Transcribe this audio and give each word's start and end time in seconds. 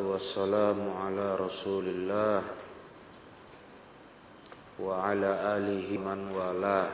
والسلام 0.00 0.78
على 1.02 1.26
رسول 1.36 1.86
الله 1.88 2.42
وعلى 4.80 5.30
آله 5.56 5.88
من 5.98 6.18
والاه 6.36 6.88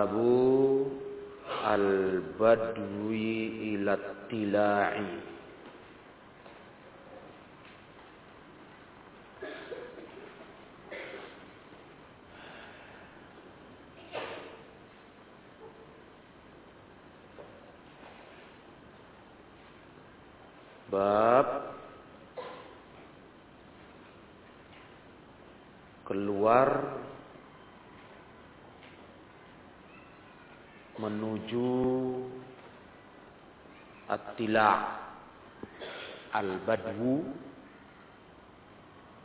أبو 0.00 0.86
البدوي 1.66 3.34
إلى 3.74 3.92
التلاعي 4.00 5.06
Bab 20.90 21.46
keluar 26.02 26.98
menuju 30.98 31.70
Attila 34.10 34.98
Al-Badwu. 36.34 37.22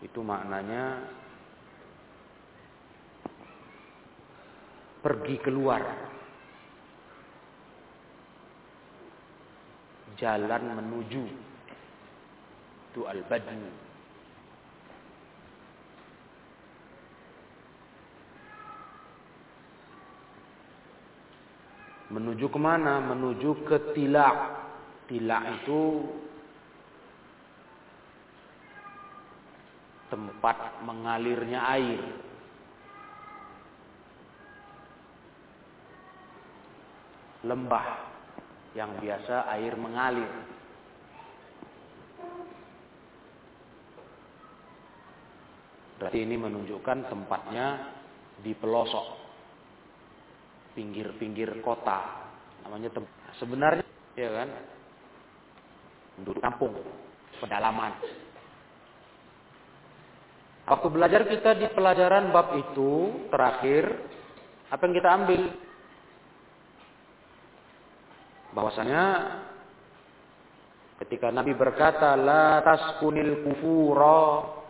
Itu 0.05 0.21
maknanya 0.21 1.01
pergi 5.01 5.41
keluar. 5.41 5.81
Jalan 10.21 10.63
menuju 10.77 11.44
itu 12.95 13.03
al-badwu. 13.03 13.67
Menuju 22.15 22.47
ke 22.47 22.55
mana? 22.55 23.03
Menuju 23.03 23.67
ke 23.67 23.91
tilak. 23.91 24.63
Tilak 25.11 25.43
itu 25.59 26.07
tempat 30.07 30.79
mengalirnya 30.87 31.59
air. 31.75 31.99
Lembah 37.43 38.07
yang 38.79 38.95
biasa 39.03 39.51
air 39.51 39.75
mengalir. 39.75 40.54
Berarti 46.05 46.21
ini 46.21 46.37
menunjukkan 46.37 47.09
tempatnya 47.09 47.97
di 48.45 48.53
pelosok, 48.53 49.17
pinggir-pinggir 50.77 51.49
kota. 51.65 52.29
Namanya. 52.61 52.93
Sebenarnya, 53.41 53.81
ya 54.13 54.29
kan, 54.29 54.49
penduduk 56.13 56.45
kampung, 56.45 56.77
pedalaman. 57.41 57.97
Waktu 60.69 60.87
belajar 60.93 61.25
kita 61.25 61.57
di 61.57 61.73
pelajaran 61.73 62.29
bab 62.29 62.53
itu 62.53 63.25
terakhir, 63.33 63.89
apa 64.69 64.81
yang 64.85 64.93
kita 64.93 65.09
ambil? 65.09 65.41
Bahwasanya 68.53 69.03
ketika 71.01 71.33
Nabi 71.33 71.57
berkata 71.57 72.13
la 72.13 72.61
taskunil 72.61 73.41
kufura 73.41 74.61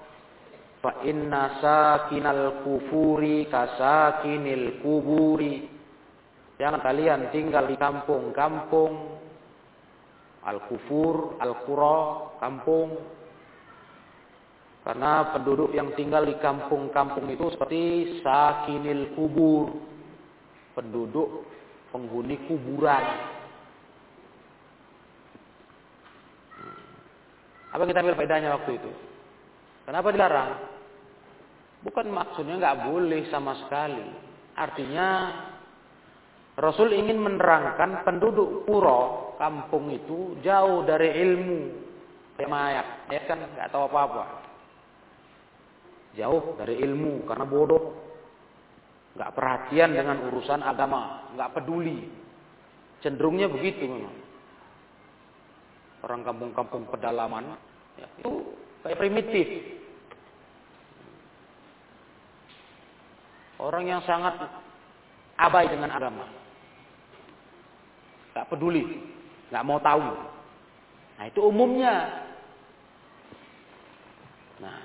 Fa 0.85 1.01
inna 1.01 1.57
sakinal 1.65 2.61
kufuri 2.61 3.49
kasakinil 3.49 4.85
kuburi. 4.85 5.65
Jangan 6.61 6.77
kalian 6.77 7.33
tinggal 7.33 7.65
di 7.65 7.73
kampung-kampung. 7.73 9.17
Al-kufur, 10.45 11.41
al-qura, 11.41 12.37
kampung. 12.37 13.01
Karena 14.85 15.33
penduduk 15.33 15.73
yang 15.73 15.89
tinggal 15.97 16.21
di 16.21 16.37
kampung-kampung 16.37 17.33
itu 17.33 17.49
seperti 17.49 17.81
sakinil 18.21 19.17
kubur. 19.17 19.73
Penduduk 20.77 21.49
penghuni 21.89 22.45
kuburan. 22.45 23.05
Apa 27.73 27.89
kita 27.89 28.05
ambil 28.05 28.13
faedahnya 28.21 28.53
waktu 28.53 28.77
itu? 28.77 28.91
Kenapa 29.89 30.13
dilarang? 30.13 30.74
Bukan 31.85 32.09
maksudnya 32.09 32.57
nggak 32.57 32.89
boleh 32.89 33.29
sama 33.29 33.53
sekali. 33.61 34.01
Artinya 34.57 35.07
Rasul 36.57 36.97
ingin 36.97 37.21
menerangkan 37.21 38.01
penduduk 38.01 38.65
puro 38.65 39.35
kampung 39.37 39.93
itu 39.93 40.33
jauh 40.41 40.81
dari 40.81 41.13
ilmu. 41.13 41.59
Kayak 42.35 42.51
mayat, 42.51 42.87
ya 43.13 43.21
kan 43.29 43.37
nggak 43.37 43.69
tahu 43.69 43.85
apa-apa. 43.85 44.23
Jauh 46.17 46.57
dari 46.57 46.81
ilmu 46.81 47.23
karena 47.29 47.45
bodoh. 47.45 47.83
Nggak 49.15 49.31
perhatian 49.31 49.95
dengan 49.95 50.25
urusan 50.27 50.65
agama, 50.65 51.31
nggak 51.37 51.53
peduli. 51.53 52.09
Cenderungnya 52.99 53.47
begitu 53.47 53.85
memang. 53.87 54.17
Orang 56.03 56.25
kampung-kampung 56.25 56.89
pedalaman 56.89 57.55
ya, 57.95 58.07
itu 58.19 58.57
kayak 58.83 58.99
primitif, 58.99 59.47
Orang 63.55 63.87
yang 63.87 64.03
sangat 64.03 64.35
abai 65.39 65.71
dengan 65.71 65.91
agama. 65.95 66.27
Gak 68.35 68.51
peduli. 68.51 68.83
Gak 69.47 69.63
mau 69.63 69.79
tahu. 69.79 70.03
Nah 71.15 71.25
itu 71.31 71.39
umumnya. 71.39 72.27
Nah, 74.59 74.79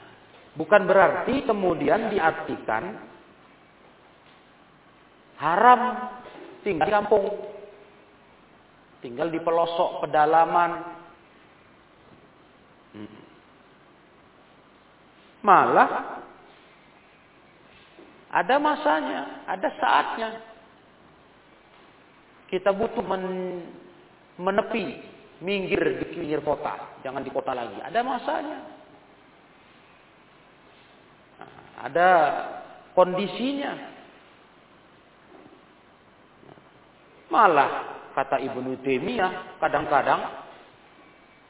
bukan 0.54 0.86
berarti 0.86 1.42
kemudian 1.47 2.10
diartikan 2.14 2.94
haram 5.38 5.80
tinggal 6.62 6.86
di 6.86 6.94
kampung. 6.94 7.26
Tinggal 9.00 9.32
di 9.32 9.41
pelosok 9.42 10.06
pedalaman. 10.06 10.70
Hmm. 12.94 13.22
Malah 15.41 15.91
ada 18.30 18.62
masanya, 18.62 19.42
ada 19.50 19.68
saatnya. 19.74 20.30
Kita 22.46 22.70
butuh 22.70 23.02
men, 23.02 23.24
menepi, 24.38 25.02
minggir 25.42 25.98
di 25.98 26.04
pinggir 26.14 26.38
kota, 26.42 26.98
jangan 27.02 27.26
di 27.26 27.30
kota 27.30 27.54
lagi. 27.54 27.78
Ada 27.82 28.00
masanya. 28.06 28.58
Nah, 31.42 31.54
ada 31.91 32.08
kondisinya. 32.94 33.72
Malah 37.30 37.70
kata 38.14 38.42
Ibnu 38.42 38.82
Taimiyah, 38.82 39.62
kadang-kadang 39.62 40.22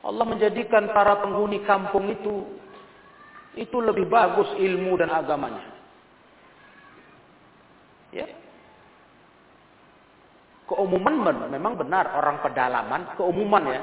Allah 0.00 0.24
menjadikan 0.24 0.92
para 0.96 1.20
penghuni 1.20 1.60
kampung 1.64 2.08
itu 2.08 2.56
itu 3.56 3.76
lebih 3.80 4.08
bagus 4.08 4.48
ilmu 4.56 4.96
dan 5.00 5.12
agamanya. 5.12 5.79
Ya. 8.10 8.26
Keumuman 10.66 11.46
memang 11.50 11.74
benar 11.74 12.14
orang 12.14 12.38
pedalaman, 12.42 13.14
keumuman 13.18 13.64
ya. 13.70 13.82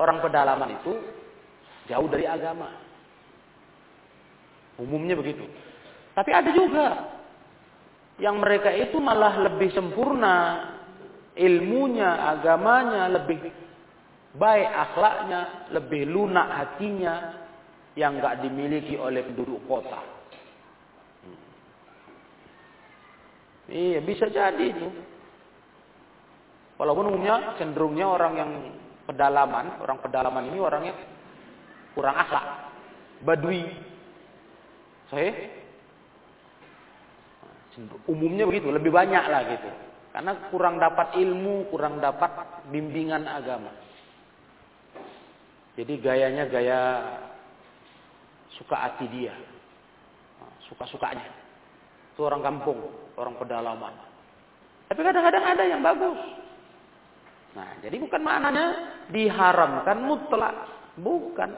Orang 0.00 0.24
pedalaman 0.24 0.80
itu 0.80 0.92
jauh 1.92 2.08
dari 2.08 2.24
agama. 2.24 2.72
Umumnya 4.80 5.12
begitu. 5.16 5.44
Tapi 6.16 6.30
ada 6.32 6.50
juga 6.52 6.86
yang 8.20 8.40
mereka 8.40 8.72
itu 8.72 8.96
malah 9.00 9.40
lebih 9.40 9.72
sempurna 9.72 10.68
ilmunya, 11.36 12.36
agamanya, 12.36 13.08
lebih 13.08 13.40
baik 14.36 14.68
akhlaknya, 14.68 15.40
lebih 15.72 16.08
lunak 16.08 16.48
hatinya 16.48 17.14
yang 17.96 18.20
nggak 18.20 18.44
dimiliki 18.44 18.96
oleh 18.96 19.24
penduduk 19.24 19.60
kota. 19.68 20.11
Iya, 23.72 24.04
bisa 24.04 24.28
jadi 24.28 24.60
itu. 24.68 24.88
Walaupun 26.76 27.08
umumnya 27.08 27.56
cenderungnya 27.56 28.04
orang 28.04 28.32
yang 28.36 28.50
pedalaman, 29.08 29.80
orang 29.80 29.98
pedalaman 30.04 30.44
ini 30.52 30.58
orangnya 30.60 30.94
kurang 31.96 32.16
akhlak, 32.20 32.46
badui. 33.24 33.64
Saya 35.08 35.32
umumnya 38.08 38.44
begitu, 38.44 38.68
lebih 38.68 38.92
banyak 38.92 39.24
lah 39.24 39.40
gitu. 39.56 39.70
Karena 40.12 40.32
kurang 40.52 40.76
dapat 40.76 41.16
ilmu, 41.16 41.72
kurang 41.72 41.96
dapat 41.96 42.68
bimbingan 42.68 43.24
agama. 43.24 43.72
Jadi 45.80 45.96
gayanya 45.96 46.44
gaya 46.52 46.80
suka 48.60 48.76
hati 48.76 49.08
dia. 49.08 49.32
Suka-sukanya. 50.68 51.41
Itu 52.12 52.28
orang 52.28 52.44
kampung, 52.44 52.78
orang 53.16 53.34
pedalaman. 53.40 53.94
Tapi 54.92 55.00
kadang-kadang 55.00 55.44
ada 55.44 55.64
yang 55.64 55.80
bagus. 55.80 56.20
Nah, 57.52 57.68
jadi 57.80 57.96
bukan 58.00 58.20
maknanya 58.20 58.66
diharamkan 59.08 59.98
mutlak. 60.04 60.56
Bukan. 61.00 61.50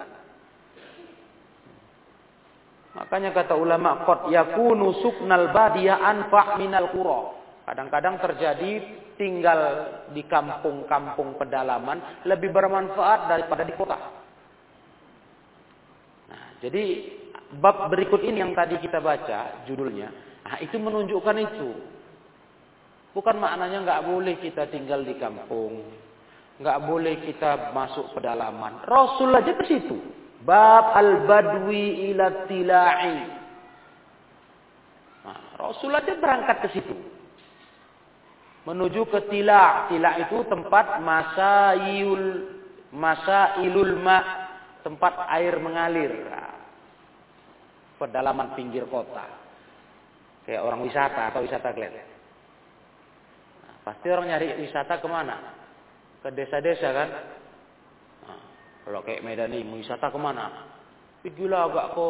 Makanya 2.95 3.35
kata 3.35 3.59
ulama, 3.59 4.07
qad 4.07 4.31
yakunu 4.31 5.03
suknal 5.03 5.51
badiyah 5.51 5.99
anfa' 5.99 6.63
minal 6.63 6.95
qura. 6.95 7.21
Kadang-kadang 7.67 8.23
terjadi 8.23 9.03
tinggal 9.19 9.61
di 10.15 10.23
kampung-kampung 10.27 11.35
pedalaman 11.39 12.23
lebih 12.27 12.55
bermanfaat 12.55 13.31
daripada 13.31 13.63
di 13.67 13.75
kota. 13.75 13.99
Nah, 16.31 16.45
jadi 16.63 16.83
bab 17.59 17.91
berikut 17.91 18.23
ini 18.23 18.43
yang 18.43 18.55
tadi 18.55 18.79
kita 18.79 18.99
baca 19.03 19.67
judulnya, 19.67 20.11
nah 20.45 20.57
itu 20.61 20.77
menunjukkan 20.77 21.37
itu. 21.41 21.71
Bukan 23.15 23.37
maknanya 23.39 23.79
nggak 23.87 24.05
boleh 24.11 24.35
kita 24.43 24.67
tinggal 24.75 25.07
di 25.07 25.15
kampung, 25.15 25.87
nggak 26.59 26.79
boleh 26.83 27.15
kita 27.23 27.71
masuk 27.71 28.11
pedalaman. 28.11 28.83
Rasul 28.87 29.31
aja 29.31 29.55
ke 29.55 29.65
situ. 29.71 29.97
Bab 30.45 30.93
al-badwi 30.99 32.11
ila 32.13 32.45
tilai. 32.51 33.17
Nah, 35.25 35.41
Rasul 35.57 35.95
aja 35.95 36.13
berangkat 36.21 36.69
ke 36.69 36.69
situ. 36.77 36.93
Menuju 38.69 39.09
ke 39.09 39.25
tila. 39.33 39.89
Tila 39.89 40.21
itu 40.21 40.45
tempat 40.51 41.01
masa 41.01 41.79
masa 42.93 43.63
ilul 43.63 43.97
ma. 44.05 44.19
Tempat 44.85 45.33
air 45.33 45.57
mengalir. 45.65 46.13
Nah, 46.29 46.61
pedalaman 47.97 48.53
pinggir 48.53 48.85
kota. 48.93 49.44
Kayak 50.45 50.63
orang 50.65 50.81
wisata 50.85 51.33
atau 51.33 51.41
wisata 51.41 51.73
kelihat. 51.73 51.97
Nah, 53.65 53.75
pasti 53.81 54.07
orang 54.13 54.29
nyari 54.29 54.61
wisata 54.61 55.01
ke 55.01 55.09
mana? 55.09 55.37
Ke 56.21 56.29
desa-desa 56.33 56.89
kan? 56.93 57.11
Kalau 58.85 59.01
kayak 59.01 59.25
Medan 59.25 59.57
ini 59.57 59.81
wisata 59.81 60.13
ke 60.13 60.21
mana? 60.21 60.69
Pergilah 61.25 61.73
agak 61.73 61.87
ke 61.97 62.09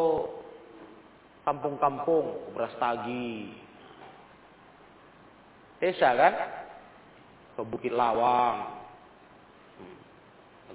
kampung-kampung, 1.47 2.51
Brastagi. 2.51 3.55
Desa 5.79 6.11
kan? 6.11 6.33
Ke 7.55 7.61
Bukit 7.63 7.95
Lawang. 7.95 8.75
Hmm. 9.79 9.97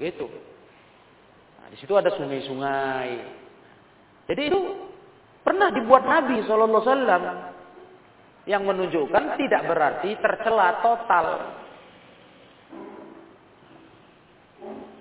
Begitu. 0.00 0.24
Nah, 1.60 1.68
di 1.68 1.76
situ 1.76 1.92
ada 1.92 2.08
sungai-sungai. 2.16 3.10
Jadi 4.32 4.42
itu 4.48 4.60
pernah 5.44 5.68
dibuat 5.68 6.08
Nabi 6.08 6.40
Shallallahu 6.48 6.80
Alaihi 6.80 6.88
Wasallam 6.88 7.22
yang 8.50 8.66
menunjukkan 8.66 9.38
tidak 9.38 9.62
berarti 9.62 10.10
tercela 10.18 10.82
total. 10.82 11.26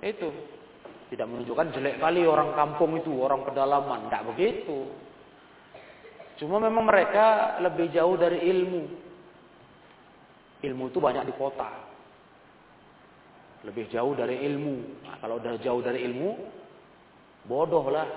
Itu. 0.05 0.29
Tidak 1.09 1.25
menunjukkan 1.25 1.73
jelek 1.73 1.97
kali 1.97 2.21
orang 2.29 2.53
kampung 2.53 3.01
itu, 3.01 3.09
orang 3.17 3.41
pedalaman. 3.41 4.05
Tidak 4.05 4.23
begitu. 4.29 4.85
Cuma 6.37 6.61
memang 6.61 6.85
mereka 6.85 7.57
lebih 7.65 7.89
jauh 7.89 8.13
dari 8.13 8.45
ilmu. 8.45 8.81
Ilmu 10.61 10.83
itu 10.93 10.99
banyak 11.01 11.25
di 11.25 11.33
kota. 11.33 11.89
Lebih 13.65 13.89
jauh 13.89 14.13
dari 14.13 14.45
ilmu. 14.45 14.75
Nah, 15.09 15.17
kalau 15.17 15.41
udah 15.41 15.57
jauh 15.57 15.81
dari 15.81 16.05
ilmu, 16.05 16.29
bodoh 17.49 17.89
lah. 17.89 18.07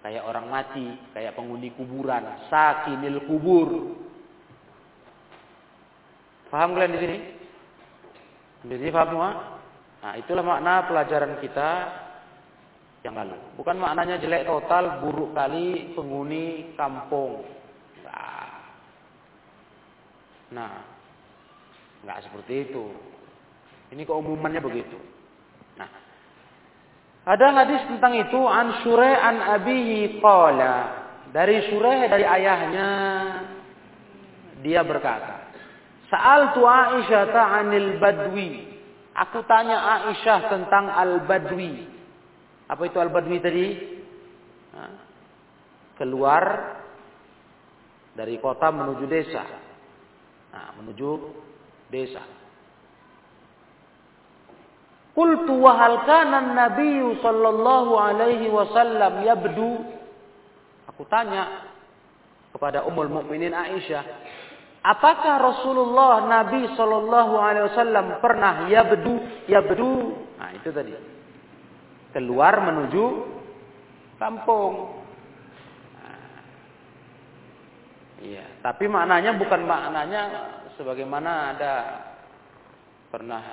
Kayak 0.00 0.24
orang 0.24 0.46
mati, 0.48 0.86
kayak 1.12 1.36
penghuni 1.36 1.68
kuburan. 1.76 2.48
Sakinil 2.48 3.28
kubur. 3.28 4.05
Paham 6.56 6.72
kalian 6.72 6.96
di 6.96 7.00
sini? 7.04 7.16
Di 8.64 8.74
sini 8.80 8.88
paham 8.88 9.12
semua? 9.12 9.60
Nah, 10.00 10.12
itulah 10.16 10.40
makna 10.40 10.88
pelajaran 10.88 11.36
kita 11.44 11.70
yang 13.04 13.12
lalu. 13.12 13.36
Bukan 13.60 13.76
maknanya 13.76 14.16
jelek 14.16 14.48
total, 14.48 15.04
buruk 15.04 15.36
kali 15.36 15.92
penghuni 15.92 16.72
kampung. 16.72 17.44
Nah, 20.56 20.80
nggak 22.08 22.24
seperti 22.24 22.72
itu. 22.72 22.88
Ini 23.92 24.08
keumumannya 24.08 24.64
begitu. 24.64 24.96
Nah, 25.76 25.92
ada 27.28 27.46
hadis 27.52 27.84
tentang 27.84 28.16
itu 28.16 28.40
an 28.48 28.80
Surah 28.80 29.12
an 29.28 29.36
abihi 29.60 30.24
qala. 30.24 31.04
Dari 31.36 31.68
Surah 31.68 32.00
dari 32.08 32.24
ayahnya 32.24 32.88
dia 34.64 34.80
berkata, 34.80 35.45
Sa'al 36.06 36.54
tu 36.54 36.62
Aisyah 36.62 37.22
ta'anil 37.34 37.98
badwi. 37.98 38.50
Aku 39.16 39.42
tanya 39.48 40.06
Aisyah 40.06 40.52
tentang 40.52 40.92
al-badwi. 40.92 41.88
Apa 42.68 42.82
itu 42.86 42.98
al-badwi 43.00 43.38
tadi? 43.40 43.66
Keluar 45.96 46.44
dari 48.12 48.36
kota 48.38 48.68
menuju 48.68 49.04
desa. 49.08 49.44
Nah, 50.52 50.68
menuju 50.78 51.10
desa. 51.88 52.22
Qultu 55.16 55.56
wa 55.56 55.72
hal 55.80 56.04
an-nabiy 56.04 57.16
sallallahu 57.24 57.92
alaihi 57.96 58.52
wasallam 58.52 59.24
yabdu 59.24 59.96
Aku 60.92 61.08
tanya 61.08 61.72
kepada 62.52 62.84
Ummul 62.88 63.12
Mukminin 63.12 63.52
Aisyah, 63.52 64.04
apakah 64.86 65.34
Rasulullah 65.42 66.22
Nabi 66.30 66.70
sallallahu 66.78 67.34
alaihi 67.34 67.66
wasallam 67.74 68.06
pernah 68.22 68.70
yabdu 68.70 69.14
yabdu? 69.50 69.90
Nah, 70.38 70.50
itu 70.54 70.70
tadi 70.70 70.94
keluar 72.14 72.62
menuju 72.62 73.04
kampung. 74.16 75.02
Iya, 78.16 78.64
tapi 78.64 78.88
maknanya 78.88 79.36
bukan 79.36 79.68
maknanya 79.68 80.22
sebagaimana 80.80 81.52
ada 81.52 81.74
pernah 83.12 83.44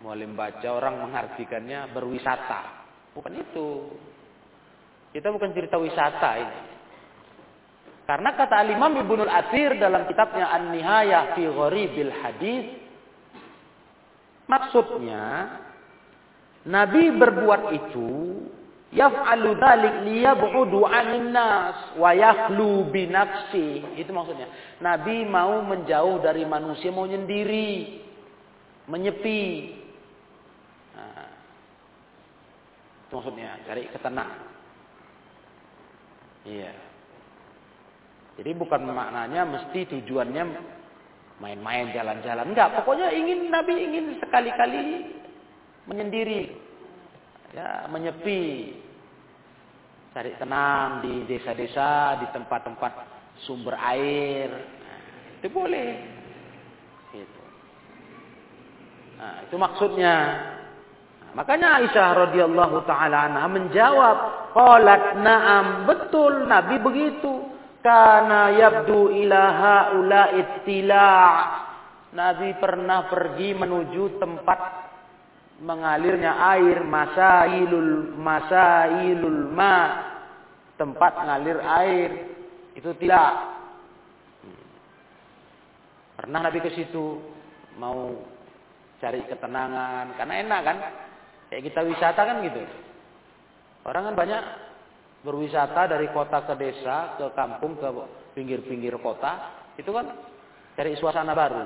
mualim 0.00 0.32
baca 0.32 0.68
orang 0.72 1.04
mengartikannya 1.04 1.92
berwisata. 1.92 2.88
Bukan 3.12 3.36
itu. 3.36 3.68
Kita 5.12 5.28
bukan 5.28 5.52
cerita 5.52 5.76
wisata 5.76 6.30
ini. 6.40 6.69
Karena 8.10 8.34
kata 8.34 8.66
Al-Imam 8.66 9.06
Ibnul 9.06 9.30
Athir 9.30 9.78
dalam 9.78 10.02
kitabnya 10.10 10.50
An-Nihayah 10.50 11.38
fi 11.38 11.46
Gharibil 11.46 12.10
Hadis 12.10 12.66
maksudnya 14.50 15.62
Nabi 16.66 17.14
berbuat 17.14 17.70
itu 17.70 18.10
yaf'alu 18.90 19.54
dzalik 19.54 19.94
liyab'udu 20.10 20.90
'anil 20.90 21.30
nas 21.30 21.94
wa 21.94 22.10
yakhlu 22.10 22.90
bi 22.90 23.06
nafsi. 23.06 23.94
Itu 23.94 24.10
maksudnya. 24.10 24.50
Nabi 24.82 25.22
mau 25.30 25.62
menjauh 25.62 26.18
dari 26.18 26.42
manusia, 26.42 26.90
mau 26.90 27.06
nyendiri, 27.06 28.02
menyepi. 28.90 29.70
Nah, 30.98 31.30
itu 33.06 33.12
maksudnya, 33.14 33.54
cari 33.70 33.86
ketenang. 33.86 34.34
Iya. 36.42 36.89
Jadi 38.40 38.56
bukan 38.56 38.88
maknanya 38.88 39.44
mesti 39.44 39.84
tujuannya 39.84 40.44
main-main 41.44 41.92
jalan-jalan. 41.92 42.48
Enggak, 42.48 42.72
pokoknya 42.80 43.12
ingin 43.12 43.52
Nabi 43.52 43.74
ingin 43.76 44.16
sekali-kali 44.16 45.12
menyendiri, 45.84 46.48
ya, 47.52 47.84
menyepi, 47.92 48.72
cari 50.16 50.32
tenang 50.40 51.04
di 51.04 51.28
desa-desa, 51.28 52.16
di 52.24 52.32
tempat-tempat 52.32 52.92
sumber 53.44 53.76
air, 53.76 54.48
nah, 54.48 55.00
itu 55.36 55.48
boleh. 55.52 55.90
Gitu. 57.12 57.42
Nah, 59.20 59.44
itu 59.44 59.56
maksudnya. 59.60 60.14
Nah, 61.28 61.32
makanya 61.36 61.76
Aisyah 61.76 62.08
radhiyallahu 62.24 62.88
taala 62.88 63.28
menjawab, 63.52 64.16
qalat 64.56 65.20
na'am, 65.20 65.84
betul 65.84 66.48
Nabi 66.48 66.80
begitu. 66.80 67.39
Karena 67.80 68.52
yabdu 68.52 69.08
ilaha 69.08 69.96
ula 69.96 70.22
ittila' 70.36 71.32
Nabi 72.10 72.58
pernah 72.60 73.06
pergi 73.08 73.56
menuju 73.56 74.20
tempat 74.20 74.60
mengalirnya 75.64 76.36
air 76.56 76.84
masailul 76.84 78.18
masailul 78.20 79.42
ma. 79.48 79.78
Tempat 80.76 81.12
ngalir 81.28 81.60
air 81.60 82.10
itu 82.72 82.88
tidak 82.96 83.30
pernah 86.16 86.40
Nabi 86.40 86.58
ke 86.64 86.72
situ 86.72 87.20
mau 87.76 88.16
cari 89.00 89.24
ketenangan 89.24 90.16
karena 90.16 90.34
enak 90.40 90.60
kan? 90.64 90.76
Kayak 91.52 91.64
kita 91.68 91.80
wisata 91.84 92.20
kan 92.24 92.40
gitu. 92.44 92.60
Orang 93.84 94.08
kan 94.08 94.14
banyak 94.16 94.42
berwisata 95.20 95.88
dari 95.90 96.08
kota 96.12 96.44
ke 96.48 96.54
desa, 96.56 97.16
ke 97.20 97.26
kampung, 97.36 97.76
ke 97.76 97.88
pinggir-pinggir 98.36 98.96
kota. 99.00 99.64
Itu 99.76 99.92
kan 99.92 100.12
cari 100.76 100.96
suasana 100.96 101.36
baru. 101.36 101.60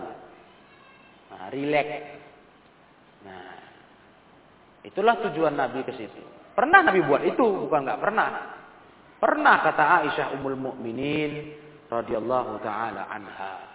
Nah, 1.35 1.47
relax. 1.51 1.89
Nah, 3.25 3.47
itulah 4.87 5.19
tujuan 5.31 5.55
Nabi 5.55 5.87
ke 5.87 5.95
situ. 5.95 6.23
Pernah 6.55 6.87
Nabi 6.87 7.03
buat 7.03 7.23
itu, 7.27 7.67
bukan 7.67 7.81
nggak 7.83 8.03
pernah. 8.03 8.29
Pernah 9.19 9.55
kata 9.65 9.85
Aisyah 10.05 10.27
Ummul 10.39 10.59
Mukminin 10.59 11.57
radhiyallahu 11.89 12.61
taala 12.61 13.09
anha. 13.09 13.75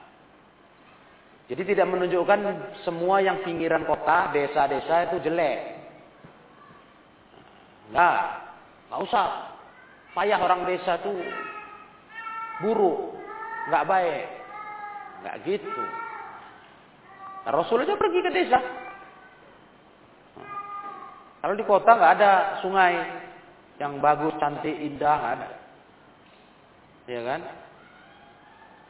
Jadi 1.50 1.74
tidak 1.74 1.90
menunjukkan 1.90 2.40
semua 2.86 3.26
yang 3.26 3.42
pinggiran 3.42 3.82
kota, 3.90 4.30
desa-desa 4.30 5.10
itu 5.10 5.26
jelek. 5.26 5.82
Enggak, 7.90 8.22
enggak 8.86 9.02
usah. 9.10 9.28
Payah 10.18 10.40
orang 10.42 10.66
desa 10.66 10.98
itu 11.00 11.14
buruk, 12.66 13.16
enggak 13.70 13.88
baik. 13.88 14.26
Enggak 15.22 15.36
gitu. 15.46 15.84
Nah, 17.46 17.52
Rasul 17.56 17.86
aja 17.86 17.96
pergi 17.96 18.20
ke 18.20 18.32
desa. 18.34 18.60
Kalau 21.40 21.56
di 21.56 21.64
kota 21.64 21.92
nggak 21.96 22.14
ada 22.20 22.32
sungai 22.60 22.94
yang 23.80 24.04
bagus, 24.04 24.36
cantik, 24.44 24.76
indah, 24.76 25.16
nggak 25.16 25.36
ada. 25.40 25.50
Ya 27.08 27.22
kan? 27.24 27.42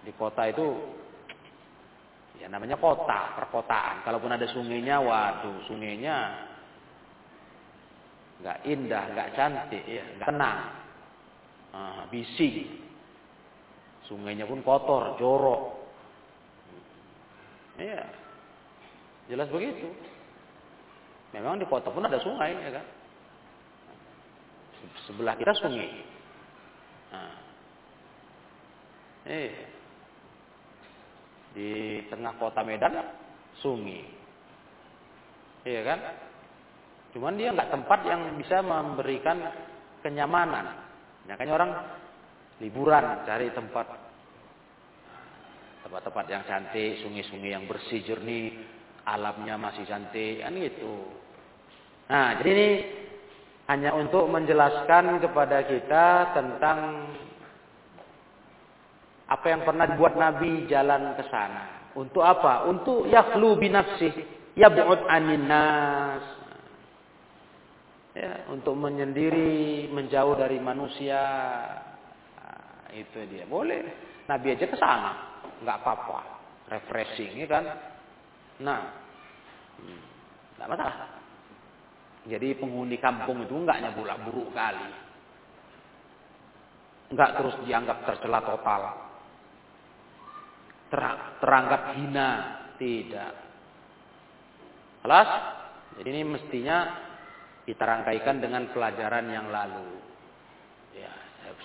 Di 0.01 0.11
kota 0.17 0.49
itu 0.49 0.65
Ya 2.39 2.47
namanya 2.47 2.79
kota, 2.79 3.35
perkotaan. 3.35 3.99
Kalaupun 4.07 4.31
ada 4.31 4.47
sungainya, 4.55 5.03
waduh, 5.03 5.59
sungainya 5.67 6.47
nggak 8.39 8.59
indah, 8.63 9.03
nggak 9.11 9.29
cantik, 9.35 9.83
ya, 9.83 9.99
nggak 10.15 10.27
tenang, 10.31 10.59
ah, 11.73 12.05
bising. 12.09 12.87
Sungainya 14.09 14.49
pun 14.49 14.65
kotor, 14.65 15.17
jorok. 15.21 15.61
Iya, 17.77 18.03
jelas 19.29 19.47
begitu. 19.53 19.87
Memang 21.31 21.61
di 21.61 21.65
kota 21.69 21.93
pun 21.93 22.03
ada 22.03 22.17
sungai, 22.17 22.57
ya 22.57 22.73
kan? 22.73 22.85
Sebelah 25.05 25.37
kita 25.37 25.53
sungai. 25.61 25.89
Nah. 27.13 27.35
Iya. 29.29 29.65
Di 31.53 31.69
tengah 32.09 32.33
kota 32.41 32.65
Medan 32.65 32.97
sungai. 33.61 34.09
Iya 35.69 35.81
kan? 35.85 35.99
Cuman 37.13 37.37
dia 37.37 37.53
nggak 37.53 37.73
tempat 37.73 37.99
yang 38.05 38.21
bisa 38.37 38.61
memberikan 38.65 39.37
kenyamanan. 40.01 40.88
Makanya 41.29 41.53
orang 41.53 41.71
liburan 42.57 43.05
cari 43.29 43.53
tempat 43.53 43.85
tempat-tempat 45.85 46.25
yang 46.25 46.43
cantik, 46.49 47.05
sungai-sungai 47.05 47.53
yang 47.53 47.69
bersih 47.69 48.01
jernih, 48.01 48.57
alamnya 49.05 49.55
masih 49.61 49.85
cantik, 49.85 50.41
kan 50.41 50.53
gitu. 50.57 51.05
Nah, 52.09 52.41
jadi 52.41 52.49
ini 52.49 52.69
hanya 53.69 53.93
untuk 53.93 54.25
menjelaskan 54.25 55.21
kepada 55.21 55.61
kita 55.69 56.33
tentang 56.33 57.09
apa 59.29 59.45
yang 59.45 59.61
pernah 59.61 59.85
dibuat 59.85 60.17
Nabi 60.17 60.65
jalan 60.65 61.13
ke 61.13 61.23
sana. 61.29 61.93
Untuk 61.93 62.25
apa? 62.25 62.65
Untuk 62.65 63.05
yakhlu 63.05 63.61
binafsih. 63.61 64.13
Yab'ud 64.57 65.05
anin 65.05 65.45
nas. 65.45 66.38
Ya, 68.17 68.49
untuk 68.49 68.73
menyendiri, 68.73 69.87
menjauh 69.93 70.33
dari 70.33 70.57
manusia. 70.57 71.21
Nah, 72.39 72.89
itu 72.93 73.21
dia. 73.29 73.45
Boleh. 73.45 73.85
Nabi 74.25 74.57
aja 74.57 74.65
ke 74.65 74.77
sana. 74.77 75.41
Enggak 75.61 75.77
apa-apa. 75.85 76.19
Refreshing, 76.69 77.37
ya 77.37 77.47
kan? 77.47 77.65
Nah. 78.65 78.81
Enggak 80.57 80.67
hmm, 80.67 80.73
masalah. 80.73 81.09
Jadi 82.25 82.47
penghuni 82.57 82.97
kampung 82.97 83.45
itu 83.45 83.55
enggak 83.55 83.81
nyabulak 83.81 84.17
buruk 84.27 84.49
kali. 84.51 84.89
Enggak 87.09 87.41
terus 87.41 87.55
dianggap 87.65 88.05
tercela 88.05 88.41
total 88.43 89.09
teranggap 90.89 91.95
hina. 91.95 92.29
Tidak. 92.79 93.33
Kelas? 95.03 95.29
Jadi 95.99 96.07
ini 96.15 96.23
mestinya 96.23 97.08
kita 97.69 97.85
rangkaikan 97.85 98.41
dengan 98.41 98.65
pelajaran 98.73 99.29
yang 99.29 99.53
lalu. 99.53 99.93
Ya, 100.97 101.13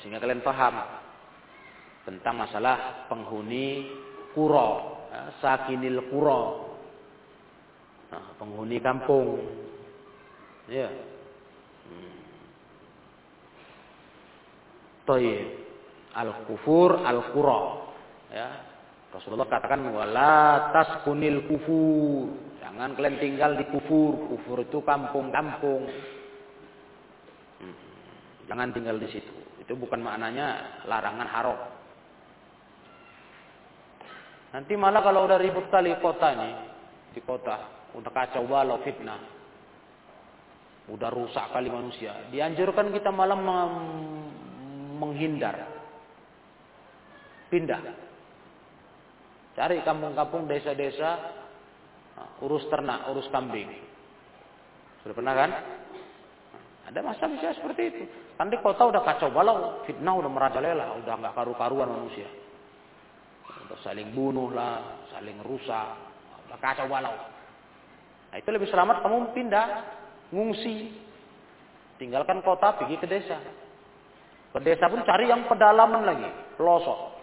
sehingga 0.04 0.20
kalian 0.20 0.44
paham 0.44 0.84
tentang 2.04 2.44
masalah 2.44 3.08
penghuni 3.08 3.88
kuro, 4.36 5.00
ya, 5.08 5.32
sakinil 5.40 6.12
kuro, 6.12 6.76
nah, 8.12 8.36
penghuni 8.36 8.84
kampung. 8.84 9.40
Ya. 10.68 10.92
Hmm. 11.88 12.20
Toyib. 15.08 15.64
Al-kufur 16.20 17.00
al-kuro. 17.00 17.90
Ya, 18.28 18.60
Rasulullah 19.08 19.48
katakan 19.48 19.88
wala 19.88 20.68
taskunil 20.68 21.48
kufur. 21.48 22.28
Jangan 22.74 22.90
kalian 22.98 23.16
tinggal 23.22 23.54
di 23.54 23.64
kufur. 23.70 24.34
Kufur 24.34 24.58
itu 24.66 24.82
kampung-kampung. 24.82 25.86
Hmm. 27.62 27.76
Jangan 28.50 28.74
tinggal 28.74 28.98
di 28.98 29.08
situ. 29.14 29.30
Itu 29.62 29.78
bukan 29.78 30.02
maknanya 30.02 30.82
larangan 30.90 31.28
haram. 31.30 31.58
Nanti 34.58 34.74
malah 34.74 35.02
kalau 35.06 35.26
udah 35.26 35.38
ribut 35.38 35.66
kali 35.70 35.94
kota 35.98 36.30
ini, 36.30 36.50
di 37.10 37.18
kota, 37.22 37.90
udah 37.94 38.10
kacau 38.10 38.46
balau 38.46 38.82
fitnah. 38.82 39.18
Udah 40.90 41.10
rusak 41.10 41.50
kali 41.50 41.70
manusia. 41.70 42.26
Dianjurkan 42.30 42.90
kita 42.90 43.10
malah 43.10 43.38
menghindar. 44.98 45.58
Pindah. 47.50 47.82
Cari 49.54 49.80
kampung-kampung, 49.86 50.50
desa-desa, 50.50 51.42
urus 52.42 52.64
ternak, 52.70 53.10
urus 53.10 53.26
kambing. 53.30 53.70
Sudah 55.02 55.14
pernah 55.14 55.34
kan? 55.36 55.50
Ada 56.88 57.00
masa 57.00 57.24
bisa 57.28 57.56
seperti 57.56 57.82
itu. 57.90 58.04
Di 58.34 58.58
kota 58.60 58.90
udah 58.90 59.02
kacau 59.06 59.30
balau, 59.30 59.86
fitnah 59.88 60.14
udah 60.18 60.30
merajalela, 60.30 60.98
udah 61.00 61.14
nggak 61.16 61.34
karu-karuan 61.38 61.88
manusia. 61.88 62.28
Udah 63.64 63.78
saling 63.80 64.12
bunuh 64.12 64.52
lah, 64.52 65.06
saling 65.14 65.38
rusak, 65.46 65.88
udah 66.50 66.58
kacau 66.60 66.90
balau. 66.90 67.14
Nah 68.34 68.36
itu 68.36 68.48
lebih 68.50 68.68
selamat 68.68 69.00
kamu 69.06 69.32
pindah, 69.32 69.66
ngungsi. 70.34 70.76
Tinggalkan 71.94 72.42
kota, 72.42 72.74
pergi 72.74 72.98
ke 72.98 73.06
desa. 73.06 73.38
Ke 74.50 74.58
desa 74.58 74.90
pun 74.90 75.06
cari 75.06 75.30
yang 75.30 75.46
pedalaman 75.46 76.02
lagi, 76.02 76.30
pelosok. 76.58 77.13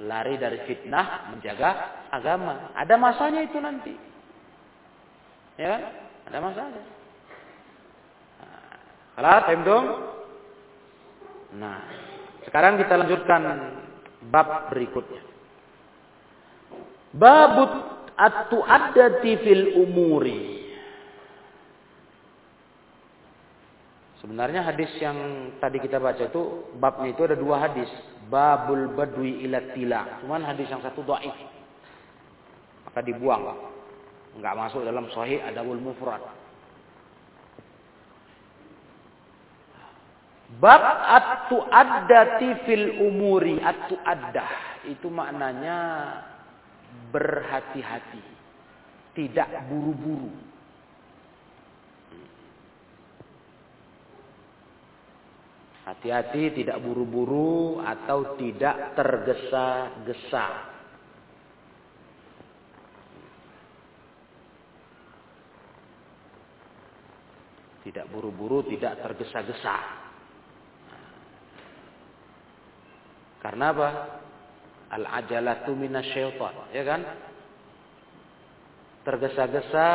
Lari 0.00 0.40
dari 0.40 0.64
fitnah, 0.64 1.32
menjaga 1.34 1.70
agama. 2.08 2.72
Ada 2.72 2.94
masanya 2.96 3.40
itu 3.44 3.58
nanti. 3.60 3.94
Ya 5.60 5.76
kan? 5.76 5.82
Ada 6.30 6.38
masanya. 6.40 6.82
Nah, 9.20 9.40
Nah, 11.50 11.78
sekarang 12.46 12.78
kita 12.78 12.94
lanjutkan 12.94 13.42
bab 14.30 14.70
berikutnya. 14.70 15.22
Babut 17.10 17.72
at-tu'addati 18.14 19.32
fil 19.42 19.64
umuri. 19.82 20.49
Sebenarnya 24.20 24.60
hadis 24.60 24.92
yang 25.00 25.16
tadi 25.64 25.80
kita 25.80 25.96
baca 25.96 26.28
itu 26.28 26.76
babnya 26.76 27.08
itu 27.16 27.24
ada 27.24 27.36
dua 27.40 27.56
hadis, 27.64 27.88
babul 28.28 28.92
badwi 28.92 29.48
ila 29.48 29.72
tila. 29.72 30.20
Cuman 30.20 30.44
hadis 30.44 30.68
yang 30.68 30.84
satu 30.84 31.00
dhaif. 31.00 31.32
Maka 32.84 33.00
dibuang. 33.00 33.56
Enggak 34.36 34.54
masuk 34.60 34.84
dalam 34.84 35.08
sahih 35.16 35.40
adabul 35.40 35.80
mufrad. 35.80 36.20
Bab 40.60 40.82
atu 40.82 41.62
addati 41.62 42.66
fil 42.66 42.98
umuri 43.06 43.62
atu 43.62 43.94
addah 44.02 44.82
itu 44.90 45.06
maknanya 45.06 45.78
berhati-hati, 47.14 48.22
tidak 49.14 49.46
buru-buru. 49.70 50.49
Hati-hati 55.90 56.54
tidak 56.54 56.78
buru-buru 56.86 57.82
atau 57.82 58.38
tidak 58.38 58.94
tergesa-gesa. 58.94 60.46
Tidak 67.82 68.06
buru-buru, 68.06 68.70
tidak 68.70 69.02
tergesa-gesa. 69.02 69.76
Karena 73.42 73.74
apa? 73.74 73.88
Al-ajalatu 74.94 75.74
minasyaitan, 75.74 76.70
ya 76.70 76.86
kan? 76.86 77.00
Tergesa-gesa 79.02 79.88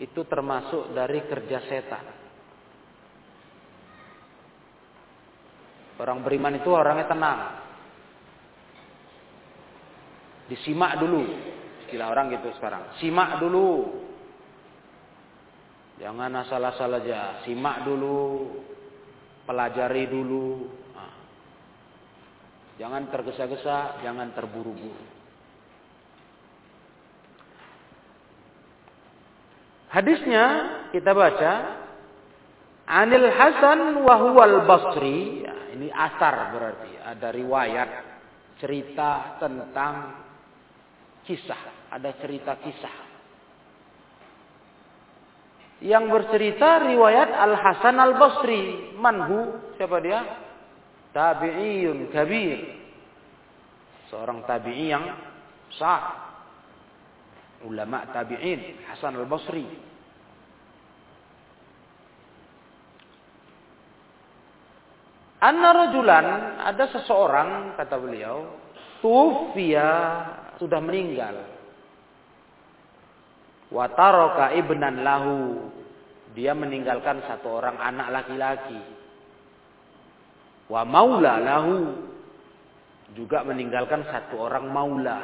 itu 0.00 0.24
termasuk 0.24 0.96
dari 0.96 1.28
kerja 1.28 1.60
setan. 1.68 2.25
Orang 5.96 6.20
beriman 6.20 6.60
itu 6.60 6.68
orangnya 6.68 7.08
tenang. 7.08 7.40
Disimak 10.52 11.00
dulu. 11.00 11.24
Istilah 11.86 12.12
orang 12.12 12.34
gitu 12.36 12.52
sekarang. 12.60 12.98
Simak 13.00 13.40
dulu. 13.40 13.96
Jangan 15.96 16.30
asal-asal 16.44 17.00
aja. 17.00 17.40
Simak 17.48 17.88
dulu. 17.88 18.52
Pelajari 19.48 20.04
dulu. 20.10 20.68
Nah. 20.92 21.14
Jangan 22.76 23.02
tergesa-gesa. 23.08 24.04
Jangan 24.04 24.36
terburu-buru. 24.36 25.16
Hadisnya 29.96 30.44
kita 30.92 31.16
baca 31.16 31.52
Anil 32.84 33.32
Hasan 33.32 34.04
wahwal 34.04 34.68
Basri. 34.68 35.55
Ini 35.76 35.92
asar 35.92 36.56
berarti 36.56 36.92
ada 37.04 37.28
riwayat 37.28 37.90
cerita 38.56 39.36
tentang 39.36 39.94
kisah, 41.28 41.92
ada 41.92 42.10
cerita 42.16 42.56
kisah. 42.56 42.96
Yang 45.84 46.04
bercerita 46.08 46.80
riwayat 46.88 47.28
Al 47.36 47.54
Hasan 47.60 48.00
Al 48.00 48.16
Basri. 48.16 48.96
Manhu 48.96 49.60
siapa 49.76 50.00
dia? 50.00 50.24
Tabi'iyun 51.12 52.08
kabir. 52.08 52.58
Seorang 54.08 54.48
tabi'i 54.48 54.88
yang 54.88 55.04
besar 55.68 56.26
ulama 57.64 58.06
tabi'in 58.12 58.84
Hasan 58.86 59.16
al-Basri 59.16 59.64
Anna 65.36 65.68
rajulan 65.72 66.26
ada 66.64 66.84
seseorang 66.88 67.76
kata 67.76 67.96
beliau 68.00 68.66
tufia 69.04 69.92
sudah 70.56 70.80
meninggal. 70.80 71.36
Wa 73.68 73.86
taraka 73.92 74.56
ibnan 74.56 75.04
lahu. 75.04 75.70
Dia 76.36 76.52
meninggalkan 76.52 77.24
satu 77.24 77.48
orang 77.48 77.80
anak 77.80 78.08
laki-laki. 78.12 78.80
Wa 80.68 80.84
maula 80.84 81.40
lahu. 81.40 81.76
Juga 83.16 83.44
meninggalkan 83.44 84.04
satu 84.08 84.40
orang 84.40 84.68
maula. 84.68 85.18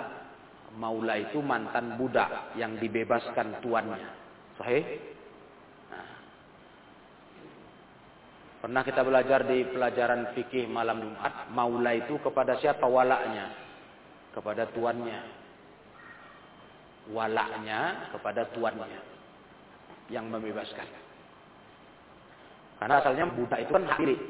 Maula 0.72 1.20
itu 1.20 1.44
mantan 1.44 2.00
budak 2.00 2.56
yang 2.56 2.80
dibebaskan 2.80 3.60
tuannya. 3.60 4.08
Sahih? 4.56 4.84
Nah. 5.92 6.08
Pernah 8.62 8.86
kita 8.86 9.02
belajar 9.02 9.42
di 9.42 9.66
pelajaran 9.74 10.38
fikih 10.38 10.70
malam 10.70 11.02
Jumat, 11.02 11.50
maula 11.50 11.98
itu 11.98 12.14
kepada 12.22 12.54
siapa 12.62 12.86
walaknya? 12.86 13.50
Kepada 14.30 14.70
tuannya. 14.70 15.18
Walaknya 17.10 18.06
kepada 18.14 18.46
tuannya 18.54 19.02
yang 20.14 20.30
membebaskan. 20.30 20.86
Karena 22.78 23.02
asalnya 23.02 23.26
budak 23.34 23.66
itu 23.66 23.74
kan 23.74 23.82
hak 23.82 23.98
milik. 23.98 24.20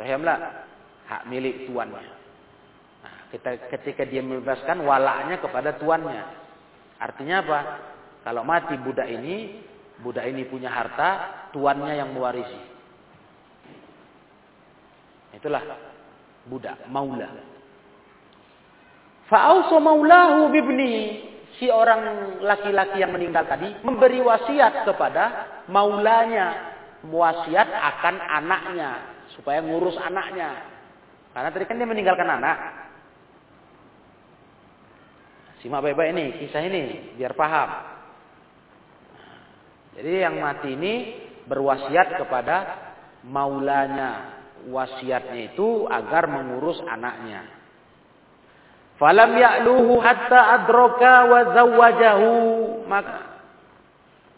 Sahih 0.00 0.16
Hak 1.04 1.22
milik 1.28 1.68
tuannya. 1.68 2.16
Ketika 3.76 4.08
dia 4.08 4.24
membebaskan 4.24 4.80
walaknya 4.88 5.36
kepada 5.36 5.76
tuannya. 5.76 6.24
Artinya 6.96 7.44
apa? 7.44 7.60
Kalau 8.24 8.40
mati 8.40 8.72
budak 8.80 9.04
ini, 9.04 9.60
budak 10.00 10.24
ini 10.32 10.48
punya 10.48 10.72
harta, 10.72 11.10
tuannya 11.52 11.92
yang 11.92 12.16
mewarisi. 12.16 12.71
Itulah 15.32 15.62
budak, 16.46 16.88
maula. 16.88 17.28
Fa'auso 19.32 19.80
maulahu 19.80 20.52
bibni. 20.52 21.28
Si 21.60 21.68
orang 21.68 22.40
laki-laki 22.42 22.98
yang 22.98 23.12
meninggal 23.12 23.44
tadi 23.44 23.68
memberi 23.84 24.20
wasiat 24.20 24.88
kepada 24.88 25.24
maulanya. 25.68 26.74
Wasiat 27.06 27.68
akan 27.68 28.14
anaknya. 28.18 28.90
Supaya 29.36 29.64
ngurus 29.64 29.96
anaknya. 29.96 30.68
Karena 31.32 31.48
tadi 31.48 31.64
kan 31.64 31.80
dia 31.80 31.88
meninggalkan 31.88 32.28
anak. 32.28 32.58
Simak 35.64 35.80
baik-baik 35.80 36.10
ini, 36.18 36.26
kisah 36.42 36.62
ini, 36.66 37.14
biar 37.14 37.38
paham. 37.38 37.70
Jadi 39.94 40.12
yang 40.26 40.42
mati 40.42 40.74
ini 40.74 40.94
berwasiat 41.46 42.18
kepada 42.18 42.56
maulanya. 43.22 44.41
Wasiatnya 44.70 45.54
itu 45.54 45.90
agar 45.90 46.30
mengurus 46.30 46.78
anaknya. 46.86 47.42
Falam 49.00 49.34
ya'luhu 49.34 49.98
hatta 49.98 50.62
adroka 50.62 51.14
wa 51.26 51.40
zawwajahu. 51.50 52.34
Maka 52.86 53.20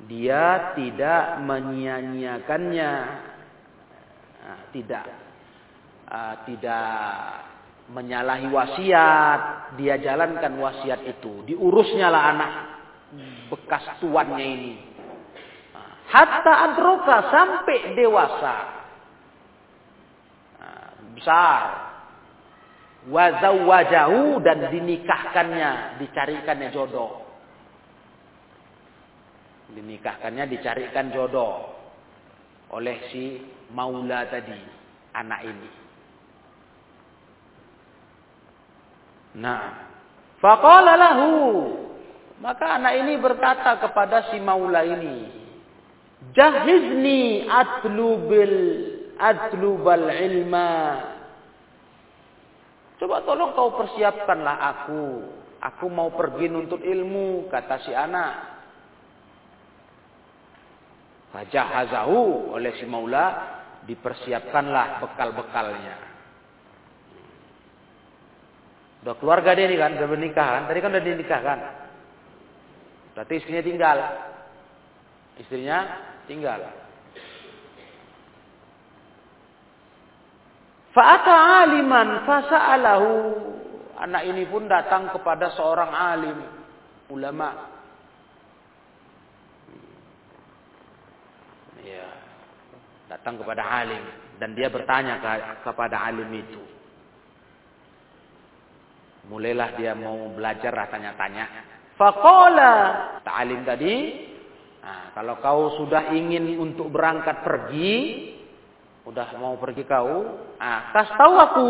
dia 0.08 0.72
tidak 0.78 1.44
menyia-nyiakannya. 1.44 2.92
Nah, 4.44 4.60
tidak 4.72 5.04
uh, 6.08 6.34
tidak 6.44 6.88
menyalahi 7.92 8.48
wasiat, 8.48 9.40
dia 9.76 10.00
jalankan 10.00 10.56
wasiat 10.56 11.04
itu, 11.04 11.44
diurusnya 11.44 12.08
lah 12.08 12.22
anak 12.32 12.52
bekas 13.52 14.00
tuannya 14.00 14.44
ini. 14.44 14.74
Hatta 16.08 16.52
adroka 16.70 17.16
sampai 17.32 17.96
dewasa. 17.96 18.83
Besar. 21.24 21.64
Wazawajahu 23.08 24.40
dan 24.44 24.68
dinikahkannya, 24.68 26.00
dicarikannya 26.00 26.68
jodoh. 26.72 27.24
Dinikahkannya, 29.72 30.44
dicarikan 30.48 31.12
jodoh 31.12 31.68
oleh 32.72 32.96
si 33.12 33.40
maula 33.72 34.24
tadi, 34.28 34.56
anak 35.12 35.40
ini. 35.44 35.70
Nah, 39.40 39.62
faqala 40.40 40.94
lahu 40.96 41.32
maka 42.40 42.76
anak 42.76 42.94
ini 43.04 43.14
berkata 43.20 43.78
kepada 43.84 44.32
si 44.32 44.40
maula 44.40 44.80
ini, 44.84 45.28
"Jahizni 46.32 47.46
atlubil 47.46 48.56
atlubal 49.16 50.08
ilma." 50.08 51.13
Coba 53.04 53.20
tolong 53.20 53.52
kau 53.52 53.76
persiapkanlah 53.76 54.56
aku. 54.64 55.04
Aku 55.60 55.92
mau 55.92 56.08
pergi 56.16 56.48
nuntut 56.48 56.80
ilmu, 56.80 57.52
kata 57.52 57.76
si 57.84 57.92
anak. 57.92 58.32
Fajahazahu 61.36 62.48
oleh 62.56 62.72
si 62.80 62.88
maula 62.88 63.60
dipersiapkanlah 63.84 65.04
bekal-bekalnya. 65.04 65.96
Udah 69.04 69.20
keluarga 69.20 69.52
dia 69.52 69.68
ini 69.68 69.76
kan, 69.76 70.00
udah 70.00 70.08
menikah 70.08 70.48
kan. 70.48 70.62
Tadi 70.64 70.78
kan 70.80 70.96
udah 70.96 71.04
dinikahkan. 71.04 71.58
Berarti 73.12 73.32
istrinya 73.36 73.60
tinggal. 73.68 73.98
Istrinya 75.44 75.78
tinggal. 76.24 76.83
Fa'ata 80.94 81.66
aliman 81.66 82.22
fasa'alahu. 82.22 83.10
Anak 83.98 84.22
ini 84.30 84.46
pun 84.46 84.70
datang 84.70 85.10
kepada 85.10 85.50
seorang 85.58 85.90
alim. 85.90 86.38
Ulama. 87.10 87.50
Ya. 91.82 92.06
Datang 93.10 93.42
kepada 93.42 93.66
alim. 93.66 94.02
Dan 94.38 94.54
dia 94.54 94.70
bertanya 94.70 95.18
kepada 95.66 95.98
alim 96.06 96.30
itu. 96.30 96.62
Mulailah 99.30 99.74
dia 99.74 99.98
mau 99.98 100.30
belajar 100.30 100.70
rasanya 100.70 101.16
tanya. 101.18 101.46
Fakola. 101.98 102.74
Ta'alim 103.26 103.66
tadi. 103.66 103.94
Nah, 104.84 105.16
kalau 105.16 105.40
kau 105.40 105.62
sudah 105.80 106.12
ingin 106.12 106.60
untuk 106.60 106.92
berangkat 106.92 107.40
pergi. 107.42 107.94
Udah 109.04 109.36
mau 109.36 109.56
pergi 109.60 109.84
kau. 109.84 110.40
Nah, 110.56 110.92
kasih 110.96 111.16
tahu 111.20 111.34
aku. 111.36 111.68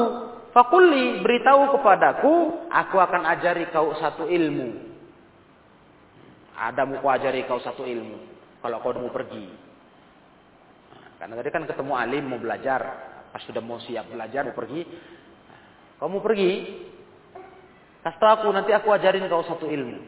Fakuli 0.54 1.18
beritahu 1.18 1.74
kepadaku. 1.78 2.34
Aku 2.70 2.96
akan 3.02 3.26
ajari 3.26 3.66
kau 3.74 3.90
satu 3.98 4.30
ilmu. 4.30 4.94
Ada 6.54 6.86
mau 6.86 7.02
ajari 7.10 7.42
kau 7.50 7.58
satu 7.58 7.82
ilmu. 7.82 8.32
kalau 8.64 8.80
kau 8.80 8.96
mau 8.96 9.12
pergi. 9.12 9.44
Nah, 10.88 11.08
karena 11.20 11.34
tadi 11.36 11.50
kan 11.52 11.68
ketemu 11.68 11.92
alim 12.00 12.24
mau 12.24 12.40
belajar, 12.40 12.80
pas 13.28 13.44
sudah 13.44 13.60
mau 13.60 13.76
siap 13.76 14.08
belajar 14.08 14.40
mau 14.48 14.56
pergi, 14.56 14.88
kau 16.00 16.08
mau 16.08 16.24
pergi, 16.24 16.64
kasih 18.00 18.16
tahu 18.16 18.32
aku 18.40 18.48
nanti 18.56 18.72
aku 18.72 18.88
ajarin 18.88 19.28
kau 19.28 19.44
satu 19.44 19.68
ilmu. 19.68 20.00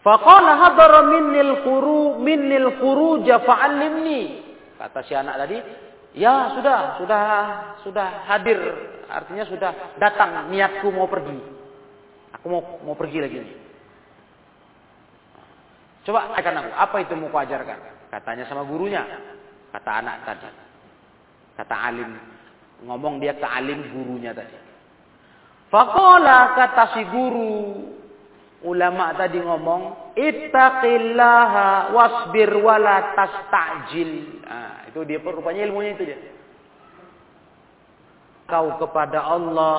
Faqala 0.00 0.56
hadara 0.56 1.04
minnil 1.04 1.60
khuru 1.68 2.16
minnil 2.16 2.80
khuruja 2.80 3.44
fa'allimni. 3.44 4.49
Kata 4.80 5.04
si 5.04 5.12
anak 5.12 5.36
tadi, 5.44 5.60
ya 6.16 6.56
sudah, 6.56 6.96
sudah 6.96 7.22
sudah 7.84 8.08
hadir, 8.24 8.56
artinya 9.12 9.44
sudah 9.44 10.00
datang 10.00 10.48
niatku 10.48 10.88
mau 10.88 11.04
pergi. 11.04 11.36
Aku 12.40 12.48
mau 12.48 12.80
mau 12.88 12.96
pergi 12.96 13.20
lagi. 13.20 13.44
Coba 16.08 16.32
akan 16.32 16.54
aku, 16.64 16.70
apa 16.72 16.96
itu 17.04 17.12
mau 17.12 17.28
kuajarkan? 17.28 18.08
Katanya 18.08 18.48
sama 18.48 18.64
gurunya. 18.64 19.04
Kata 19.68 19.90
anak 20.00 20.16
tadi. 20.24 20.48
Kata 21.60 21.76
alim. 21.76 22.10
Ngomong 22.88 23.20
dia 23.20 23.36
ke 23.36 23.44
alim 23.44 23.84
gurunya 23.92 24.32
tadi. 24.32 24.56
Fakola 25.68 26.56
kata 26.56 26.84
si 26.96 27.02
guru. 27.12 27.52
Ulama 28.60 29.16
tadi 29.16 29.40
ngomong. 29.40 30.12
Ittaqillaha 30.16 31.96
wasbir 31.96 32.52
wala 32.60 33.16
tasta'jil. 33.16 34.44
Nah, 34.44 34.90
itu 34.92 35.00
dia 35.08 35.18
rupanya 35.20 35.64
ilmunya 35.64 35.90
itu 35.96 36.04
dia. 36.04 36.18
Kau 38.44 38.76
kepada 38.76 39.24
Allah. 39.24 39.78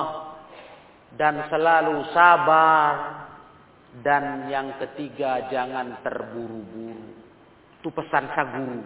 Dan 1.12 1.44
selalu 1.52 2.08
sabar 2.16 3.22
dan 4.00 4.48
yang 4.48 4.80
ketiga 4.80 5.52
jangan 5.52 6.00
terburu-buru. 6.00 7.12
Itu 7.76 7.92
pesan 7.92 8.32
sang 8.32 8.50
guru. 8.56 8.80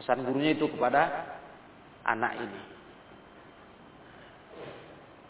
Pesan 0.00 0.24
gurunya 0.24 0.56
itu 0.56 0.64
kepada 0.72 1.12
anak 2.08 2.40
ini. 2.40 2.60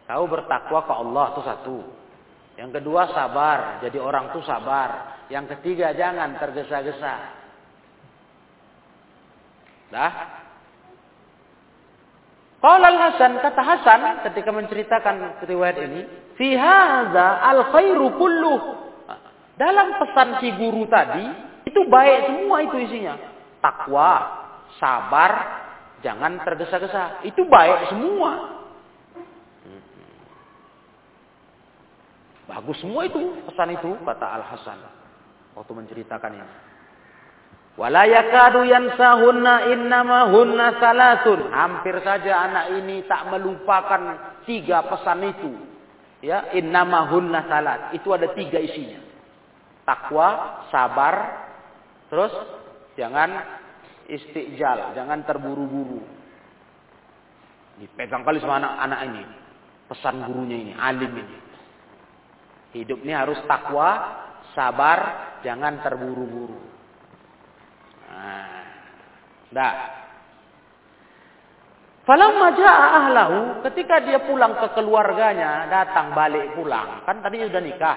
Tahu 0.06 0.24
bertakwa 0.30 0.80
ke 0.86 0.92
Allah 0.94 1.24
itu 1.34 1.42
satu. 1.42 1.76
Yang 2.62 2.78
kedua 2.78 3.10
sabar, 3.10 3.82
jadi 3.82 3.98
orang 3.98 4.30
itu 4.30 4.38
sabar. 4.46 5.18
Yang 5.26 5.58
ketiga 5.58 5.90
jangan 5.98 6.38
tergesa-gesa. 6.38 7.14
Dah? 9.90 10.12
Qala 12.62 12.86
Al-Hasan, 12.86 13.42
kata 13.42 13.62
Hasan 13.66 14.00
ketika 14.30 14.54
menceritakan 14.54 15.42
riwayat 15.42 15.82
ini, 15.90 16.06
fi 16.38 16.54
hadza 16.54 17.42
al-khairu 17.50 18.14
kulluh. 18.14 18.62
Dalam 19.58 19.98
pesan 19.98 20.38
si 20.38 20.54
guru 20.54 20.86
tadi, 20.86 21.26
itu 21.66 21.82
baik 21.90 22.30
semua 22.30 22.62
itu 22.62 22.78
isinya. 22.78 23.18
Takwa, 23.58 24.10
sabar, 24.78 25.32
jangan 26.06 26.38
tergesa-gesa. 26.46 27.26
Itu 27.26 27.42
baik 27.50 27.90
semua. 27.90 28.61
Bagus 32.46 32.78
semua 32.82 33.06
itu 33.06 33.38
pesan 33.46 33.74
itu 33.74 33.94
kata 34.02 34.26
Al 34.26 34.44
Hasan 34.44 34.78
waktu 35.54 35.72
menceritakan 35.72 36.32
ini. 36.36 36.54
Wala 37.72 38.04
yansahunna 38.04 39.72
innama 39.72 40.28
hunna 40.28 40.76
salasun. 40.76 41.48
Hampir 41.48 41.96
saja 42.04 42.44
anak 42.44 42.64
ini 42.82 43.08
tak 43.08 43.32
melupakan 43.32 44.36
tiga 44.44 44.84
pesan 44.84 45.24
itu. 45.24 45.52
Ya, 46.20 46.52
innama 46.54 47.08
hunna 47.08 47.48
salat. 47.48 47.96
Itu 47.96 48.12
ada 48.12 48.30
tiga 48.36 48.60
isinya. 48.60 49.00
Takwa, 49.82 50.62
sabar, 50.70 51.14
terus 52.06 52.30
jangan 52.94 53.34
istiqjal, 54.06 54.94
jangan 54.94 55.26
terburu-buru. 55.26 55.98
Dipegang 57.82 58.22
kali 58.22 58.38
sama 58.38 58.62
anak-anak 58.62 59.00
ini. 59.10 59.22
Pesan 59.90 60.22
gurunya 60.28 60.56
ini, 60.62 60.72
alim 60.78 61.10
ini. 61.10 61.36
Hidup 62.72 63.04
ini 63.04 63.12
harus 63.12 63.36
takwa, 63.44 63.90
sabar, 64.56 64.98
jangan 65.44 65.84
terburu-buru. 65.84 66.56
Nah, 68.08 68.64
dah. 69.52 69.74
Falamma 72.02 72.48
jaa 72.58 72.86
ahlahu, 72.98 73.38
ketika 73.70 74.02
dia 74.02 74.24
pulang 74.26 74.58
ke 74.58 74.74
keluarganya, 74.74 75.70
datang 75.70 76.16
balik 76.16 76.56
pulang. 76.58 77.04
Kan 77.06 77.22
tadi 77.22 77.44
sudah 77.46 77.62
nikah. 77.62 77.96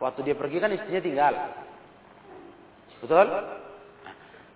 Waktu 0.00 0.20
dia 0.22 0.36
pergi 0.38 0.56
kan 0.62 0.72
istrinya 0.72 1.02
tinggal. 1.02 1.34
Betul? 3.02 3.26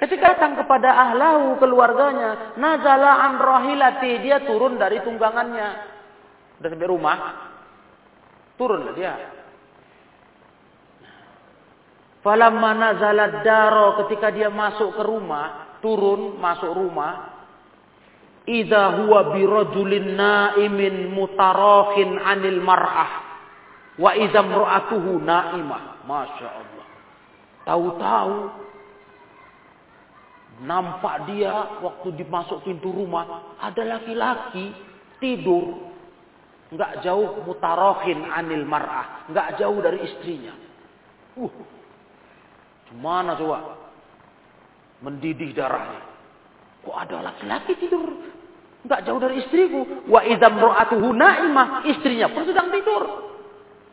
Ketika 0.00 0.32
datang 0.32 0.56
kepada 0.56 0.96
ahlahu 0.96 1.60
keluarganya, 1.60 2.56
nazala 2.56 3.20
an 3.20 3.36
rahilati, 3.36 4.24
dia 4.24 4.40
turun 4.48 4.80
dari 4.80 5.04
tunggangannya. 5.04 5.68
Udah 6.56 6.68
sampai 6.72 6.88
rumah, 6.88 7.18
turun 8.56 8.96
dia. 8.96 9.39
Falamma 12.20 12.76
nazalat 12.76 13.40
daro 13.40 13.96
ketika 14.04 14.28
dia 14.28 14.52
masuk 14.52 14.92
ke 14.92 15.02
rumah, 15.02 15.80
turun 15.80 16.36
masuk 16.36 16.68
rumah, 16.68 17.32
idza 18.44 19.00
huwa 19.00 19.32
birajulin 19.32 20.20
naimin 20.20 21.16
mutarakhin 21.16 22.20
anil 22.20 22.60
mar'ah 22.60 23.12
wa 23.96 24.12
idza 24.12 24.44
imra'atuhu 24.44 25.16
naimah. 25.24 26.04
Masya 26.04 26.48
Allah. 26.48 26.86
Tahu-tahu 27.64 28.36
nampak 30.60 31.24
dia 31.24 31.80
waktu 31.80 32.20
dimasuk 32.20 32.68
pintu 32.68 32.92
rumah 32.92 33.56
ada 33.56 33.96
laki-laki 33.96 34.76
tidur 35.16 35.88
nggak 36.68 37.00
jauh 37.00 37.40
mutarohin 37.48 38.28
anil 38.28 38.68
mar'ah 38.68 39.24
nggak 39.32 39.56
jauh 39.56 39.80
dari 39.80 40.04
istrinya. 40.04 40.52
Uh, 41.40 41.79
Mana 42.98 43.38
coba? 43.38 43.78
Mendidih 45.00 45.54
darahnya. 45.54 46.02
Kok 46.82 46.96
ada 46.96 47.30
laki-laki 47.30 47.78
tidur? 47.78 48.08
Enggak 48.82 49.04
jauh 49.06 49.20
dari 49.20 49.44
istriku. 49.44 50.08
Wa 50.08 50.24
idam 50.24 50.56
ro'atuhu 50.56 51.12
na'imah. 51.12 51.86
Istrinya 51.86 52.32
pun 52.32 52.48
sedang 52.48 52.72
tidur. 52.72 53.02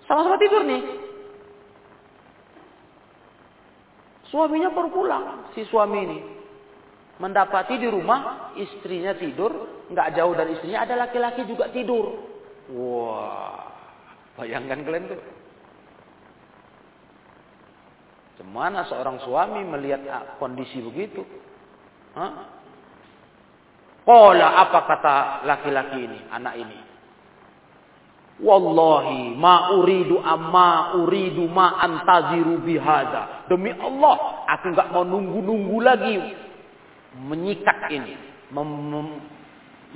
Sama-sama 0.08 0.40
tidur 0.40 0.64
nih. 0.64 0.82
Suaminya 4.32 4.72
baru 4.72 4.90
pulang. 4.92 5.26
Si 5.54 5.68
suami 5.68 6.00
ini. 6.04 6.20
Mendapati 7.20 7.78
di 7.78 7.88
rumah 7.92 8.52
istrinya 8.56 9.14
tidur. 9.14 9.86
Enggak 9.92 10.16
jauh 10.16 10.34
dari 10.34 10.56
istrinya 10.56 10.88
ada 10.88 10.96
laki-laki 10.96 11.44
juga 11.46 11.68
tidur. 11.70 12.18
Wah. 12.72 13.68
Bayangkan 14.40 14.84
kalian 14.88 15.12
tuh. 15.12 15.37
Cemana 18.38 18.86
seorang 18.86 19.18
suami 19.26 19.66
melihat 19.66 20.02
ah, 20.14 20.24
kondisi 20.38 20.78
begitu? 20.78 21.26
Pola 24.08 24.48
apa 24.64 24.80
kata 24.88 25.16
laki-laki 25.44 26.00
ini, 26.06 26.20
anak 26.32 26.56
ini? 26.56 26.80
Wallahi 28.38 29.34
ma 29.34 29.74
uridu 29.74 30.22
amma 30.22 30.94
uridu 31.02 31.50
ma 31.50 31.82
antaziru 31.82 32.62
bihada. 32.62 33.50
Demi 33.50 33.74
Allah, 33.74 34.46
aku 34.46 34.78
nggak 34.78 34.94
mau 34.94 35.02
nunggu-nunggu 35.02 35.78
lagi 35.82 36.16
menyikat 37.18 37.90
ini, 37.90 38.14
mem 38.54 38.70
mem 38.94 39.08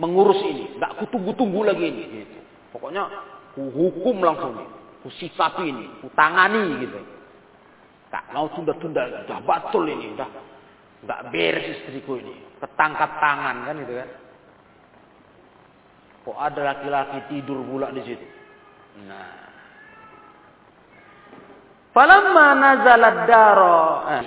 mengurus 0.01 0.41
ini, 0.41 0.73
nggak 0.81 1.05
kutunggu-tunggu 1.05 1.61
lagi 1.69 1.85
ini. 1.85 2.03
Gitu. 2.09 2.37
Pokoknya 2.73 3.05
ku 3.53 3.69
hukum 3.69 4.25
langsung, 4.25 4.57
ku 5.05 5.13
sikapi 5.21 5.69
ini, 5.69 5.85
ku 6.01 6.09
tangani 6.17 6.81
gitu. 6.81 7.20
Tak 8.11 8.27
mau 8.35 8.51
tunda-tunda, 8.51 9.07
udah 9.23 9.39
batul 9.47 9.87
ini, 9.87 10.11
udah 10.11 10.29
nggak 11.01 11.21
beres 11.31 11.79
istriku 11.79 12.19
ini, 12.19 12.59
ketangkap 12.59 13.17
tangan 13.23 13.63
kan 13.63 13.75
itu 13.79 13.93
kan. 13.95 14.09
Kok 16.21 16.37
ada 16.37 16.61
laki-laki 16.75 17.19
tidur 17.31 17.63
pula 17.65 17.89
di 17.89 18.03
situ. 18.05 18.27
Nah. 19.07 19.41
Falamma 21.95 22.47
nazalat 22.55 23.17
daro. 23.25 23.79
Eh, 24.05 24.23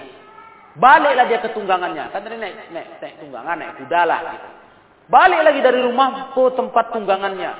baliklah 0.80 1.24
dia 1.30 1.38
ke 1.44 1.52
tunggangannya. 1.54 2.10
Kan 2.10 2.20
tadi 2.24 2.36
naik, 2.40 2.72
naik, 2.74 2.88
naik 2.98 3.14
tunggangan, 3.22 3.56
naik 3.56 3.72
kuda 3.78 4.00
lah 4.04 4.20
gitu. 4.32 4.48
Balik 5.04 5.40
lagi 5.44 5.60
dari 5.60 5.80
rumah 5.84 6.32
ke 6.32 6.44
tempat 6.56 6.88
tunggangannya. 6.92 7.52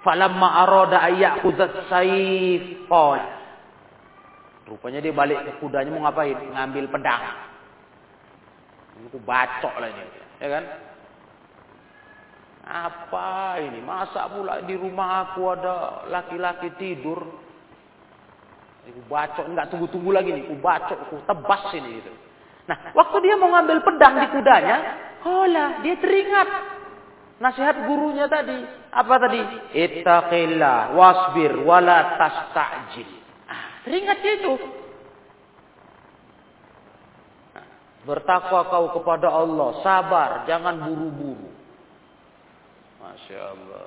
Falamma 0.00 0.64
aroda 0.64 0.98
ayyak 1.04 1.44
kudat 1.44 1.92
saif. 1.92 2.88
Rupanya 4.70 5.02
dia 5.02 5.10
balik 5.10 5.42
ke 5.42 5.52
kudanya 5.58 5.90
mau 5.90 6.06
ngapain? 6.06 6.38
Ngambil 6.38 6.86
pedang. 6.94 7.22
Itu 9.02 9.18
bacok 9.18 9.74
lah 9.82 9.90
ini. 9.90 10.02
Ya 10.38 10.48
kan? 10.54 10.64
Apa 12.70 13.58
ini? 13.66 13.82
Masa 13.82 14.30
pula 14.30 14.62
di 14.62 14.78
rumah 14.78 15.26
aku 15.26 15.42
ada 15.58 16.06
laki-laki 16.06 16.70
tidur? 16.78 17.18
Aku 18.86 19.02
bacok, 19.10 19.50
enggak 19.50 19.74
tunggu-tunggu 19.74 20.10
lagi 20.14 20.30
nih. 20.30 20.46
Aku 20.46 20.56
bacok, 20.62 20.98
aku 21.02 21.16
tebas 21.26 21.62
ini 21.74 21.90
gitu. 21.98 22.12
Nah, 22.70 22.94
waktu 22.94 23.16
dia 23.26 23.34
mau 23.34 23.50
ngambil 23.50 23.82
pedang 23.82 24.22
di 24.22 24.26
kudanya, 24.30 24.76
hola, 25.26 25.82
dia 25.82 25.98
teringat 25.98 26.48
nasihat 27.42 27.90
gurunya 27.90 28.30
tadi. 28.30 28.62
Apa 28.94 29.14
tadi? 29.18 29.40
Ittaqillah 29.74 30.94
wasbir 30.94 31.58
wala 31.66 32.14
tasta'jil. 32.18 33.19
Teringat 33.84 34.18
dia 34.20 34.34
itu. 34.36 34.54
Bertakwa 38.00 38.64
kau 38.72 38.86
kepada 38.96 39.28
Allah, 39.28 39.70
sabar, 39.84 40.30
jangan 40.48 40.88
buru-buru. 40.88 41.52
Masya 43.00 43.38
Allah. 43.52 43.86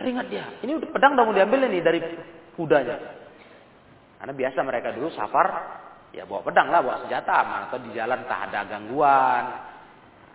Teringat 0.00 0.26
dia. 0.32 0.44
Ini 0.64 0.80
pedang 0.88 1.16
udah 1.16 1.24
mau 1.24 1.36
diambil 1.36 1.68
ini 1.68 1.84
dari 1.84 2.00
kudanya. 2.56 2.96
Karena 4.20 4.32
biasa 4.32 4.58
mereka 4.64 4.94
dulu 4.94 5.12
safar, 5.12 5.48
ya 6.16 6.24
bawa 6.24 6.40
pedang 6.44 6.68
lah, 6.72 6.80
bawa 6.80 6.96
senjata. 7.04 7.68
Atau 7.68 7.78
di 7.84 7.90
jalan 7.92 8.24
tak 8.24 8.50
ada 8.50 8.60
gangguan, 8.68 9.44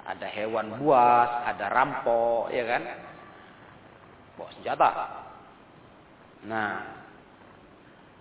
ada 0.06 0.27
hewan 0.30 0.77
buas, 0.77 1.30
ada 1.45 1.65
rampok, 1.73 2.53
ya 2.53 2.63
kan? 2.63 2.84
Bawa 4.38 4.49
senjata. 4.56 4.89
Nah, 6.45 6.96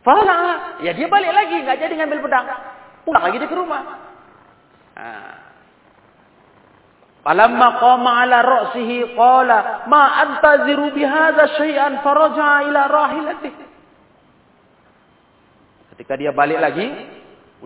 Fala, 0.07 0.79
ya 0.87 0.95
dia 0.95 1.11
balik 1.11 1.35
lagi, 1.35 1.66
nggak 1.66 1.83
jadi 1.83 1.95
ngambil 1.99 2.23
pedang. 2.23 2.47
Pulang 3.03 3.27
lagi 3.27 3.42
dia 3.42 3.51
ke 3.51 3.59
rumah. 3.59 3.83
Nah, 4.95 5.47
Falamma 7.27 7.83
qama 7.83 8.23
ala 8.23 8.38
ra'sihi 8.38 9.19
qala 9.19 9.83
ma 9.90 10.23
antaziru 10.23 10.95
bihadza 10.95 11.59
syai'an 11.59 11.99
faraja 12.07 12.71
ila 12.71 12.87
rahilati. 12.87 13.51
Ketika 15.90 16.14
dia 16.14 16.31
balik 16.31 16.62
lagi, 16.62 16.87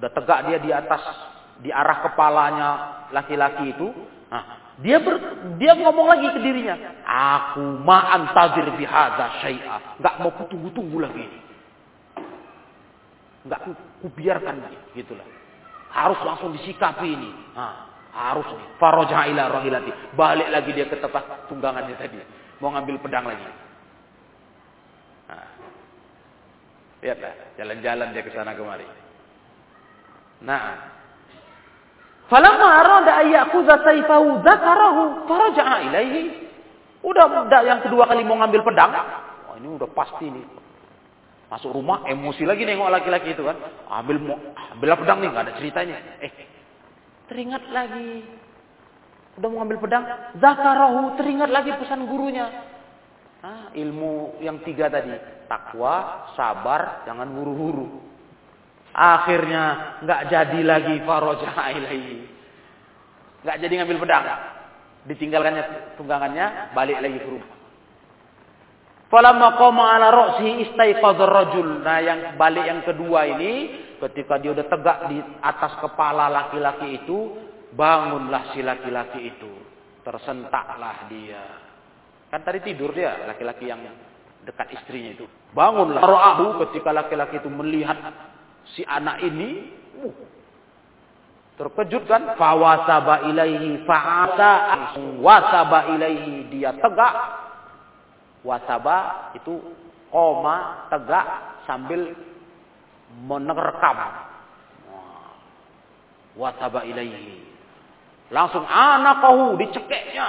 udah 0.00 0.09
tegak 0.09 0.48
dia 0.48 0.59
di 0.64 0.72
atas 0.72 1.05
di 1.61 1.68
arah 1.68 2.00
kepalanya 2.09 2.68
laki-laki 3.12 3.76
itu, 3.76 3.92
nah, 4.33 4.72
dia 4.81 4.96
ber, 4.96 5.20
dia 5.61 5.76
ngomong 5.76 6.09
lagi 6.09 6.33
ke 6.33 6.40
dirinya, 6.40 7.05
aku 7.05 7.85
ma 7.85 8.16
antazir 8.16 8.64
bihadza 8.81 9.44
syai'a, 9.44 10.00
enggak 10.00 10.14
mau 10.24 10.33
kutunggu-tunggu 10.40 11.05
lagi. 11.05 11.50
Enggak 13.44 13.61
kubiarkan 14.05 14.57
gitulah. 14.92 15.24
Harus 15.90 16.20
langsung 16.22 16.53
disikapi 16.55 17.09
ini. 17.09 17.31
Nah, 17.57 17.88
harus 18.12 18.46
faroja 18.76 19.26
ila 19.33 19.48
rohilati. 19.48 19.90
Balik 20.14 20.48
lagi 20.53 20.70
dia 20.76 20.87
ke 20.87 21.00
tempat 21.00 21.48
tunggangannya 21.48 21.96
tadi. 21.96 22.20
Mau 22.61 22.70
ngambil 22.74 23.00
pedang 23.00 23.24
lagi. 23.24 23.46
Nah. 25.31 25.48
Lihatlah, 27.00 27.33
jalan-jalan 27.57 28.12
dia 28.12 28.22
ke 28.22 28.31
sana 28.37 28.53
kemari. 28.53 28.85
Nah. 30.44 30.92
Falamma 32.29 32.68
arada 32.85 33.12
ayyakhudha 33.24 33.83
sayfahu 33.83 34.44
dzakarahu 34.44 35.26
faraja'a 35.26 35.76
ilaihi. 35.90 36.22
Udah, 37.00 37.48
udah 37.48 37.61
yang 37.64 37.81
kedua 37.81 38.05
kali 38.05 38.22
mau 38.22 38.37
ngambil 38.38 38.61
pedang. 38.62 38.92
Oh, 39.48 39.57
ini 39.57 39.66
udah 39.81 39.88
pasti 39.96 40.29
nih. 40.29 40.60
Masuk 41.51 41.75
rumah 41.75 42.07
emosi 42.07 42.47
lagi 42.47 42.63
nengok 42.63 42.95
laki-laki 42.95 43.35
itu 43.35 43.43
kan. 43.43 43.59
Ambil 43.91 44.23
mau 44.23 44.39
ambil 44.79 44.95
pedang 45.03 45.19
nih 45.19 45.29
nggak 45.35 45.45
ada 45.51 45.55
ceritanya. 45.59 45.97
Eh, 46.23 46.33
Teringat 47.27 47.67
lagi. 47.75 48.23
Udah 49.35 49.49
mau 49.51 49.59
ngambil 49.63 49.79
pedang. 49.83 50.05
Zakarahu. 50.39 51.19
Teringat 51.19 51.51
lagi 51.51 51.75
pesan 51.75 52.07
gurunya. 52.07 52.47
Ah, 53.43 53.75
ilmu 53.75 54.39
yang 54.39 54.63
tiga 54.63 54.87
tadi. 54.87 55.11
Takwa, 55.51 56.31
sabar, 56.39 57.03
jangan 57.03 57.27
buru-buru. 57.35 57.99
Akhirnya 58.95 59.99
nggak 60.07 60.23
jadi 60.31 60.61
lagi 60.63 60.95
faroja 61.03 61.51
ilahi. 61.51 62.27
Nggak 63.43 63.59
jadi 63.59 63.75
ngambil 63.83 63.99
pedang. 64.07 64.25
Ditinggalkannya 65.11 65.65
tunggangannya, 65.99 66.75
balik 66.79 66.99
lagi 67.03 67.19
ke 67.19 67.27
rumah. 67.27 67.60
Falamma 69.11 69.59
qama 69.59 69.99
ala 69.99 70.07
ra'sihi 70.14 70.70
istaiqadha 70.70 71.25
rajul. 71.27 71.83
Nah, 71.83 71.99
yang 71.99 72.20
balik 72.38 72.62
yang 72.62 72.81
kedua 72.87 73.27
ini 73.27 73.53
Ketika 74.01 74.40
dia 74.40 74.57
udah 74.57 74.64
tegak 74.64 74.99
di 75.12 75.20
atas 75.44 75.77
kepala 75.77 76.33
laki-laki 76.33 77.05
itu, 77.05 77.37
bangunlah 77.77 78.57
si 78.57 78.64
laki-laki 78.64 79.29
itu. 79.29 79.53
Tersentaklah 80.01 81.12
dia. 81.12 81.44
Kan 82.33 82.40
tadi 82.40 82.64
tidur 82.64 82.96
dia, 82.96 83.29
laki-laki 83.29 83.68
yang 83.68 83.85
dekat 84.40 84.73
istrinya 84.73 85.20
itu. 85.20 85.29
Bangunlah. 85.53 86.01
Ra'ahu 86.01 86.64
ketika 86.64 86.96
laki-laki 86.96 87.44
itu 87.44 87.53
melihat 87.53 88.01
si 88.73 88.81
anak 88.88 89.20
ini, 89.20 89.68
uh, 90.01 90.14
terkejut 91.61 92.09
kan? 92.09 92.40
Fawasaba 92.40 93.29
ilaihi 93.29 93.85
fa'asa 93.85 94.53
wasaba 95.20 95.92
ilaihi 95.92 96.49
dia 96.49 96.73
tegak. 96.73 97.14
Wasaba 98.40 99.31
itu 99.37 99.61
koma 100.09 100.88
tegak 100.88 101.26
sambil 101.68 102.16
menerkam. 103.26 103.98
Wataba 106.38 106.87
ilaihi. 106.87 107.42
Langsung 108.31 108.62
anakahu 108.64 109.59
dicekeknya. 109.59 110.29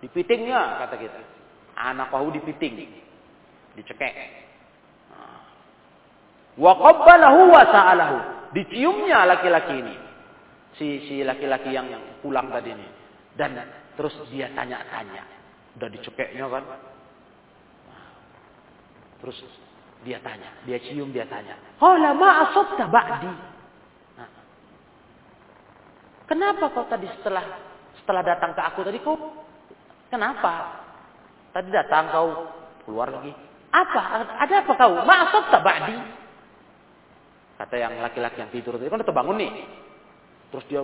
Dipitingnya 0.00 0.86
kata 0.86 0.96
kita. 0.96 1.20
Anakahu 1.76 2.30
dipiting. 2.30 2.88
Dicekek. 3.74 4.14
Wa 6.56 6.72
qabbalahu 6.72 7.52
wa 7.52 7.62
sa'alahu. 7.68 8.16
Diciumnya 8.54 9.28
laki-laki 9.28 9.74
ini. 9.76 9.96
Si 10.78 10.86
si 11.10 11.14
laki-laki 11.26 11.74
yang 11.74 11.90
pulang 12.22 12.48
tadi 12.48 12.72
ini. 12.72 12.88
Dan 13.36 13.58
terus 13.98 14.16
dia 14.32 14.48
tanya-tanya. 14.54 15.26
Udah 15.76 15.88
dicekeknya 15.92 16.46
kan. 16.48 16.64
Terus 19.20 19.36
dia 20.04 20.20
tanya, 20.20 20.50
dia 20.68 20.78
cium, 20.82 21.10
dia 21.10 21.24
tanya. 21.26 21.56
Qala 21.80 22.12
ma 22.12 22.46
asabta 22.46 22.84
ba'di? 22.86 23.30
Nah. 24.16 24.30
Kenapa 26.28 26.70
kau 26.72 26.86
tadi 26.86 27.08
setelah 27.20 27.44
setelah 27.96 28.22
datang 28.22 28.52
ke 28.52 28.62
aku 28.62 28.80
tadi 28.84 28.98
kau 29.00 29.16
kenapa? 30.12 30.84
Tadi 31.50 31.68
datang 31.72 32.12
kau 32.12 32.28
keluar 32.84 33.08
lagi. 33.10 33.32
Apa? 33.72 34.02
Ada 34.46 34.54
apa 34.62 34.72
kau? 34.76 34.92
Ma 35.02 35.16
asabta 35.26 35.58
ba'di? 35.64 35.96
Kata 37.56 37.74
yang 37.80 37.96
laki-laki 38.04 38.36
yang 38.44 38.52
tidur 38.52 38.76
tadi 38.76 38.92
kan 38.92 39.00
udah 39.00 39.08
terbangun 39.08 39.36
nih. 39.40 39.52
Terus 40.52 40.64
dia 40.68 40.82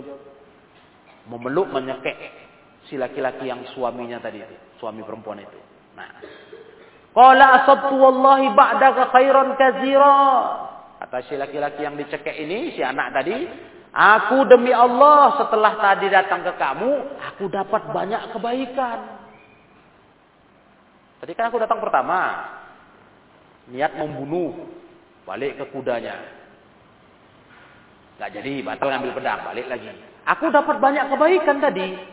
memeluk, 1.29 1.69
menyekek 1.71 2.17
si 2.89 2.99
laki-laki 2.99 3.47
yang 3.47 3.63
suaminya 3.71 4.19
tadi 4.19 4.43
itu, 4.43 4.55
suami 4.81 5.05
perempuan 5.05 5.39
itu. 5.39 5.59
Nah, 5.95 6.09
Qala 7.13 7.61
asabtu 7.61 7.93
wallahi 7.93 8.49
ba'daka 8.57 9.13
khairan 9.13 9.53
kazira. 9.53 10.17
Kata 10.97 11.17
si 11.29 11.37
laki-laki 11.37 11.85
yang 11.85 11.93
dicekek 11.93 12.33
ini, 12.41 12.73
si 12.73 12.81
anak 12.81 13.13
tadi, 13.13 13.45
aku 13.93 14.49
demi 14.49 14.73
Allah 14.73 15.37
setelah 15.37 15.77
tadi 15.77 16.09
datang 16.09 16.41
ke 16.41 16.53
kamu, 16.57 16.91
aku 17.21 17.45
dapat 17.53 17.85
banyak 17.93 18.33
kebaikan. 18.33 18.99
Tadi 21.21 21.31
kan 21.37 21.53
aku 21.53 21.61
datang 21.61 21.79
pertama, 21.79 22.49
niat 23.69 23.93
membunuh, 23.93 24.57
balik 25.23 25.61
ke 25.61 25.65
kudanya. 25.69 26.17
Gak 28.17 28.33
jadi, 28.33 28.65
batal 28.65 28.89
ngambil 28.89 29.13
pedang, 29.21 29.39
balik 29.45 29.69
lagi. 29.69 29.91
Aku 30.23 30.49
dapat 30.49 30.81
banyak 30.81 31.13
kebaikan 31.13 31.61
tadi. 31.61 32.12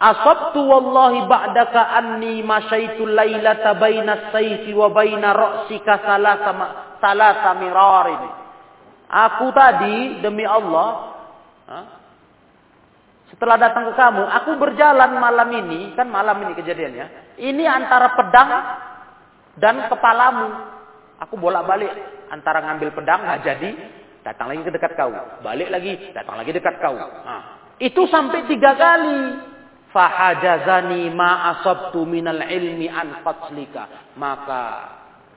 Asabtu 0.00 0.64
wallahi 0.64 1.28
ba'daka 1.28 1.92
anni 1.92 2.40
masyaitu 2.40 3.04
lailata 3.04 3.76
baina 3.76 4.32
sayfi 4.32 4.72
wa 4.72 4.88
baina 4.88 5.36
ra'sika 5.36 6.00
salasa 6.00 6.52
salasa 7.04 7.50
mirarin. 7.60 8.22
Aku 9.12 9.52
tadi 9.52 10.24
demi 10.24 10.48
Allah 10.48 11.12
setelah 13.28 13.60
datang 13.60 13.92
ke 13.92 13.94
kamu, 13.94 14.24
aku 14.26 14.50
berjalan 14.58 15.20
malam 15.20 15.48
ini, 15.52 15.92
kan 15.94 16.08
malam 16.08 16.48
ini 16.48 16.52
kejadiannya. 16.56 17.36
Ini 17.38 17.64
antara 17.68 18.16
pedang 18.16 18.50
dan 19.60 19.86
kepalamu. 19.86 20.48
Aku 21.28 21.36
bolak-balik 21.36 21.92
antara 22.32 22.64
ngambil 22.64 22.90
pedang 22.96 23.20
nggak 23.22 23.40
jadi, 23.44 23.70
datang 24.24 24.48
lagi 24.48 24.64
ke 24.64 24.72
dekat 24.72 24.92
kau, 24.96 25.12
balik 25.44 25.68
lagi, 25.68 26.10
datang 26.16 26.40
lagi 26.40 26.50
dekat 26.56 26.80
kau. 26.80 26.96
Nah, 26.96 27.76
itu 27.78 28.02
sampai 28.08 28.48
tiga 28.48 28.74
kali 28.74 29.49
fahajazani 29.90 31.10
ma 31.10 31.56
asabtu 31.56 32.06
minal 32.06 32.42
ilmi 32.42 32.86
an 32.86 33.22
qatlika 33.26 34.14
maka 34.14 34.64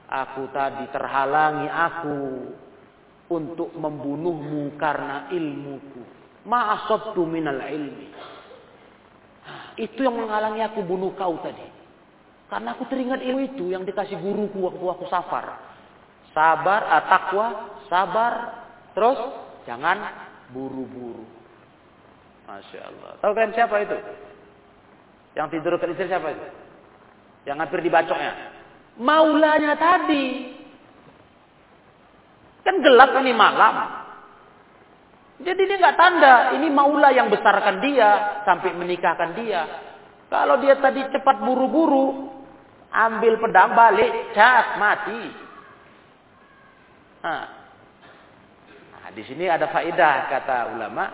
aku 0.06 0.50
tadi 0.54 0.86
terhalangi 0.94 1.68
aku 1.68 2.18
untuk 3.34 3.74
membunuhmu 3.74 4.78
karena 4.78 5.28
ilmuku 5.34 6.02
ma 6.46 6.80
asabtu 6.80 7.22
minal 7.26 7.60
ilmi 7.60 8.08
itu 9.74 10.00
yang 10.00 10.14
menghalangi 10.14 10.62
aku 10.62 10.86
bunuh 10.86 11.10
kau 11.18 11.34
tadi 11.42 11.66
karena 12.46 12.78
aku 12.78 12.86
teringat 12.86 13.20
ilmu 13.24 13.40
itu 13.42 13.64
yang 13.74 13.82
dikasih 13.82 14.14
guruku 14.22 14.62
waktu 14.62 14.84
aku 14.86 15.04
safar 15.10 15.74
sabar, 16.34 16.80
uh, 16.90 17.04
takwa, 17.06 17.46
sabar, 17.86 18.32
terus 18.92 19.18
jangan 19.64 20.02
buru-buru. 20.50 21.24
Masya 22.44 22.80
Allah. 22.90 23.10
Tahu 23.22 23.32
kan 23.32 23.48
siapa 23.56 23.76
itu? 23.80 23.96
Yang 25.34 25.58
tidur 25.58 25.74
ke 25.82 25.90
istri 25.90 26.06
siapa 26.06 26.30
itu? 26.30 26.46
Yang 27.44 27.56
hampir 27.66 27.80
dibacoknya. 27.82 28.32
Maulanya 29.02 29.74
tadi. 29.74 30.54
Kan 32.62 32.80
gelap 32.80 33.18
ini 33.20 33.34
malam. 33.34 33.74
Jadi 35.42 35.62
dia 35.66 35.76
nggak 35.76 35.98
tanda. 35.98 36.34
Ini 36.56 36.70
maula 36.70 37.10
yang 37.10 37.28
besarkan 37.28 37.82
dia. 37.82 38.40
Sampai 38.46 38.72
menikahkan 38.78 39.34
dia. 39.34 39.62
Kalau 40.30 40.62
dia 40.62 40.78
tadi 40.78 41.02
cepat 41.10 41.42
buru-buru. 41.42 42.30
Ambil 42.94 43.42
pedang 43.42 43.74
balik. 43.74 44.30
Cas 44.32 44.78
mati. 44.78 45.22
Nah. 47.26 47.44
nah 48.94 49.10
di 49.10 49.22
sini 49.26 49.50
ada 49.50 49.66
faedah 49.66 50.30
kata 50.30 50.78
ulama. 50.78 51.04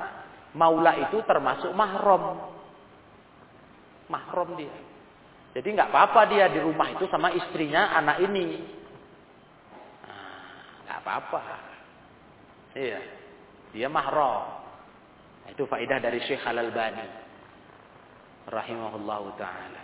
Maula 0.52 1.08
itu 1.08 1.24
termasuk 1.24 1.72
mahram 1.72 2.59
mahram 4.10 4.58
dia. 4.58 4.74
Jadi 5.54 5.68
nggak 5.74 5.90
apa-apa 5.90 6.20
dia 6.30 6.46
di 6.50 6.58
rumah 6.58 6.90
itu 6.90 7.06
sama 7.10 7.30
istrinya 7.34 7.94
anak 7.94 8.22
ini. 8.22 8.46
Nah, 10.06 10.52
nggak 10.86 10.98
nah, 10.98 11.02
apa-apa. 11.02 11.42
Iya. 12.74 13.00
Dia 13.70 13.86
mahram. 13.90 14.62
Itu 15.50 15.66
faedah 15.66 15.98
dari 15.98 16.22
Syekh 16.22 16.42
Al-Albani. 16.46 17.06
Rahimahullah 18.50 19.22
ta'ala. 19.38 19.82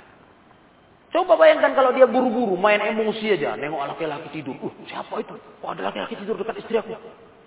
Coba 1.15 1.39
bayangkan 1.39 1.73
kalau 1.75 1.95
dia 1.95 2.07
buru-buru 2.07 2.59
main 2.59 2.83
emosi 2.83 3.39
aja. 3.39 3.55
Nengok 3.55 3.95
laki-laki 3.95 4.29
tidur. 4.43 4.59
Uh, 4.59 4.75
siapa 4.91 5.23
itu? 5.23 5.35
Oh, 5.62 5.71
ada 5.71 5.91
laki-laki 5.91 6.19
tidur 6.19 6.35
dekat 6.39 6.61
istri 6.62 6.79
aku. 6.79 6.95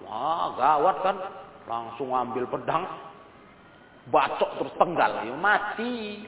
Wah, 0.08 0.56
gawat 0.56 0.98
kan. 1.04 1.15
Langsung 1.68 2.15
ambil 2.15 2.48
pedang. 2.48 2.88
Bacok 4.10 4.63
terus 4.63 4.74
penggal. 4.80 5.28
Ya, 5.28 5.36
mati. 5.36 6.26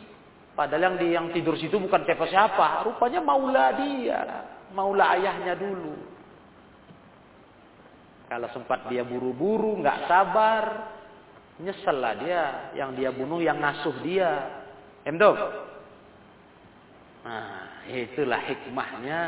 Padahal 0.61 0.93
yang 0.93 0.95
di 1.01 1.07
yang 1.09 1.27
tidur 1.33 1.57
situ 1.57 1.73
bukan 1.81 2.05
siapa-siapa, 2.05 2.85
rupanya 2.85 3.17
maula 3.17 3.73
dia, 3.81 4.45
maula 4.77 5.17
ayahnya 5.17 5.57
dulu. 5.57 5.97
Kalau 8.29 8.45
sempat 8.53 8.85
dia 8.85 9.01
buru-buru, 9.01 9.81
nggak 9.81 10.05
sabar, 10.05 10.63
nyesel 11.65 11.97
lah 11.97 12.13
dia. 12.13 12.45
Yang 12.77 12.89
dia 13.01 13.09
bunuh 13.09 13.41
yang 13.41 13.57
ngasuh 13.57 14.05
dia. 14.05 14.61
Emdo. 15.01 15.33
Nah, 17.25 17.81
itulah 17.89 18.45
hikmahnya. 18.45 19.19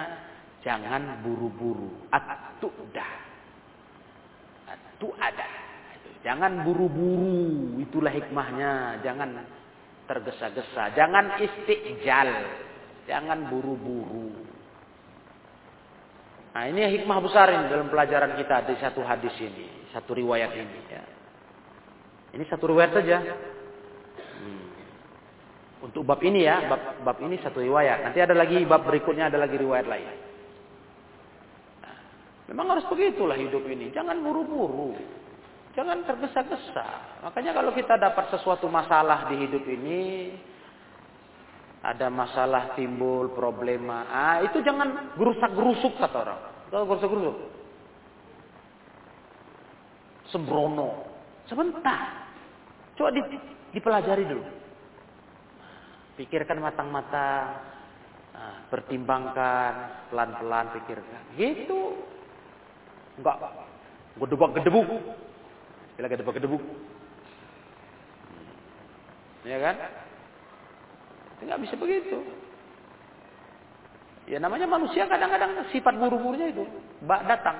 Jangan 0.62 1.26
buru-buru. 1.26 1.90
Atu'dah. 2.14 3.14
ada. 5.18 5.50
Jangan 6.22 6.62
buru-buru. 6.62 7.82
Itulah 7.82 8.14
hikmahnya. 8.14 9.02
Jangan 9.02 9.63
tergesa-gesa. 10.14 10.94
Jangan 10.94 11.42
istiqjal. 11.42 12.30
Jangan 13.10 13.50
buru-buru. 13.50 14.30
Nah 16.54 16.70
ini 16.70 16.86
hikmah 16.86 17.18
besar 17.18 17.50
ini 17.50 17.66
dalam 17.66 17.90
pelajaran 17.90 18.38
kita 18.38 18.70
di 18.70 18.78
satu 18.78 19.02
hadis 19.02 19.34
ini. 19.42 19.90
Satu 19.90 20.14
riwayat 20.14 20.54
ini. 20.54 20.80
Ya. 20.86 21.04
Ini 22.38 22.46
satu 22.46 22.70
riwayat 22.70 22.94
saja. 22.94 23.18
Hmm. 24.38 24.66
Untuk 25.90 26.06
bab 26.06 26.22
ini 26.22 26.46
ya. 26.46 26.70
Bab, 26.70 27.02
bab 27.02 27.18
ini 27.26 27.42
satu 27.42 27.58
riwayat. 27.58 28.06
Nanti 28.06 28.22
ada 28.22 28.38
lagi 28.38 28.62
bab 28.70 28.86
berikutnya 28.86 29.34
ada 29.34 29.42
lagi 29.42 29.58
riwayat 29.58 29.90
lain. 29.90 30.06
Nah, 31.82 31.98
memang 32.54 32.78
harus 32.78 32.86
begitulah 32.86 33.36
hidup 33.36 33.66
ini. 33.66 33.90
Jangan 33.90 34.22
buru-buru. 34.22 34.94
Jangan 35.74 36.06
tergesa-gesa. 36.06 36.86
Makanya 37.26 37.52
kalau 37.58 37.74
kita 37.74 37.98
dapat 37.98 38.30
sesuatu 38.30 38.70
masalah 38.70 39.26
di 39.26 39.42
hidup 39.42 39.66
ini, 39.66 40.02
ada 41.82 42.14
masalah 42.14 42.78
timbul, 42.78 43.34
problema, 43.34 44.08
ah 44.08 44.38
itu 44.46 44.62
jangan 44.62 45.18
gerusak-gerusuk 45.18 45.98
kata 45.98 46.18
orang. 46.22 46.42
Kalau 46.70 46.86
gerusak-gerusuk. 46.88 47.38
Sembrono. 50.30 51.10
Sebentar. 51.50 52.32
Coba 52.94 53.10
di, 53.12 53.22
dipelajari 53.74 54.24
dulu. 54.30 54.46
Pikirkan 56.22 56.62
matang-matang. 56.62 57.74
Nah, 58.34 58.66
pertimbangkan 58.70 59.74
pelan-pelan 60.10 60.66
pikirkan. 60.74 61.22
Gitu. 61.38 61.98
Enggak 63.22 63.38
gedebak-gedebuk. 64.18 64.88
Bila 65.98 66.08
gedebuk-gedebuk. 66.10 66.64
Ya 69.44 69.60
kan? 69.60 69.76
Tidak 71.44 71.58
bisa 71.60 71.76
begitu. 71.76 72.24
Ya 74.24 74.40
namanya 74.40 74.64
manusia 74.72 75.04
kadang-kadang 75.04 75.68
sifat 75.76 76.00
buru-burunya 76.00 76.56
itu. 76.56 76.64
Bak 77.04 77.28
datang. 77.28 77.60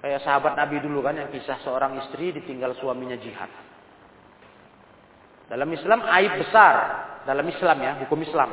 Kayak 0.00 0.24
sahabat 0.24 0.58
Nabi 0.58 0.82
dulu 0.82 1.04
kan 1.04 1.14
yang 1.14 1.28
kisah 1.30 1.60
seorang 1.62 2.00
istri 2.02 2.32
ditinggal 2.32 2.74
suaminya 2.80 3.14
jihad. 3.20 3.52
Dalam 5.52 5.68
Islam 5.68 6.00
aib 6.00 6.32
besar. 6.40 6.74
Dalam 7.22 7.46
Islam 7.46 7.76
ya, 7.78 7.92
hukum 8.02 8.18
Islam. 8.24 8.50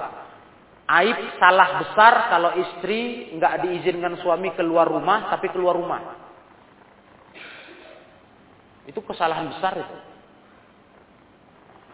Aib 0.89 1.17
salah 1.41 1.81
besar 1.81 2.13
kalau 2.33 2.51
istri 2.59 3.33
nggak 3.33 3.65
diizinkan 3.65 4.19
suami 4.19 4.53
keluar 4.53 4.85
rumah 4.85 5.31
tapi 5.31 5.49
keluar 5.49 5.79
rumah. 5.79 6.18
Itu 8.89 9.05
kesalahan 9.05 9.53
besar 9.53 9.77
itu. 9.77 9.97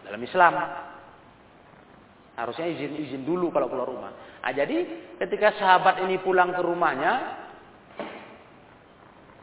Dalam 0.08 0.22
Islam. 0.24 0.54
Harusnya 2.36 2.68
izin-izin 2.68 3.24
dulu 3.24 3.48
kalau 3.52 3.68
keluar 3.68 3.88
rumah. 3.88 4.12
Nah, 4.44 4.52
jadi 4.52 4.84
ketika 5.20 5.56
sahabat 5.56 6.04
ini 6.04 6.20
pulang 6.20 6.52
ke 6.52 6.60
rumahnya, 6.60 7.12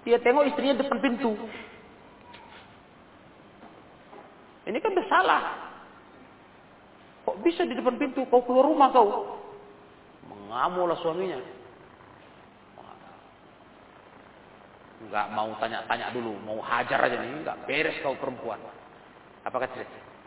dia 0.06 0.22
tengok 0.22 0.46
istrinya 0.50 0.78
depan 0.78 1.02
pintu. 1.02 1.34
Ini 4.70 4.78
kan 4.78 4.94
bersalah. 4.94 5.42
Kok 7.26 7.42
bisa 7.42 7.66
di 7.66 7.74
depan 7.74 7.98
pintu 7.98 8.30
kau 8.30 8.46
keluar 8.46 8.70
rumah 8.70 8.94
kau? 8.94 9.42
Mengamulah 10.30 10.98
suaminya. 11.02 11.42
Nggak 15.10 15.28
mau 15.36 15.52
tanya-tanya 15.60 16.12
dulu, 16.14 16.38
mau 16.44 16.60
hajar 16.64 17.00
aja 17.04 17.18
nih, 17.20 17.44
nggak 17.44 17.68
beres 17.68 17.98
kau 18.04 18.16
perempuan. 18.20 18.60
Apa 19.44 19.58
kata 19.68 19.84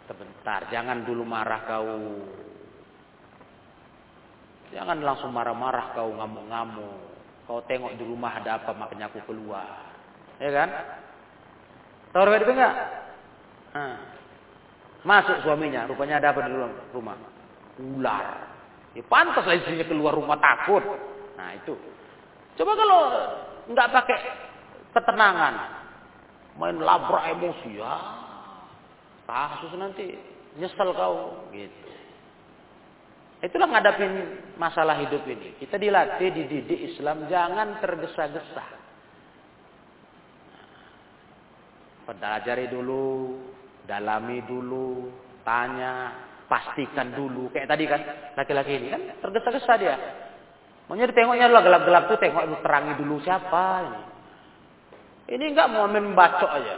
Sebentar, 0.06 0.70
jangan 0.70 1.02
dulu 1.02 1.26
marah 1.26 1.66
kau. 1.66 1.98
Jangan 4.70 5.02
langsung 5.02 5.34
marah-marah 5.34 5.98
kau 5.98 6.14
ngamuk-ngamuk. 6.14 6.98
Kau 7.50 7.58
tengok 7.66 7.98
di 7.98 8.06
rumah 8.06 8.38
ada 8.38 8.62
apa 8.62 8.70
makanya 8.70 9.10
aku 9.10 9.18
keluar. 9.26 9.66
Ya 10.38 10.50
kan? 10.54 10.68
Tahu 12.14 12.22
itu 12.22 12.54
enggak? 12.54 12.74
Masuk 15.02 15.42
suaminya, 15.42 15.90
rupanya 15.90 16.22
ada 16.22 16.30
apa 16.30 16.46
di 16.46 16.54
rumah? 16.94 17.18
Ular. 17.82 18.24
Ya 18.94 19.02
pantas 19.10 19.42
istrinya 19.58 19.90
keluar 19.90 20.14
rumah 20.14 20.38
takut. 20.38 20.86
Nah 21.34 21.50
itu. 21.50 21.74
Coba 22.62 22.72
kalau 22.78 23.00
nggak 23.74 23.90
pakai 23.90 24.18
ketenangan. 24.96 25.54
Main 26.56 26.80
labrak 26.80 27.36
emosi 27.36 27.76
ya. 27.76 27.96
Kasus 29.28 29.76
nanti 29.76 30.16
nyesel 30.56 30.96
kau 30.96 31.44
gitu. 31.52 31.86
Itulah 33.44 33.68
ngadapin 33.68 34.12
masalah 34.56 34.96
hidup 34.96 35.20
ini. 35.28 35.60
Kita 35.60 35.76
dilatih, 35.76 36.32
dididik 36.32 36.80
Islam 36.96 37.28
jangan 37.28 37.76
tergesa-gesa. 37.84 38.64
Pelajari 42.08 42.72
dulu, 42.72 43.36
dalami 43.84 44.40
dulu, 44.48 45.12
tanya, 45.44 46.16
pastikan 46.48 47.12
dulu. 47.12 47.52
Kayak 47.52 47.68
tadi 47.68 47.84
kan 47.84 48.00
laki-laki 48.40 48.72
ini 48.80 48.88
kan 48.88 49.02
tergesa-gesa 49.20 49.72
dia. 49.76 49.96
Maunya 50.88 51.10
ditengoknya 51.10 51.50
gelap-gelap 51.50 52.02
tuh 52.08 52.18
tengok 52.22 52.62
terangi 52.62 52.94
dulu 52.96 53.18
siapa 53.20 53.64
ini. 53.84 54.02
Ini 55.26 55.44
enggak 55.50 55.70
mau 55.74 55.90
main 55.90 56.14
bacok 56.14 56.50
aja. 56.50 56.76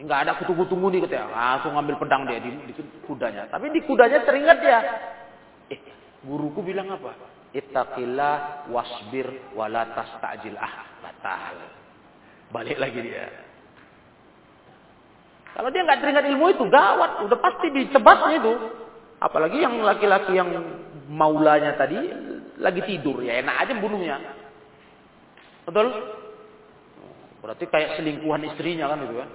Enggak 0.00 0.28
ada 0.28 0.32
kutu-kutu 0.40 0.76
nih 0.76 1.04
katanya. 1.04 1.28
Langsung 1.32 1.76
ngambil 1.76 1.96
pedang 2.00 2.22
dia 2.24 2.40
di, 2.40 2.50
kudanya. 3.04 3.48
Tapi 3.52 3.72
di 3.72 3.80
kudanya 3.84 4.24
teringat 4.24 4.58
dia. 4.64 4.80
Eh, 5.72 5.80
guruku 6.24 6.64
bilang 6.64 6.88
apa? 6.92 7.12
Ittaqillah 7.52 8.68
wasbir 8.72 9.52
wala 9.52 9.92
tasta'jil 9.92 10.56
ah. 10.56 11.00
Batal. 11.04 11.56
Balik 12.52 12.80
lagi 12.80 12.98
dia. 13.00 13.28
Kalau 15.56 15.72
dia 15.72 15.84
nggak 15.88 16.00
teringat 16.04 16.24
ilmu 16.28 16.52
itu 16.52 16.64
gawat, 16.68 17.24
udah 17.24 17.38
pasti 17.40 17.72
ditebasnya 17.72 18.32
itu. 18.36 18.52
Apalagi 19.16 19.64
yang 19.64 19.80
laki-laki 19.80 20.36
yang 20.36 20.52
maulanya 21.08 21.72
tadi 21.80 21.96
lagi 22.60 22.84
tidur, 22.84 23.24
ya 23.24 23.40
enak 23.40 23.64
aja 23.64 23.72
bunuhnya. 23.80 24.16
Betul? 25.64 25.88
Berarti 27.46 27.62
kayak 27.70 28.02
selingkuhan 28.02 28.42
istrinya 28.42 28.90
kan 28.90 29.06
itu 29.06 29.14
kan. 29.22 29.30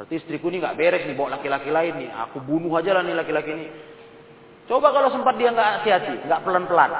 Berarti 0.00 0.14
istriku 0.16 0.48
ini 0.48 0.64
nggak 0.64 0.80
beres 0.80 1.04
nih 1.04 1.12
bawa 1.12 1.36
laki-laki 1.36 1.68
lain 1.68 1.94
nih. 2.00 2.10
Aku 2.24 2.40
bunuh 2.40 2.72
aja 2.80 2.96
lah 2.96 3.04
nih 3.04 3.12
laki-laki 3.12 3.52
ini. 3.52 3.68
Coba 4.64 4.96
kalau 4.96 5.12
sempat 5.12 5.36
dia 5.36 5.52
nggak 5.52 5.70
hati-hati, 5.84 6.24
nggak 6.24 6.40
pelan-pelan, 6.40 6.92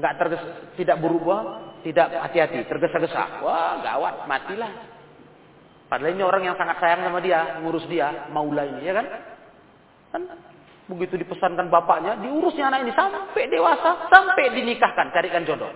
nggak 0.00 0.12
terges, 0.16 0.42
tidak 0.80 0.96
berubah, 1.04 1.68
tidak 1.84 2.08
hati-hati, 2.16 2.64
tergesa-gesa. 2.64 3.44
Wah, 3.44 3.84
gawat, 3.84 4.24
matilah. 4.24 4.72
Padahal 5.92 6.16
ini 6.16 6.24
orang 6.24 6.42
yang 6.48 6.56
sangat 6.56 6.80
sayang 6.80 7.04
sama 7.04 7.20
dia, 7.20 7.60
ngurus 7.60 7.84
dia, 7.92 8.32
maula 8.32 8.64
ini, 8.64 8.88
ya 8.88 8.96
kan? 8.96 9.06
Kan 10.16 10.22
begitu 10.88 11.20
dipesankan 11.20 11.68
bapaknya, 11.68 12.16
diurusnya 12.24 12.72
anak 12.72 12.88
ini 12.88 12.92
sampai 12.96 13.52
dewasa, 13.52 14.08
sampai 14.08 14.48
dinikahkan, 14.56 15.12
carikan 15.12 15.44
jodoh. 15.44 15.68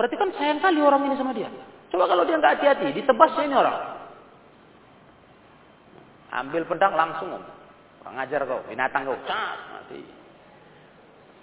Berarti 0.00 0.16
kan 0.16 0.32
sayang 0.40 0.64
kali 0.64 0.80
orang 0.80 1.04
ini 1.04 1.20
sama 1.20 1.36
dia. 1.36 1.52
Coba 1.94 2.10
kalau 2.10 2.26
dia 2.26 2.42
nggak 2.42 2.58
hati-hati, 2.58 2.90
ditebasnya 2.90 3.46
ini 3.46 3.54
orang. 3.54 3.78
Ambil 6.34 6.66
pedang 6.66 6.98
langsung, 6.98 7.38
Kurang 8.02 8.18
ajar 8.18 8.42
kau, 8.50 8.66
binatang 8.66 9.06
kau, 9.06 9.14
cas, 9.30 9.62
mati. 9.70 10.02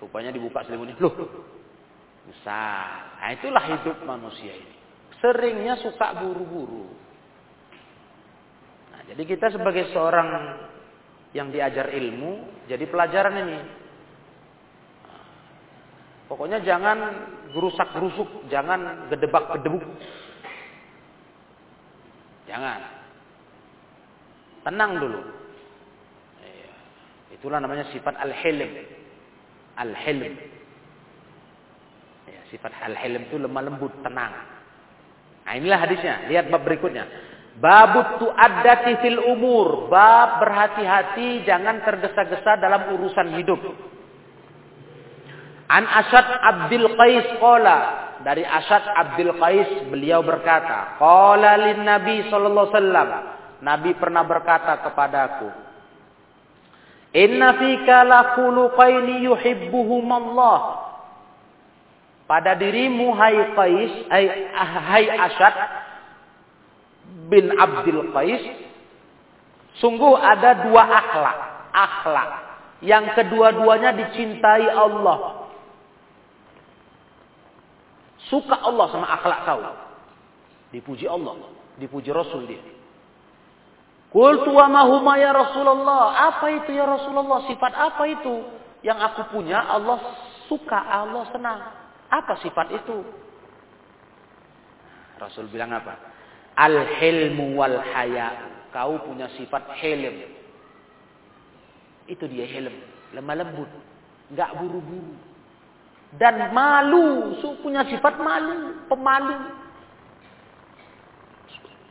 Rupanya 0.03 0.35
dibuka 0.35 0.59
selimutnya, 0.67 0.99
loh, 0.99 1.15
besar. 2.27 3.15
Nah 3.15 3.31
itulah 3.31 3.63
hidup 3.63 4.03
manusia 4.03 4.51
ini. 4.51 4.75
Seringnya 5.23 5.79
suka 5.79 6.19
buru-buru. 6.19 6.91
Nah, 8.91 9.07
jadi 9.07 9.23
kita 9.23 9.55
sebagai 9.55 9.87
seorang 9.95 10.59
yang 11.31 11.47
diajar 11.47 11.95
ilmu, 11.95 12.67
jadi 12.67 12.83
pelajaran 12.91 13.39
ini. 13.39 13.59
Pokoknya 16.27 16.59
jangan 16.59 16.97
gerusak 17.55 17.95
gerusuk, 17.95 18.51
jangan 18.51 19.07
gedebak 19.07 19.47
gedebuk. 19.55 19.87
Jangan. 22.51 22.81
Tenang 24.67 24.91
dulu. 24.99 25.21
Iya. 26.43 26.71
Itulah 27.39 27.63
namanya 27.63 27.87
sifat 27.95 28.19
al-hilm. 28.19 28.71
Al-hilm. 29.79 30.35
Ya, 32.27 32.41
sifat 32.51 32.75
al-hilm 32.83 33.31
itu 33.31 33.39
lemah 33.39 33.63
lembut, 33.63 33.95
tenang. 34.03 34.35
Nah 35.47 35.53
inilah 35.55 35.79
hadisnya. 35.79 36.27
Lihat 36.27 36.51
bab 36.51 36.67
berikutnya. 36.67 37.07
Babut 37.55 38.19
tu'addati 38.19 38.99
fil 38.99 39.19
umur. 39.31 39.87
Bab 39.87 40.43
berhati-hati 40.43 41.47
jangan 41.47 41.87
tergesa-gesa 41.87 42.59
dalam 42.59 42.99
urusan 42.99 43.31
hidup. 43.39 43.63
An 45.71 45.87
Asad 45.87 46.27
Abdul 46.27 46.99
Qais 46.99 47.27
qala 47.39 47.77
dari 48.21 48.45
Asad 48.45 48.85
Abdul 48.85 49.37
Qais 49.37 49.89
beliau 49.89 50.21
berkata, 50.21 50.97
qala 51.01 51.57
lin 51.57 51.81
Nabi 51.85 52.29
sallallahu 52.29 52.67
alaihi 52.69 52.77
wasallam. 52.77 53.09
Nabi 53.61 53.91
pernah 53.97 54.23
berkata 54.25 54.81
kepadaku, 54.81 55.49
Inna 57.11 57.59
fika 57.59 58.07
la 58.07 58.39
khuluqaini 58.39 59.27
Allah. 59.27 60.59
Pada 62.23 62.55
dirimu 62.55 63.11
hai 63.11 63.51
Qais, 63.51 63.91
hai, 64.07 64.25
hai 64.55 65.05
Asad 65.19 65.55
bin 67.27 67.51
Abdul 67.59 68.15
Qais, 68.15 68.43
sungguh 69.83 70.15
ada 70.15 70.63
dua 70.63 70.83
akhlak, 70.87 71.39
akhlak 71.75 72.31
yang 72.81 73.13
kedua-duanya 73.13 73.93
dicintai 73.93 74.71
Allah. 74.71 75.40
Suka 78.31 78.55
Allah 78.63 78.87
sama 78.95 79.11
akhlak 79.11 79.43
kau. 79.43 79.59
Dipuji 80.71 81.03
Allah, 81.03 81.35
dipuji 81.75 82.15
Rasul 82.15 82.47
dia. 82.47 82.63
Qultu 84.07 84.55
wa 84.55 84.71
ma 84.71 85.15
ya 85.19 85.35
Rasulullah? 85.35 86.31
Apa 86.31 86.47
itu 86.63 86.71
ya 86.71 86.87
Rasulullah? 86.87 87.43
Sifat 87.47 87.75
apa 87.75 88.03
itu 88.07 88.43
yang 88.87 88.99
aku 89.03 89.35
punya 89.35 89.59
Allah 89.59 89.99
suka, 90.47 90.79
Allah 90.79 91.27
senang? 91.35 91.59
Apa 92.07 92.39
sifat 92.39 92.71
itu? 92.71 93.03
Rasul 95.19 95.51
bilang 95.51 95.75
apa? 95.75 95.99
Al-hilmu 96.55 97.59
wal 97.59 97.83
haya. 97.83 98.51
Kau 98.71 98.95
punya 99.03 99.27
sifat 99.35 99.75
hilm. 99.83 100.23
Itu 102.07 102.31
dia 102.31 102.47
hilm. 102.47 102.79
Lemah 103.11 103.35
lembut. 103.43 103.71
Enggak 104.31 104.55
buru-buru 104.55 105.30
dan 106.19 106.51
malu, 106.51 107.39
punya 107.63 107.87
sifat 107.87 108.19
malu, 108.19 108.83
pemalu. 108.91 109.37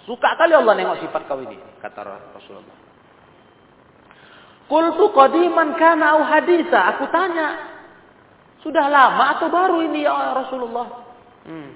Suka 0.04 0.36
kali 0.36 0.52
Allah 0.52 0.76
nengok 0.76 1.00
sifat 1.00 1.24
kau 1.24 1.40
ini, 1.40 1.56
kata 1.80 2.04
Rasulullah. 2.36 2.76
Qultu 4.68 5.08
qadiman 5.16 5.72
kana 5.80 6.20
au 6.20 6.22
haditha. 6.26 6.94
Aku 6.94 7.08
tanya, 7.08 7.48
sudah 8.60 8.92
lama 8.92 9.24
atau 9.38 9.48
baru 9.48 9.88
ini 9.88 10.04
ya 10.04 10.36
Rasulullah? 10.36 10.86
Hmm. 11.48 11.70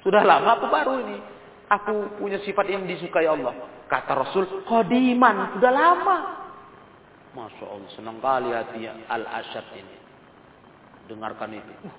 Sudah 0.00 0.24
lama 0.24 0.56
atau 0.56 0.68
baru 0.72 0.94
ini? 1.04 1.18
Aku 1.66 2.16
punya 2.16 2.40
sifat 2.40 2.72
yang 2.72 2.88
disukai 2.88 3.28
Allah. 3.28 3.52
Kata 3.86 4.16
Rasul, 4.16 4.64
qadiman, 4.64 5.58
sudah 5.58 5.72
lama. 5.74 6.16
Masya 7.36 7.64
Allah, 7.68 7.90
senang 7.92 8.16
kali 8.24 8.48
hati 8.48 8.88
Al-Asyad 8.88 9.66
ini 9.76 10.05
dengarkan 11.08 11.56
itu. 11.56 11.72
Uh, 11.86 11.94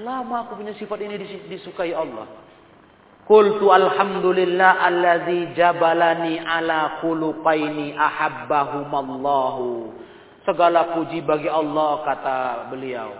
lama 0.00 0.48
aku 0.48 0.58
punya 0.58 0.72
sifat 0.78 0.98
ini 1.04 1.20
disukai 1.46 1.92
Allah. 1.92 2.26
Qultu 3.22 3.70
alhamdulillah 3.70 4.82
alladzi 4.82 5.54
jabalani 5.54 6.42
ala 6.42 6.98
khuluqaini 6.98 7.94
ahabbahumallahu. 7.94 9.94
Segala 10.42 10.98
puji 10.98 11.22
bagi 11.22 11.46
Allah 11.46 12.02
kata 12.02 12.38
beliau 12.74 13.14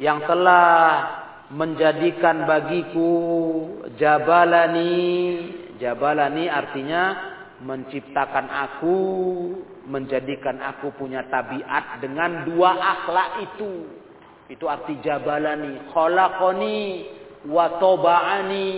yang 0.00 0.24
telah 0.24 1.20
menjadikan 1.52 2.48
bagiku 2.48 3.12
jabalani 4.00 4.96
jabalani 5.76 6.48
artinya 6.48 7.02
menciptakan 7.60 8.48
aku 8.48 8.96
menjadikan 9.84 10.64
aku 10.64 10.96
punya 10.96 11.28
tabiat 11.28 12.00
dengan 12.00 12.48
dua 12.48 12.72
akhlak 12.72 13.52
itu 13.52 14.00
itu 14.52 14.68
arti 14.68 15.00
jabalani, 15.00 15.80
khalaqani 15.96 16.78
wa 17.48 17.80
taba'ani. 17.80 18.70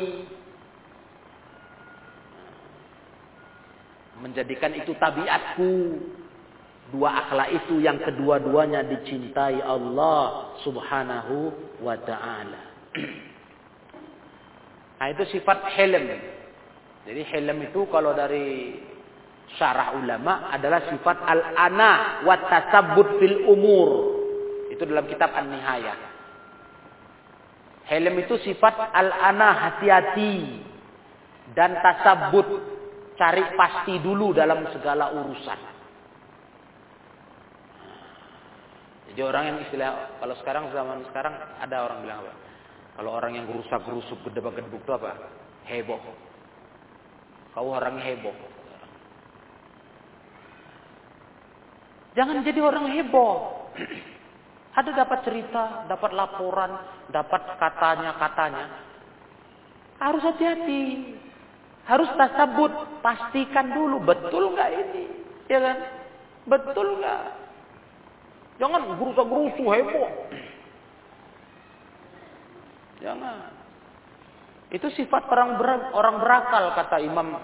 Menjadikan 4.22 4.70
itu 4.79 4.95
tabiatku. 4.95 5.75
Dua 6.95 7.11
akhlak 7.27 7.49
itu 7.51 7.83
yang 7.83 7.99
kedua-duanya 7.99 8.87
dicintai 8.87 9.59
Allah 9.59 10.55
Subhanahu 10.62 11.51
wa 11.83 11.99
taala. 11.99 12.62
Nah, 14.95 15.12
itu 15.12 15.37
sifat 15.37 15.68
helm. 15.77 16.07
Jadi 17.05 17.29
helm 17.29 17.61
itu 17.61 17.85
kalau 17.93 18.16
dari 18.16 18.72
syarah 19.61 20.01
ulama 20.01 20.49
adalah 20.49 20.81
sifat 20.89 21.18
al-ana 21.29 22.25
wa 22.25 22.33
tasabbut 22.49 23.20
fil 23.20 23.45
umur. 23.45 24.24
Itu 24.75 24.83
dalam 24.91 25.07
kitab 25.07 25.31
An-Nihayah. 25.31 25.99
Helm 27.87 28.14
itu 28.18 28.35
sifat 28.43 28.91
al-ana 28.91 29.55
hati-hati 29.55 30.59
dan 31.55 31.79
tasabut 31.79 32.49
cari 33.14 33.45
pasti 33.55 34.03
dulu 34.03 34.35
dalam 34.35 34.66
segala 34.75 35.14
urusan. 35.14 35.61
Jadi 39.14 39.20
orang 39.22 39.45
yang 39.47 39.59
istilah 39.62 40.18
kalau 40.18 40.35
sekarang 40.43 40.75
zaman 40.75 41.07
sekarang 41.12 41.39
ada 41.62 41.77
orang 41.87 42.03
bilang 42.03 42.18
apa? 42.27 42.35
Kalau 42.99 43.11
orang 43.14 43.39
yang 43.39 43.47
gerusak 43.47 43.79
gerusuk 43.87 44.18
gedebak 44.27 44.59
gedebuk 44.59 44.83
itu 44.83 44.91
apa? 44.91 45.14
Heboh. 45.70 46.03
Kau 47.55 47.70
orang 47.70 48.03
heboh. 48.03 48.35
Jangan 52.18 52.43
jadi 52.43 52.59
orang 52.59 52.91
heboh. 52.91 53.35
Ada 54.75 54.91
dapat 54.91 55.22
cerita, 55.22 55.87
dapat 55.87 56.11
laporan, 56.11 56.75
dapat 57.14 57.43
katanya-katanya. 57.62 58.66
Harus 60.03 60.22
hati-hati. 60.27 61.14
Harus 61.85 62.09
tasabut, 62.16 62.72
pastikan 63.05 63.70
dulu 63.77 64.01
betul 64.01 64.57
nggak 64.57 64.70
ini, 64.72 65.05
ya 65.53 65.61
kan? 65.61 65.79
Betul 66.49 66.97
nggak? 66.97 67.22
Jangan 68.57 68.81
gerusa-gerusu 68.97 69.64
heboh. 69.68 70.09
Jangan. 73.05 73.53
Itu 74.72 74.89
sifat 74.97 75.29
orang 75.29 75.61
ber, 75.61 75.68
orang 75.93 76.16
berakal 76.25 76.72
kata 76.72 77.05
Imam 77.05 77.37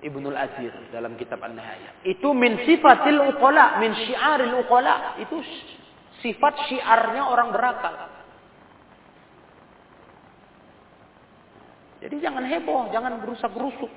Ibnul 0.00 0.38
Azir 0.38 0.72
dalam 0.94 1.18
kitab 1.18 1.42
An-Nihayah. 1.42 2.06
Itu 2.06 2.32
min 2.32 2.64
sifatil 2.64 3.18
uqala, 3.34 3.82
min 3.82 3.92
syiaril 3.92 4.62
uqala. 4.62 5.18
Itu 5.18 5.42
Sifat 6.20 6.54
syiarnya 6.68 7.22
orang 7.24 7.48
berakal. 7.48 7.96
Jadi 12.00 12.16
jangan 12.20 12.44
heboh, 12.48 12.88
jangan 12.92 13.20
berusak 13.20 13.52
gerusuk. 13.52 13.92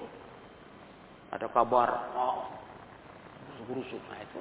Ada 1.32 1.48
kabar, 1.52 1.90
oh, 2.16 2.48
berusak 3.48 3.66
gerusuk. 3.68 4.02
Nah 4.12 4.20
itu, 4.24 4.40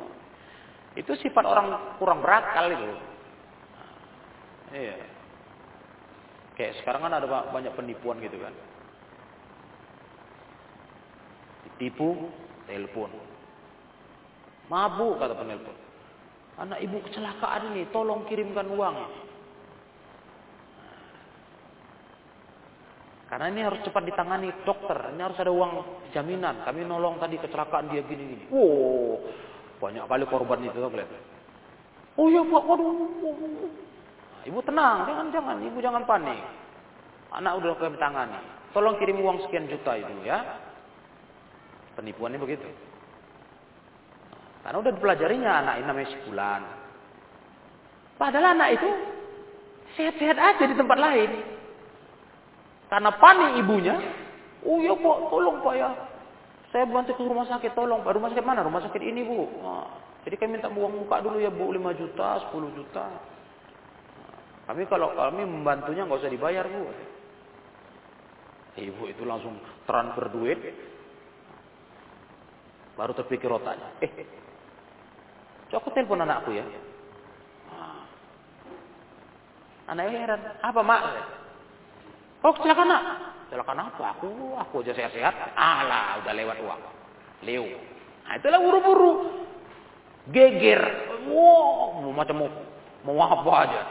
itu 0.99 1.13
sifat 1.27 1.43
orang 1.47 1.99
kurang 1.99 2.23
berakal 2.23 2.71
itu. 2.71 2.87
Nah, 2.87 3.01
iya. 4.75 4.95
Kayak 6.59 6.79
sekarang 6.83 7.07
kan 7.07 7.15
ada 7.19 7.27
banyak 7.27 7.73
penipuan 7.75 8.23
gitu 8.23 8.39
kan. 8.39 8.55
Ditipu, 11.67 12.31
telepon. 12.67 13.11
Mabuk 14.71 15.19
kata 15.19 15.35
penelpon. 15.35 15.92
Anak 16.61 16.79
ibu 16.85 17.01
kecelakaan 17.09 17.73
ini, 17.73 17.89
tolong 17.89 18.29
kirimkan 18.29 18.69
uang. 18.69 18.97
Karena 23.33 23.49
ini 23.49 23.65
harus 23.65 23.81
cepat 23.81 24.05
ditangani 24.05 24.53
dokter. 24.69 25.17
Ini 25.17 25.25
harus 25.25 25.41
ada 25.41 25.49
uang 25.49 26.05
jaminan. 26.13 26.69
Kami 26.69 26.85
nolong 26.85 27.17
tadi 27.17 27.41
kecelakaan 27.41 27.89
dia 27.89 28.05
gini-gini. 28.05 28.45
Wow, 28.53 29.25
banyak 29.81 30.05
kali 30.05 30.25
korban 30.29 30.61
itu 30.69 30.77
tuh 30.77 30.93
Oh 32.21 32.29
ya 32.29 32.45
pak, 32.45 32.63
waduh. 32.69 32.93
Nah, 32.93 34.45
ibu 34.45 34.61
tenang, 34.69 35.09
jangan 35.09 35.27
jangan, 35.33 35.57
ibu 35.65 35.79
jangan 35.81 36.05
panik. 36.05 36.45
Anak 37.33 37.57
udah 37.57 37.73
kami 37.81 37.97
tangani. 37.97 38.37
Tolong 38.77 39.01
kirim 39.01 39.25
uang 39.25 39.49
sekian 39.49 39.65
juta 39.65 39.97
itu 39.97 40.13
ya. 40.29 40.45
Penipuannya 41.97 42.37
begitu. 42.37 42.69
Karena 44.63 44.77
udah 44.79 44.93
dipelajarinya 44.95 45.51
anak 45.51 45.75
ini 45.83 45.87
namanya 45.87 46.09
sebulan. 46.15 46.61
Padahal 48.15 48.47
anak 48.55 48.69
itu 48.79 48.89
sehat-sehat 49.99 50.39
aja 50.39 50.65
di 50.71 50.77
tempat 50.79 50.99
lain. 50.99 51.31
Karena 52.87 53.11
panik 53.19 53.59
ibunya, 53.59 53.97
oh 54.63 54.79
ya 54.79 54.95
pak, 54.95 55.19
tolong 55.33 55.59
pak 55.65 55.75
ya. 55.75 55.91
Saya 56.71 56.89
bantu 56.89 57.17
ke 57.19 57.23
rumah 57.27 57.49
sakit, 57.51 57.75
tolong 57.75 58.07
pak. 58.07 58.15
Rumah 58.15 58.31
sakit 58.31 58.47
mana? 58.47 58.63
Rumah 58.63 58.81
sakit 58.87 59.03
ini 59.03 59.27
bu. 59.27 59.49
Nah, 59.65 59.87
jadi 60.23 60.39
kami 60.39 60.61
minta 60.61 60.71
buang 60.71 60.95
muka 60.95 61.19
dulu 61.19 61.43
ya 61.43 61.51
bu, 61.51 61.73
5 61.73 61.99
juta, 61.99 62.47
10 62.53 62.79
juta. 62.79 63.07
Kami 64.71 64.87
kalau 64.87 65.11
kami 65.19 65.43
membantunya 65.43 66.07
nggak 66.07 66.23
usah 66.23 66.31
dibayar 66.31 66.65
bu. 66.71 66.87
Ibu 68.73 69.03
itu 69.11 69.23
langsung 69.27 69.59
transfer 69.85 70.31
duit. 70.33 70.61
Baru 72.95 73.13
terpikir 73.17 73.49
otaknya. 73.51 73.89
Eh, 74.05 74.13
Coba 75.73 75.89
telepon 75.97 76.21
anakku 76.21 76.53
ya. 76.53 76.69
Anaknya 79.89 80.19
heran. 80.21 80.41
Apa 80.61 80.81
mak? 80.85 81.03
Oh 82.45 82.53
kecelakaan 82.53 82.89
nak. 82.93 83.03
Kecelakaan 83.49 83.81
apa? 83.81 84.05
Aku, 84.17 84.29
aku 84.61 84.85
aja 84.85 84.93
sehat-sehat. 84.93 85.57
Alah, 85.57 86.21
udah 86.21 86.33
lewat 86.37 86.57
uang. 86.61 86.81
Leo. 87.49 87.67
Nah 88.29 88.37
itulah 88.37 88.61
buru-buru. 88.61 89.13
Geger. 90.31 90.83
Wow, 91.27 92.05
macam 92.15 92.47
mau, 92.47 92.51
mau 93.09 93.19
apa 93.27 93.53
aja. 93.67 93.83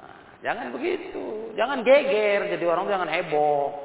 Nah, 0.00 0.18
jangan 0.40 0.66
begitu. 0.72 1.52
Jangan 1.58 1.82
geger. 1.82 2.54
Jadi 2.54 2.64
orang 2.64 2.86
jangan 2.88 3.10
heboh. 3.10 3.76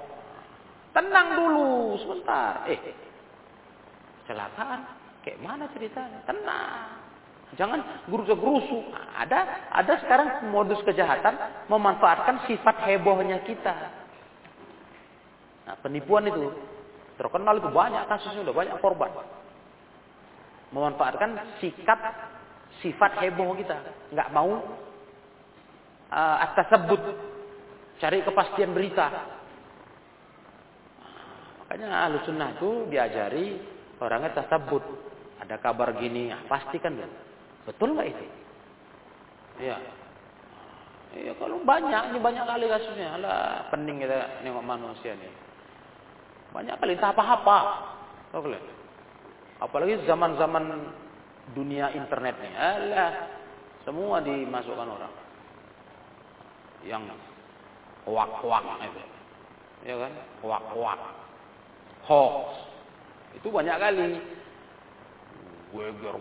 Tenang 0.93 1.27
dulu 1.35 1.99
sebentar. 1.99 2.69
Eh, 2.69 2.79
kecelakaan. 4.23 4.87
Kayak 5.25 5.39
mana 5.43 5.65
ceritanya? 5.75 6.19
Tenang. 6.25 7.00
Jangan 7.59 8.07
gerusuk-gerusuk. 8.07 8.95
Ada 8.95 9.67
ada 9.75 9.93
sekarang 9.99 10.27
modus 10.51 10.79
kejahatan 10.87 11.35
memanfaatkan 11.67 12.47
sifat 12.47 12.87
hebohnya 12.87 13.43
kita. 13.43 13.75
Nah, 15.67 15.75
penipuan 15.83 16.27
itu 16.31 16.51
terkenal 17.19 17.59
itu 17.59 17.69
banyak 17.69 18.07
kasusnya 18.07 18.47
udah 18.47 18.55
banyak 18.55 18.77
korban. 18.79 19.11
Memanfaatkan 20.71 21.59
sikap 21.59 21.99
sifat 22.79 23.19
heboh 23.19 23.51
kita, 23.59 23.75
nggak 24.15 24.31
mau 24.31 24.63
uh, 26.07 26.37
atas 26.39 26.71
sebut 26.71 27.01
cari 27.99 28.23
kepastian 28.23 28.71
berita. 28.71 29.11
Makanya 31.61 32.07
ahlu 32.07 32.17
sunnah 32.23 32.55
itu 32.55 32.87
diajari 32.87 33.59
orangnya 33.99 34.39
tasabut. 34.39 34.83
Ada 35.41 35.57
kabar 35.57 35.97
gini, 35.97 36.29
ya, 36.29 36.37
pastikan 36.45 36.93
dulu. 36.93 37.30
Betul 37.66 37.93
nggak 37.93 38.09
itu? 38.09 38.26
Iya. 39.62 39.78
Iya 41.12 41.34
kalau 41.36 41.59
banyak, 41.62 42.16
ini 42.16 42.20
banyak 42.24 42.45
kali 42.47 42.66
kasusnya. 42.72 43.20
Alah, 43.20 43.68
pening 43.68 43.99
kita 43.99 44.41
nengok 44.41 44.64
manusia 44.64 45.12
nih. 45.14 45.34
Banyak 46.55 46.80
kali 46.80 46.95
tak 46.95 47.14
apa-apa. 47.14 47.57
Oke. 48.32 48.55
Apalagi 49.59 50.07
zaman-zaman 50.07 50.88
dunia 51.51 51.91
internet 51.91 52.39
nih. 52.39 52.53
Alah, 52.55 53.12
semua 53.84 54.24
dimasukkan 54.24 54.88
orang. 54.88 55.14
Yang 56.88 57.14
hoak-hoak 58.07 58.66
itu. 58.82 59.03
Ya 59.86 59.95
kan? 59.99 60.12
Hoak-hoak. 60.41 60.99
Hoax. 62.07 62.49
Itu 63.38 63.51
banyak 63.51 63.78
kali. 63.78 64.18
Geger 65.72 66.16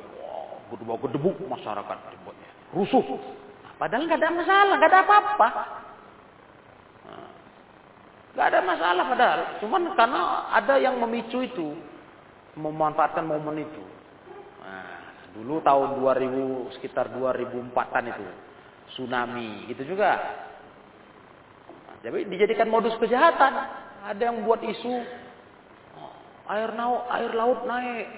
berdua 0.70 0.96
gedebuk 1.02 1.36
masyarakat 1.50 1.96
dibuatnya. 2.14 2.50
Rusuh. 2.70 3.02
Nah, 3.02 3.74
padahal 3.76 4.06
nggak 4.06 4.20
ada 4.22 4.30
masalah, 4.30 4.74
nggak 4.78 4.90
ada 4.90 5.00
apa-apa. 5.02 5.48
Nah, 7.10 7.30
nggak 8.38 8.46
ada 8.46 8.60
masalah 8.62 9.04
padahal. 9.10 9.40
Cuman 9.58 9.82
karena 9.98 10.20
ada 10.54 10.74
yang 10.78 10.94
memicu 11.02 11.42
itu, 11.42 11.74
memanfaatkan 12.54 13.26
momen 13.26 13.66
itu. 13.66 13.84
Nah, 14.62 15.14
dulu 15.34 15.58
tahun 15.66 15.98
2000 15.98 16.74
sekitar 16.78 17.10
2004-an 17.14 18.04
itu 18.14 18.26
tsunami 18.94 19.70
itu 19.70 19.82
juga. 19.86 20.18
Nah, 21.86 21.96
jadi 22.02 22.26
dijadikan 22.26 22.70
modus 22.70 22.94
kejahatan. 22.98 23.52
Ada 24.00 24.32
yang 24.32 24.48
buat 24.48 24.64
isu 24.64 24.94
oh, 26.00 26.12
air 26.48 26.72
laut 26.72 27.04
air 27.12 27.32
laut 27.36 27.60
naik, 27.68 28.08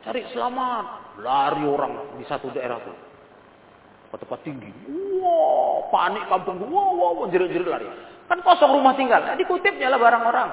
cari 0.00 0.24
selamat. 0.32 1.05
Lari 1.16 1.64
orang 1.64 2.20
di 2.20 2.24
satu 2.28 2.52
daerah 2.52 2.76
tuh. 2.84 2.96
Ke 4.12 4.16
tempat 4.20 4.40
tinggi. 4.44 4.68
Wow, 5.20 5.88
panik 5.88 6.28
kampung. 6.28 6.60
Wow, 6.68 6.92
wow, 6.92 7.10
wow 7.16 7.26
jerit-jerit 7.32 7.66
lari. 7.66 7.88
Kan 8.28 8.42
kosong 8.44 8.74
rumah 8.74 8.92
tinggal. 8.98 9.22
Nah, 9.22 9.34
dikutipnya 9.38 9.88
lah 9.88 9.98
barang 9.98 10.24
orang. 10.26 10.48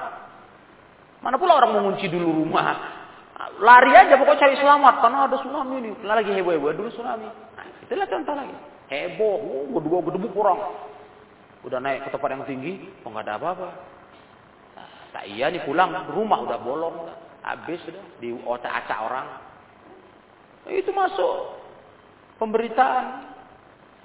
Mana 1.20 1.36
pula 1.36 1.58
orang 1.58 1.76
mengunci 1.80 2.08
dulu 2.08 2.44
rumah. 2.44 2.96
Lari 3.60 3.92
aja 3.92 4.14
pokoknya 4.16 4.40
cari 4.40 4.56
selamat. 4.56 4.94
Karena 5.04 5.18
ada 5.28 5.36
tsunami 5.36 5.74
ini. 5.84 5.90
Nah, 6.00 6.14
lagi 6.16 6.32
heboh-heboh 6.32 6.72
dulu 6.74 6.88
tsunami. 6.90 7.28
Nah, 7.28 7.64
itulah 7.84 8.08
contoh 8.08 8.34
lagi. 8.34 8.56
Heboh. 8.88 9.36
Oh, 9.42 9.64
berdua 9.74 10.00
berdebuk 10.00 10.32
orang. 10.38 10.60
Udah 11.64 11.80
naik 11.80 12.04
ke 12.04 12.08
tempat 12.12 12.28
yang 12.28 12.44
tinggi. 12.44 12.72
Oh 13.04 13.12
nggak 13.12 13.24
ada 13.24 13.34
apa-apa. 13.40 13.68
Nah, 14.76 14.88
tak 15.16 15.24
iya 15.28 15.48
nih 15.48 15.64
pulang. 15.64 16.12
Rumah 16.12 16.38
udah 16.44 16.58
bolong. 16.60 16.96
Habis 17.44 17.80
sudah. 17.84 18.04
Di 18.20 18.32
otak-acak 18.32 18.98
orang. 19.00 19.43
Itu 20.68 20.90
masuk 20.96 21.60
pemberitaan 22.40 23.04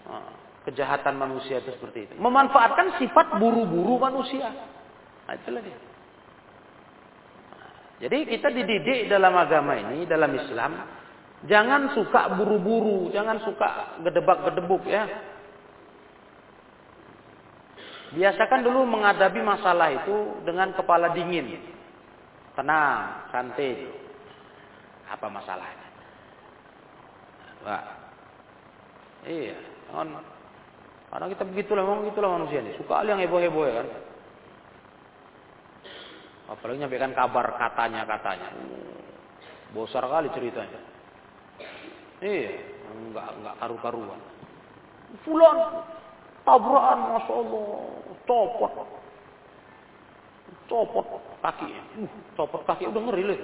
nah, 0.07 0.32
kejahatan 0.68 1.16
manusia 1.16 1.64
itu 1.64 1.72
seperti 1.80 2.10
itu. 2.10 2.14
Memanfaatkan 2.20 2.99
sifat 2.99 3.39
buru-buru 3.39 3.95
manusia. 3.95 4.51
Nah, 5.26 5.34
itulah 5.39 5.64
dia. 5.64 5.80
Jadi 7.99 8.18
kita 8.32 8.47
dididik 8.47 9.12
dalam 9.12 9.36
agama 9.36 9.76
ini, 9.76 10.07
dalam 10.07 10.32
Islam, 10.32 10.72
jangan 11.47 11.91
suka 11.91 12.32
buru-buru, 12.39 13.12
jangan 13.12 13.43
suka 13.43 13.99
gedebak-gedebuk 14.07 14.88
ya. 14.88 15.03
Biasakan 18.10 18.66
dulu 18.66 18.89
menghadapi 18.89 19.38
masalah 19.43 19.93
itu 19.93 20.41
dengan 20.47 20.74
kepala 20.74 21.14
dingin. 21.14 21.62
Tenang, 22.57 23.30
santai. 23.30 23.86
Apa 25.14 25.30
masalahnya? 25.30 25.79
Pak. 27.64 27.84
Iya, 29.28 29.57
kan 29.91 30.07
karena 31.10 31.26
kita 31.34 31.43
begitulah 31.49 31.84
memang 31.84 32.01
begitulah 32.05 32.30
manusia 32.38 32.62
ini. 32.62 32.78
Suka 32.78 33.01
yang 33.01 33.18
heboh-heboh 33.18 33.64
ya 33.66 33.74
kan. 33.82 33.88
Apalagi 36.53 36.82
nyampaikan 36.82 37.14
kabar 37.18 37.45
katanya-katanya. 37.57 38.49
Bosar 39.74 40.05
kali 40.05 40.30
ceritanya. 40.34 40.82
Iya, 42.22 42.62
enggak 42.93 43.28
enggak 43.41 43.55
karu-karuan. 43.57 44.22
Fulan 45.26 45.57
tabrakan 46.45 46.99
Masya 47.18 47.34
Allah 47.34 47.66
copot 48.30 48.74
copot 50.70 51.05
kaki 51.41 51.70
uh, 51.74 52.10
copot 52.38 52.62
kaki 52.66 52.86
udah 52.86 53.01
ngeri 53.01 53.38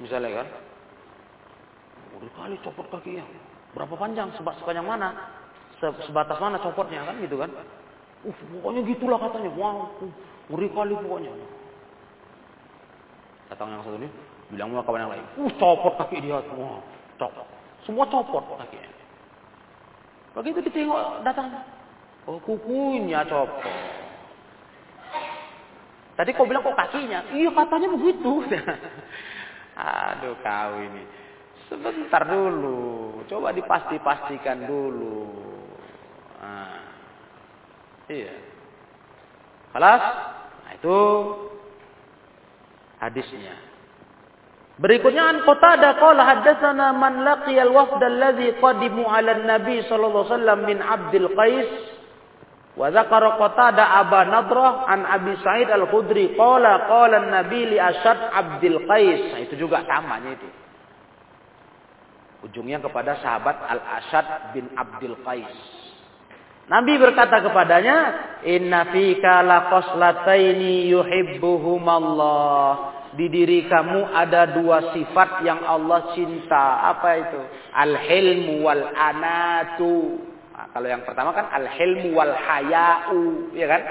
misalnya 0.00 0.40
kan 0.40 0.48
Udah 2.14 2.30
kali 2.38 2.54
copot 2.62 2.86
kakinya. 2.90 3.26
Berapa 3.74 3.94
panjang? 3.98 4.30
Sebat 4.38 4.54
sepanjang 4.62 4.86
mana? 4.86 5.10
Sebatas 5.82 6.38
mana 6.38 6.62
copotnya 6.62 7.02
kan 7.02 7.18
gitu 7.18 7.36
kan? 7.36 7.50
Uh, 8.24 8.32
pokoknya 8.62 8.80
gitulah 8.86 9.18
katanya. 9.18 9.50
Wow, 9.58 9.90
ngeri 10.48 10.68
kali 10.70 10.94
pokoknya. 10.94 11.30
Datang 13.52 13.68
yang 13.74 13.82
satu 13.84 13.98
ini, 14.00 14.08
bilang 14.48 14.72
sama 14.72 14.82
kawan 14.86 15.02
yang 15.04 15.12
lain. 15.12 15.26
Uh, 15.36 15.52
copot 15.58 15.94
kaki 15.98 16.22
dia. 16.22 16.38
Wah, 16.54 16.80
copot. 17.18 17.46
Semua 17.84 18.06
copot 18.08 18.44
kakinya. 18.62 18.90
Begitu 20.38 20.58
ditengok 20.70 21.26
datang. 21.26 21.50
Oh, 22.24 22.38
kukunya 22.40 23.26
copot. 23.26 23.74
Tadi 26.14 26.30
kau 26.30 26.46
bilang 26.46 26.62
kok 26.62 26.78
kakinya? 26.78 27.26
Iya 27.34 27.50
katanya 27.50 27.90
begitu. 27.90 28.46
Aduh 29.74 30.38
kau 30.40 30.78
ini. 30.78 31.23
Sebentar 31.68 32.28
dulu. 32.28 33.24
Coba 33.24 33.56
dipasti-pastikan 33.56 34.68
dulu. 34.68 35.32
Nah, 36.44 36.80
iya. 38.12 38.36
Kelas? 39.72 40.02
Nah 40.64 40.72
itu 40.76 40.98
hadisnya. 43.00 43.56
Berikutnya 44.74 45.22
an 45.30 45.38
Qatadah 45.46 46.02
qala 46.02 46.22
haddatsana 46.26 46.86
man 46.98 47.22
laqiya 47.22 47.62
al-wafd 47.70 48.02
alladhi 48.02 48.58
qadimu 48.58 49.06
'ala 49.06 49.38
an-nabi 49.38 49.86
sallallahu 49.86 50.26
alaihi 50.26 50.34
wasallam 50.34 50.60
min 50.66 50.78
Abdul 50.82 51.28
Qais 51.30 51.70
wa 52.74 52.90
dzakara 52.90 53.38
Qatadah 53.38 53.86
Aba 54.02 54.20
Nadrah 54.26 54.90
an 54.90 55.06
Abi 55.06 55.38
Sa'id 55.46 55.70
al-Khudri 55.70 56.34
qala 56.34 56.90
qala 56.90 57.22
an-nabi 57.22 57.70
li 57.70 57.78
Ashad 57.78 58.18
Abdul 58.34 58.82
Qais. 58.82 59.20
Nah, 59.30 59.40
itu 59.46 59.54
juga 59.54 59.86
samanya 59.86 60.34
itu. 60.34 60.63
Ujungnya 62.54 62.78
kepada 62.78 63.18
sahabat 63.18 63.66
Al-Ashad 63.66 64.54
bin 64.54 64.70
Abdul 64.78 65.18
Qais. 65.26 65.58
Nabi 66.70 67.02
berkata 67.02 67.42
kepadanya, 67.42 67.96
"Inna 68.46 68.94
fika 68.94 69.42
laqaslataini 69.42 70.86
yuhibbuhumallah." 70.86 72.94
Di 73.18 73.26
diri 73.26 73.66
kamu 73.66 74.06
ada 74.06 74.54
dua 74.54 74.94
sifat 74.94 75.42
yang 75.42 75.66
Allah 75.66 76.14
cinta. 76.14 76.94
Apa 76.94 77.26
itu? 77.26 77.42
Al-hilmu 77.74 78.62
wal 78.62 78.86
anatu. 78.86 80.22
Nah, 80.54 80.70
kalau 80.70 80.86
yang 80.86 81.02
pertama 81.02 81.34
kan 81.34 81.50
al-hilmu 81.50 82.14
wal 82.14 82.38
haya'u, 82.38 83.50
ya 83.50 83.66
kan? 83.66 83.82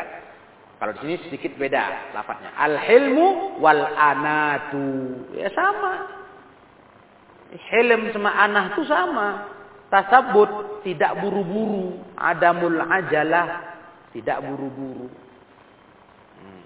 Kalau 0.80 0.92
di 0.96 1.00
sini 1.04 1.16
sedikit 1.28 1.52
beda 1.60 2.16
lafadznya. 2.16 2.56
Al-hilmu 2.56 3.60
wal 3.60 3.84
anatu. 3.92 4.88
Ya 5.36 5.52
sama. 5.52 6.23
Hilm 7.54 8.10
sama 8.10 8.34
anah 8.34 8.74
itu 8.74 8.84
sama. 8.90 9.28
Tasabut 9.94 10.82
tidak 10.82 11.22
buru-buru. 11.22 12.02
Adamul 12.18 12.82
ajalah 12.82 13.62
tidak 14.10 14.42
buru-buru. 14.42 15.06
Hmm. 16.42 16.62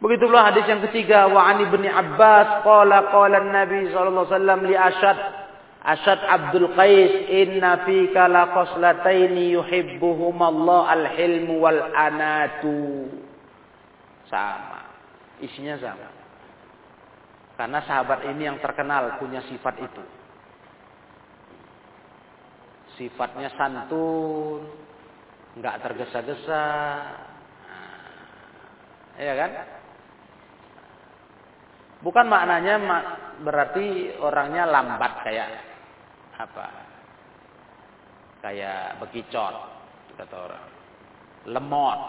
Begitu 0.00 0.24
pula 0.24 0.48
hadis 0.48 0.64
yang 0.64 0.80
ketiga 0.88 1.28
wa 1.28 1.44
an 1.44 1.68
ibni 1.68 1.88
Abbas 1.88 2.64
qala 2.64 3.12
qala 3.12 3.44
Nabi 3.44 3.92
sallallahu 3.92 4.24
alaihi 4.24 4.36
wasallam 4.40 4.60
li 4.64 4.76
Ashad 4.76 5.18
Ashad 5.84 6.20
Abdul 6.24 6.72
Qais 6.72 7.28
inna 7.28 7.84
fika 7.84 8.24
la 8.24 8.56
qaslataini 8.56 9.52
yuhibbuhum 9.52 10.40
Allah 10.40 10.96
al-hilm 10.96 11.60
wal 11.60 11.92
anatu. 11.92 13.12
Sama. 14.32 14.80
Isinya 15.44 15.76
sama. 15.76 16.13
Karena 17.54 17.78
sahabat 17.86 18.26
ini 18.26 18.50
yang 18.50 18.58
terkenal 18.58 19.14
punya 19.22 19.38
sifat 19.46 19.78
itu. 19.78 20.04
Sifatnya 22.98 23.50
santun, 23.54 24.70
nggak 25.58 25.78
tergesa-gesa, 25.82 26.66
ya 29.18 29.34
kan? 29.38 29.50
Bukan 32.02 32.26
maknanya 32.28 32.74
berarti 33.42 34.12
orangnya 34.20 34.68
lambat 34.68 35.24
kayak 35.24 35.48
apa? 36.38 36.66
Kayak 38.44 39.00
bekicot 39.00 39.54
kata 40.18 40.36
orang. 40.36 40.64
Lemot. 41.48 42.00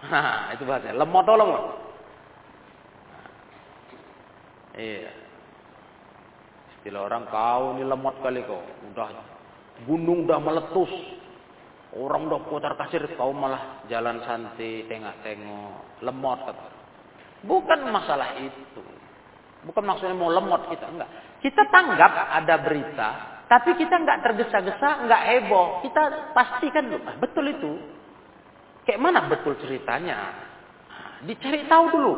itu 0.56 0.62
bahasa. 0.64 0.96
Lemot 0.96 1.26
lemot? 1.26 1.89
Iya. 4.76 5.12
Istilah 6.78 7.06
orang 7.06 7.28
kau 7.28 7.76
ini 7.76 7.84
lemot 7.84 8.16
kali 8.22 8.40
kau. 8.46 8.62
Udah 8.92 9.08
gunung 9.84 10.28
udah 10.28 10.38
meletus. 10.40 10.92
Orang 11.90 12.30
udah 12.30 12.46
putar 12.46 12.78
kasir 12.78 13.02
kau 13.18 13.34
malah 13.34 13.82
jalan 13.90 14.22
santai 14.22 14.86
tengok-tengok 14.86 16.06
lemot 16.06 16.38
kata. 16.46 16.66
Bukan 17.44 17.90
masalah 17.90 18.38
itu. 18.38 18.84
Bukan 19.64 19.84
maksudnya 19.84 20.16
mau 20.16 20.32
lemot 20.32 20.72
kita 20.72 20.86
enggak. 20.88 21.10
Kita 21.40 21.62
tanggap 21.68 22.12
ada 22.36 22.54
berita, 22.60 23.08
tapi 23.48 23.76
kita 23.76 23.96
enggak 23.96 24.24
tergesa-gesa, 24.24 25.04
enggak 25.04 25.22
heboh. 25.28 25.84
Kita 25.84 26.32
pastikan 26.32 26.88
dulu, 26.88 27.02
ah, 27.04 27.16
betul 27.20 27.44
itu. 27.48 27.72
Kayak 28.88 29.00
mana 29.04 29.28
betul 29.28 29.56
ceritanya? 29.60 30.32
Dicari 31.28 31.68
tahu 31.68 31.84
dulu. 31.92 32.12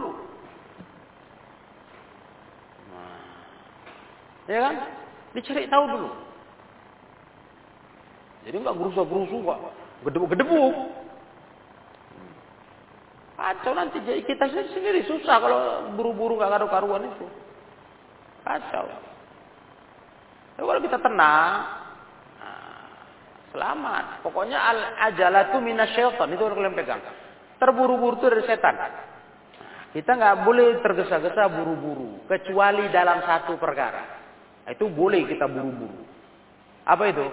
Ya 4.51 4.59
kan? 4.69 4.75
Dicari 5.33 5.71
tahu 5.71 5.85
dulu. 5.87 6.11
Jadi 8.43 8.57
enggak 8.59 8.79
gerusa-gerusu 8.79 9.37
kok. 9.47 9.59
Gedebuk-gedebuk. 10.03 10.75
Kacau 13.43 13.73
nanti 13.75 13.99
jadi 14.07 14.23
kita 14.23 14.45
sendiri 14.51 15.03
susah 15.03 15.37
kalau 15.43 15.59
buru-buru 15.99 16.39
gak 16.39 16.53
karu-karuan 16.59 17.11
itu. 17.11 17.27
Kacau. 18.47 18.87
Tapi 20.53 20.67
kalau 20.69 20.83
kita 20.85 20.99
tenang, 21.03 21.51
nah, 22.39 22.87
selamat. 23.51 24.23
Pokoknya 24.23 24.59
al 24.59 24.79
ajalatu 25.11 25.59
minasyaiton 25.59 26.29
itu 26.35 26.43
yang 26.43 26.55
kalian 26.55 26.77
pegang. 26.79 27.03
Terburu-buru 27.59 28.19
itu 28.19 28.27
dari 28.31 28.45
setan. 28.47 28.75
Kita 29.93 30.17
nggak 30.17 30.37
boleh 30.49 30.81
tergesa-gesa 30.81 31.53
buru-buru, 31.53 32.25
kecuali 32.25 32.89
dalam 32.89 33.21
satu 33.29 33.61
perkara. 33.61 34.22
Itu 34.71 34.87
boleh 34.87 35.27
kita 35.27 35.51
buru-buru. 35.51 35.99
Apa 36.87 37.05
itu? 37.11 37.27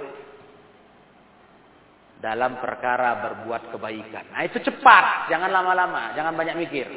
Dalam 2.19 2.59
perkara 2.59 3.15
berbuat 3.23 3.71
kebaikan. 3.71 4.33
Nah 4.33 4.43
itu 4.43 4.59
cepat, 4.59 5.31
jangan 5.31 5.49
lama-lama, 5.53 6.11
jangan 6.17 6.33
banyak 6.35 6.55
mikir. 6.57 6.87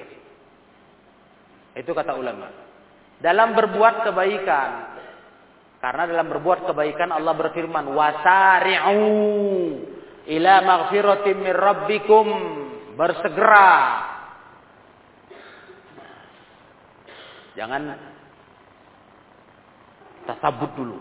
Itu 1.79 1.93
kata 1.95 2.17
ulama. 2.17 2.49
Dalam 3.23 3.55
berbuat 3.55 4.09
kebaikan. 4.09 4.71
Karena 5.83 6.07
dalam 6.07 6.31
berbuat 6.31 6.71
kebaikan 6.71 7.11
Allah 7.11 7.35
berfirman, 7.35 7.91
"Wasari'u 7.91 9.03
ila 10.31 10.55
maghfiratin 10.63 11.37
min 11.43 11.55
rabbikum." 11.55 12.27
Bersegera. 12.93 13.73
Jangan 17.57 18.12
tasabut 20.27 20.71
dulu. 20.75 20.99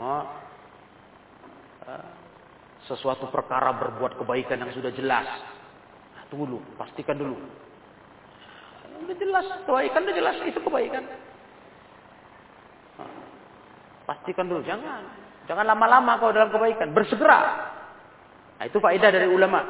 Oh. 0.00 0.24
Sesuatu 2.86 3.26
perkara 3.30 3.74
berbuat 3.74 4.18
kebaikan 4.18 4.62
yang 4.62 4.70
sudah 4.70 4.94
jelas. 4.94 5.26
Nah, 6.14 6.24
tunggu 6.30 6.46
dulu, 6.54 6.60
pastikan 6.78 7.18
dulu. 7.18 7.34
Udah 9.06 9.16
jelas, 9.18 9.46
kebaikan 9.66 10.00
udah 10.06 10.16
jelas, 10.16 10.36
itu 10.46 10.60
kebaikan. 10.62 11.04
Pastikan 14.06 14.46
dulu, 14.46 14.62
jangan. 14.62 15.02
Jangan 15.50 15.66
lama-lama 15.66 16.18
kalau 16.22 16.32
dalam 16.34 16.50
kebaikan, 16.54 16.94
bersegera. 16.94 17.38
Nah, 18.56 18.64
itu 18.66 18.78
faedah 18.78 19.10
dari 19.10 19.26
ulama. 19.26 19.60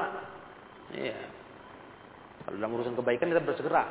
Iya. 0.92 1.16
Kalau 2.44 2.56
dalam 2.60 2.72
urusan 2.78 2.94
kebaikan 2.94 3.32
kita 3.32 3.42
bersegera 3.42 3.82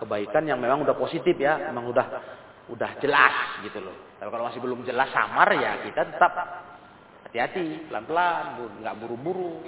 kebaikan 0.00 0.44
yang 0.46 0.58
memang 0.60 0.82
udah 0.84 0.96
positif 0.96 1.36
ya, 1.36 1.70
memang 1.70 1.90
udah 1.90 2.06
udah 2.70 2.90
jelas 3.02 3.64
gitu 3.66 3.82
loh. 3.82 4.16
Tapi 4.20 4.28
kalau 4.30 4.46
masih 4.46 4.60
belum 4.62 4.86
jelas 4.86 5.10
samar 5.10 5.48
ya 5.58 5.82
kita 5.82 6.00
tetap 6.06 6.32
hati-hati, 7.26 7.90
pelan-pelan, 7.90 8.58
nggak 8.82 8.96
buru-buru. 8.98 9.62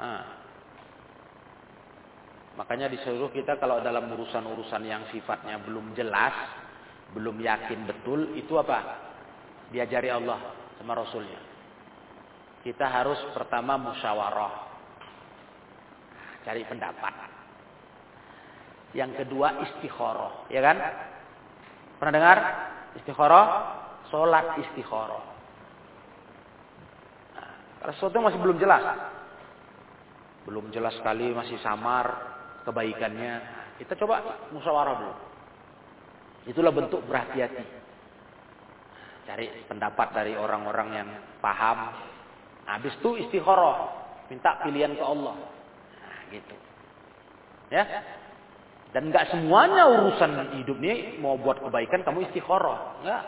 Nah. 0.00 0.42
Makanya 2.52 2.92
disuruh 2.92 3.32
kita 3.32 3.56
kalau 3.56 3.80
dalam 3.80 4.12
urusan-urusan 4.12 4.84
yang 4.84 5.08
sifatnya 5.08 5.56
belum 5.64 5.96
jelas, 5.96 6.36
belum 7.16 7.40
yakin 7.40 7.88
betul, 7.88 8.36
itu 8.36 8.52
apa? 8.60 9.08
Diajari 9.72 10.12
Allah 10.12 10.52
sama 10.76 10.92
Rasulnya. 10.92 11.40
Kita 12.60 12.92
harus 12.92 13.16
pertama 13.32 13.80
musyawarah. 13.80 14.68
Cari 16.44 16.62
pendapat. 16.68 17.31
Yang 18.92 19.24
kedua 19.24 19.64
istikharah, 19.64 20.52
ya 20.52 20.60
kan? 20.60 20.76
Pernah 21.96 22.12
dengar 22.12 22.38
istikharah? 23.00 23.46
Salat 24.12 24.60
istikharah. 24.60 25.24
Karena 27.80 27.92
sesuatu 27.96 28.20
masih 28.20 28.38
belum 28.38 28.60
jelas. 28.60 28.84
Belum 30.44 30.68
jelas 30.70 30.92
sekali, 31.00 31.32
masih 31.32 31.56
samar 31.64 32.36
kebaikannya. 32.68 33.42
Kita 33.80 33.96
coba 33.96 34.44
musyawarah 34.52 34.94
dulu. 35.00 35.14
Itulah 36.52 36.70
bentuk 36.70 37.00
berhati-hati. 37.08 37.64
Cari 39.24 39.46
pendapat 39.66 40.08
dari 40.12 40.36
orang-orang 40.36 40.88
yang 40.92 41.08
paham. 41.40 41.96
Habis 42.68 42.92
itu 43.00 43.24
istikharah. 43.24 43.88
Minta 44.28 44.60
pilihan 44.60 44.92
ke 44.94 45.02
Allah. 45.02 45.34
Nah, 45.96 46.20
gitu. 46.28 46.54
Ya. 47.72 47.82
Dan 48.92 49.08
nggak 49.08 49.32
semuanya 49.32 49.88
urusan 49.88 50.60
hidup 50.60 50.76
ini 50.84 51.16
mau 51.16 51.40
buat 51.40 51.64
kebaikan 51.64 52.04
kamu 52.04 52.28
istikharah. 52.28 53.00
Enggak. 53.00 53.24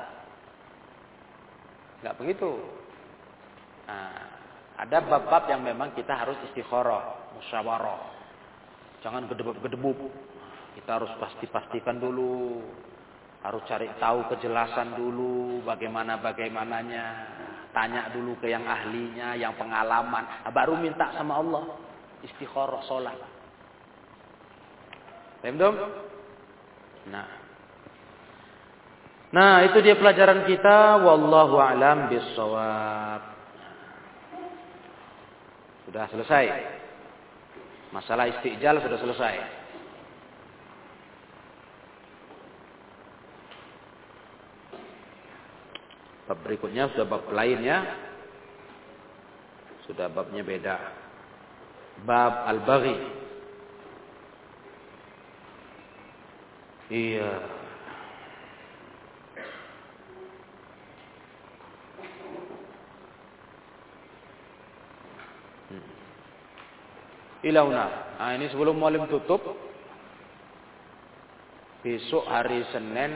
Enggak 2.04 2.14
begitu. 2.20 2.52
Nah, 3.88 4.12
ada 4.76 5.00
bab-bab 5.00 5.48
yang 5.48 5.64
memang 5.64 5.96
kita 5.96 6.12
harus 6.12 6.36
istikharah, 6.52 7.32
musyawarah. 7.32 8.12
Jangan 9.00 9.24
gedebuk-gedebuk. 9.24 10.12
Kita 10.76 11.00
harus 11.00 11.12
pasti-pastikan 11.16 11.96
dulu. 11.96 12.60
Harus 13.40 13.64
cari 13.64 13.88
tahu 13.96 14.28
kejelasan 14.36 15.00
dulu 15.00 15.64
bagaimana 15.64 16.20
bagaimananya. 16.20 17.04
Tanya 17.72 18.12
dulu 18.12 18.36
ke 18.36 18.52
yang 18.52 18.68
ahlinya, 18.68 19.32
yang 19.32 19.56
pengalaman. 19.56 20.44
Nah, 20.44 20.52
baru 20.52 20.76
minta 20.76 21.08
sama 21.16 21.40
Allah. 21.40 21.72
Istikharah 22.20 22.84
sholat. 22.84 23.33
Paham 25.44 25.76
Nah. 27.04 27.28
Nah, 29.28 29.60
itu 29.68 29.76
dia 29.84 29.92
pelajaran 29.92 30.48
kita 30.48 31.04
wallahu 31.04 31.60
alam 31.60 32.08
bissawab. 32.08 33.20
Sudah 35.84 36.08
selesai. 36.08 36.44
Masalah 37.92 38.32
istijal 38.32 38.80
sudah 38.80 38.96
selesai. 38.96 39.34
Bab 46.24 46.40
berikutnya 46.40 46.88
sudah 46.96 47.04
bab 47.04 47.28
lainnya. 47.28 47.84
Sudah 49.84 50.08
babnya 50.08 50.40
beda. 50.40 50.76
Bab 52.08 52.48
al-baghi. 52.48 53.23
Iya. 56.92 57.30
Hmm. 65.72 65.86
Ilauna. 67.40 67.86
Nah 68.20 68.30
ini 68.36 68.52
sebelum 68.52 68.76
mualim 68.76 69.08
tutup. 69.08 69.40
Besok 71.80 72.28
hari 72.28 72.60
Senin. 72.68 73.12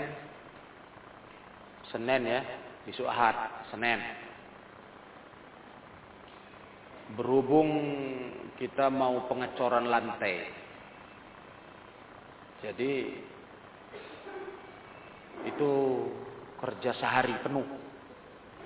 Senin 1.92 2.24
ya. 2.24 2.40
Besok 2.88 3.04
Ahad. 3.04 3.68
Senin. 3.68 4.00
Berhubung 7.20 7.68
kita 8.56 8.88
mau 8.88 9.28
pengecoran 9.28 9.92
lantai. 9.92 10.56
Jadi 12.64 12.92
itu 15.46 15.70
kerja 16.58 16.90
sehari 16.98 17.38
penuh 17.44 17.66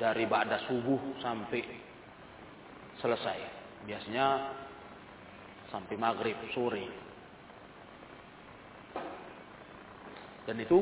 dari 0.00 0.24
ba'da 0.24 0.64
subuh 0.70 1.20
sampai 1.20 1.62
selesai. 3.02 3.38
Biasanya 3.84 4.26
sampai 5.68 5.94
maghrib 5.96 6.36
sore. 6.52 6.86
Dan 10.44 10.58
itu 10.58 10.78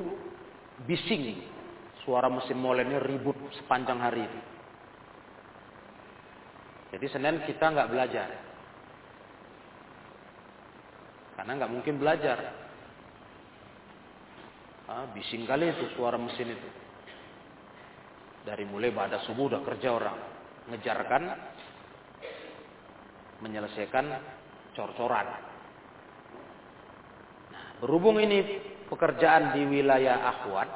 bising 0.89 1.45
suara 2.03 2.33
mesin 2.33 2.57
molennya 2.57 2.99
ribut 3.05 3.37
sepanjang 3.61 4.01
hari 4.01 4.25
itu. 4.25 4.41
Jadi 6.91 7.07
Senin 7.07 7.37
kita 7.47 7.71
nggak 7.71 7.91
belajar. 7.93 8.29
Karena 11.39 11.53
nggak 11.61 11.73
mungkin 11.73 11.97
belajar. 12.03 12.60
Ah, 14.91 15.07
bising 15.15 15.47
kali 15.47 15.71
itu 15.71 15.87
suara 15.95 16.19
mesin 16.19 16.51
itu. 16.51 16.69
Dari 18.43 18.67
mulai 18.67 18.91
pada 18.91 19.23
subuh 19.23 19.47
udah 19.47 19.63
kerja 19.63 19.95
orang. 19.95 20.19
Ngejarkan, 20.67 21.23
menyelesaikan 23.39 24.07
cor-coran. 24.75 25.31
Nah, 27.55 27.65
berhubung 27.79 28.19
ini 28.19 28.43
pekerjaan 28.91 29.55
di 29.55 29.63
wilayah 29.71 30.27
Akhwat. 30.27 30.69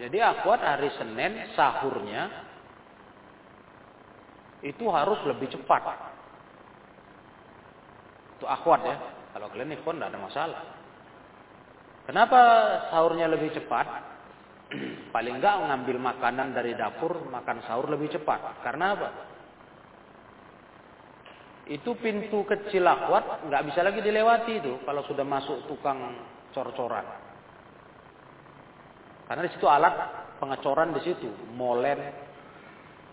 Jadi 0.00 0.16
Akhwat 0.24 0.64
hari 0.64 0.88
Senin 0.96 1.52
sahurnya 1.52 2.32
itu 4.64 4.88
harus 4.88 5.20
lebih 5.28 5.52
cepat. 5.52 5.84
Itu 8.40 8.48
Akhwat 8.48 8.80
ya. 8.88 8.96
Kalau 9.36 9.52
kalian 9.52 9.76
ikhwan 9.76 10.00
tidak 10.00 10.16
ada 10.16 10.20
masalah. 10.24 10.79
Kenapa 12.10 12.40
sahurnya 12.90 13.30
lebih 13.30 13.54
cepat? 13.54 13.86
Paling 15.14 15.38
enggak 15.38 15.62
ngambil 15.62 15.96
makanan 16.02 16.50
dari 16.50 16.74
dapur, 16.74 17.22
makan 17.30 17.62
sahur 17.70 17.86
lebih 17.86 18.10
cepat. 18.10 18.66
Karena 18.66 18.98
apa? 18.98 19.08
Itu 21.70 21.94
pintu 22.02 22.42
kecil 22.42 22.82
akwat 22.82 23.46
nggak 23.46 23.62
bisa 23.62 23.86
lagi 23.86 24.02
dilewati 24.02 24.58
itu 24.58 24.82
kalau 24.82 25.06
sudah 25.06 25.22
masuk 25.22 25.70
tukang 25.70 26.18
cor-coran. 26.50 27.06
Karena 29.30 29.46
di 29.46 29.54
situ 29.54 29.70
alat 29.70 29.94
pengecoran 30.42 30.90
di 30.90 31.06
situ, 31.06 31.30
molen, 31.54 32.10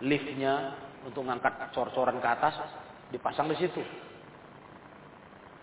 liftnya 0.02 0.74
untuk 1.06 1.22
mengangkat 1.22 1.70
cor-coran 1.70 2.18
ke 2.18 2.26
atas 2.34 2.58
dipasang 3.14 3.46
di 3.54 3.62
situ. 3.62 3.86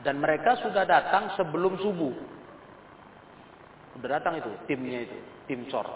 Dan 0.07 0.23
mereka 0.23 0.55
sudah 0.63 0.87
datang 0.87 1.35
sebelum 1.35 1.83
subuh. 1.83 2.15
Udah 3.99 4.09
datang 4.19 4.43
itu 4.43 4.51
timnya 4.67 5.07
itu, 5.07 5.19
tim 5.47 5.67
cor. 5.71 5.87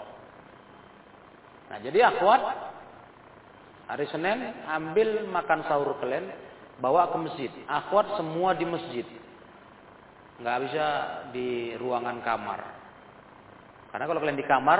Nah 1.69 1.77
jadi 1.83 2.09
akhwat 2.09 2.41
hari 3.91 4.05
Senin 4.09 4.53
ambil 4.65 5.27
makan 5.29 5.65
sahur 5.67 5.99
kalian 5.99 6.31
bawa 6.79 7.11
ke 7.11 7.17
masjid. 7.19 7.51
Akhwat 7.67 8.15
semua 8.15 8.55
di 8.55 8.65
masjid. 8.65 9.05
Nggak 10.39 10.57
bisa 10.69 10.85
di 11.35 11.75
ruangan 11.75 12.23
kamar. 12.23 12.59
Karena 13.91 14.05
kalau 14.07 14.19
kalian 14.23 14.39
di 14.39 14.47
kamar, 14.47 14.79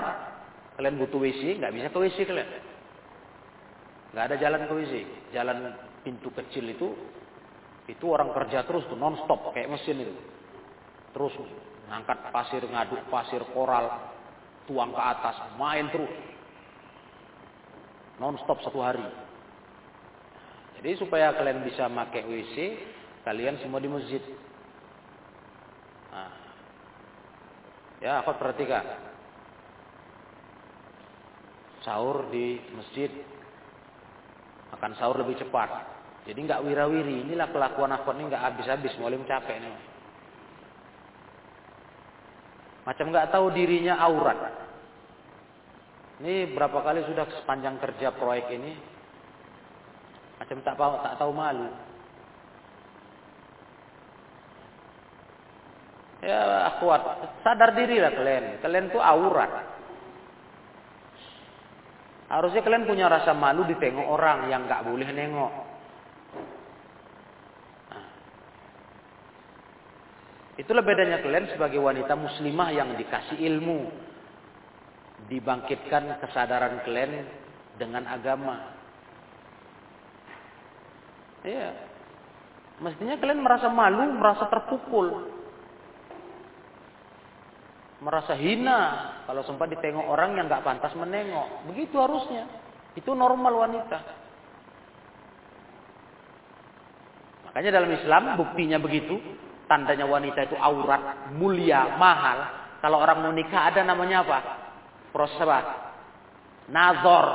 kalian 0.80 0.96
butuh 0.96 1.20
WC, 1.20 1.60
nggak 1.60 1.74
bisa 1.76 1.88
ke 1.92 2.00
WC 2.00 2.18
kalian. 2.24 2.50
Nggak 4.16 4.26
ada 4.32 4.36
jalan 4.40 4.62
ke 4.66 4.74
WC. 4.74 4.94
Jalan 5.36 5.58
pintu 6.02 6.32
kecil 6.32 6.66
itu, 6.72 6.88
itu 7.92 8.06
orang 8.08 8.32
kerja 8.32 8.64
terus 8.64 8.88
tuh 8.88 8.96
non 8.96 9.20
stop 9.28 9.52
kayak 9.52 9.68
mesin 9.68 10.08
itu. 10.08 10.16
Terus 11.12 11.34
Angkat 11.90 12.30
pasir, 12.30 12.62
ngaduk 12.62 13.02
pasir 13.10 13.42
koral, 13.50 13.90
tuang 14.70 14.94
ke 14.94 15.02
atas, 15.02 15.36
main 15.58 15.90
terus. 15.90 16.14
Non 18.22 18.38
stop 18.46 18.62
satu 18.62 18.78
hari. 18.78 19.02
Jadi 20.80 20.96
supaya 21.02 21.34
kalian 21.34 21.66
bisa 21.66 21.90
pakai 21.90 22.24
WC, 22.30 22.56
kalian 23.26 23.58
semua 23.60 23.82
di 23.82 23.90
masjid. 23.90 24.22
Nah. 26.14 26.32
Ya, 28.00 28.24
aku 28.24 28.38
perhatikan. 28.38 28.86
Sahur 31.84 32.30
di 32.32 32.64
masjid, 32.76 33.12
makan 34.72 34.94
sahur 34.96 35.20
lebih 35.20 35.36
cepat. 35.42 35.68
Jadi 36.28 36.40
nggak 36.46 36.64
wirawiri. 36.64 37.28
Inilah 37.28 37.50
kelakuan 37.50 37.92
aku 37.96 38.14
ini 38.14 38.30
nggak 38.30 38.44
habis-habis, 38.52 38.94
mulai 39.02 39.20
capek 39.26 39.58
nih. 39.60 39.76
Macam 42.90 43.14
nggak 43.14 43.30
tahu 43.30 43.54
dirinya 43.54 44.02
aurat. 44.02 44.50
Ini 46.26 46.58
berapa 46.58 46.82
kali 46.82 47.06
sudah 47.06 47.30
sepanjang 47.38 47.78
kerja 47.78 48.10
proyek 48.18 48.50
ini. 48.50 48.74
Macam 50.42 50.58
tak 50.66 50.74
tahu 50.74 50.94
tak 51.06 51.14
tahu 51.22 51.30
malu. 51.30 51.70
Ya 56.26 56.66
kuat, 56.82 57.02
sadar 57.46 57.78
diri 57.78 58.02
lah 58.02 58.10
kalian. 58.10 58.58
Kalian 58.58 58.90
tuh 58.90 59.06
aurat. 59.06 59.70
Harusnya 62.26 62.66
kalian 62.66 62.90
punya 62.90 63.06
rasa 63.06 63.38
malu 63.38 63.70
ditengok 63.70 64.10
orang 64.10 64.50
yang 64.50 64.66
nggak 64.66 64.82
boleh 64.82 65.14
nengok. 65.14 65.69
Itulah 70.60 70.84
bedanya 70.84 71.24
kalian 71.24 71.47
sebagai 71.55 71.80
wanita 71.80 72.20
muslimah 72.20 72.76
yang 72.76 72.99
dikasih 72.99 73.39
ilmu. 73.39 73.88
Dibangkitkan 75.32 76.20
kesadaran 76.20 76.84
kalian 76.84 77.24
dengan 77.80 78.03
agama. 78.03 78.76
Iya. 81.47 81.72
Mestinya 82.84 83.16
kalian 83.16 83.39
merasa 83.39 83.72
malu, 83.72 84.03
merasa 84.20 84.51
terpukul. 84.51 85.32
Merasa 88.03 88.36
hina 88.36 88.80
kalau 89.28 89.43
sempat 89.47 89.72
ditengok 89.72 90.12
orang 90.12 90.36
yang 90.36 90.51
nggak 90.51 90.64
pantas 90.68 90.91
menengok. 90.99 91.72
Begitu 91.72 91.95
harusnya. 91.95 92.47
Itu 92.99 93.16
normal 93.16 93.55
wanita. 93.55 93.99
Makanya 97.47 97.72
dalam 97.80 97.91
Islam 97.95 98.24
buktinya 98.36 98.76
begitu. 98.76 99.47
Tandanya 99.70 100.10
wanita 100.10 100.50
itu 100.50 100.58
aurat, 100.58 101.30
mulia, 101.38 101.94
mahal. 102.02 102.42
Kalau 102.82 102.98
orang 102.98 103.22
mau 103.22 103.30
nikah 103.30 103.70
ada 103.70 103.86
namanya 103.86 104.26
apa? 104.26 104.40
Proses 105.14 105.38
apa? 105.46 105.94
Nazor. 106.74 107.26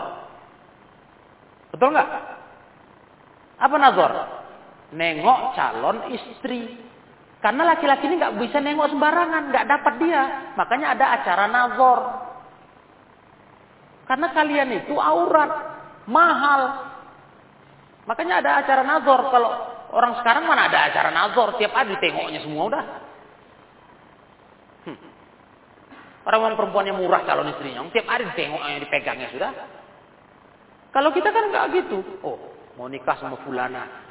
Betul 1.70 1.94
nggak? 1.94 2.10
Apa 3.62 3.74
nazor? 3.78 4.12
Nengok 4.98 5.54
calon 5.54 6.10
istri. 6.10 6.74
Karena 7.38 7.70
laki-laki 7.70 8.10
ini 8.10 8.18
nggak 8.18 8.36
bisa 8.42 8.58
nengok 8.58 8.90
sembarangan, 8.90 9.54
nggak 9.54 9.68
dapat 9.70 9.94
dia. 10.02 10.22
Makanya 10.58 10.86
ada 10.98 11.06
acara 11.14 11.44
nazor. 11.46 12.00
Karena 14.10 14.26
kalian 14.34 14.70
itu 14.82 14.98
aurat, 14.98 15.50
mahal. 16.10 16.62
Makanya 18.10 18.42
ada 18.42 18.50
acara 18.58 18.82
nazor. 18.82 19.30
Kalau 19.30 19.73
orang 19.94 20.18
sekarang 20.18 20.44
mana 20.50 20.66
ada 20.66 20.90
acara 20.90 21.14
nazor, 21.14 21.54
tiap 21.56 21.70
hari 21.70 21.94
tengoknya 22.02 22.42
semua 22.42 22.62
udah. 22.66 22.84
Hmm. 24.90 24.98
Orang-orang 26.26 26.58
perempuan 26.58 26.90
yang 26.90 26.98
murah 26.98 27.22
calon 27.22 27.54
istrinya, 27.54 27.86
tiap 27.94 28.10
hari 28.10 28.26
ditengoknya, 28.34 28.82
dipegangnya 28.82 29.28
sudah. 29.30 29.50
Kalau 30.90 31.10
kita 31.14 31.30
kan 31.30 31.54
nggak 31.54 31.66
gitu. 31.78 32.02
Oh, 32.26 32.38
mau 32.74 32.90
nikah 32.90 33.18
sama 33.18 33.38
fulana, 33.46 34.04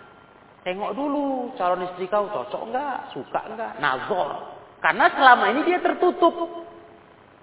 Tengok 0.63 0.95
dulu 0.95 1.51
calon 1.59 1.83
istri 1.91 2.07
kau 2.07 2.31
cocok 2.31 2.71
enggak, 2.71 3.11
suka 3.11 3.51
enggak, 3.51 3.71
nazor. 3.83 4.55
Karena 4.79 5.11
selama 5.11 5.51
ini 5.51 5.61
dia 5.67 5.83
tertutup. 5.83 6.63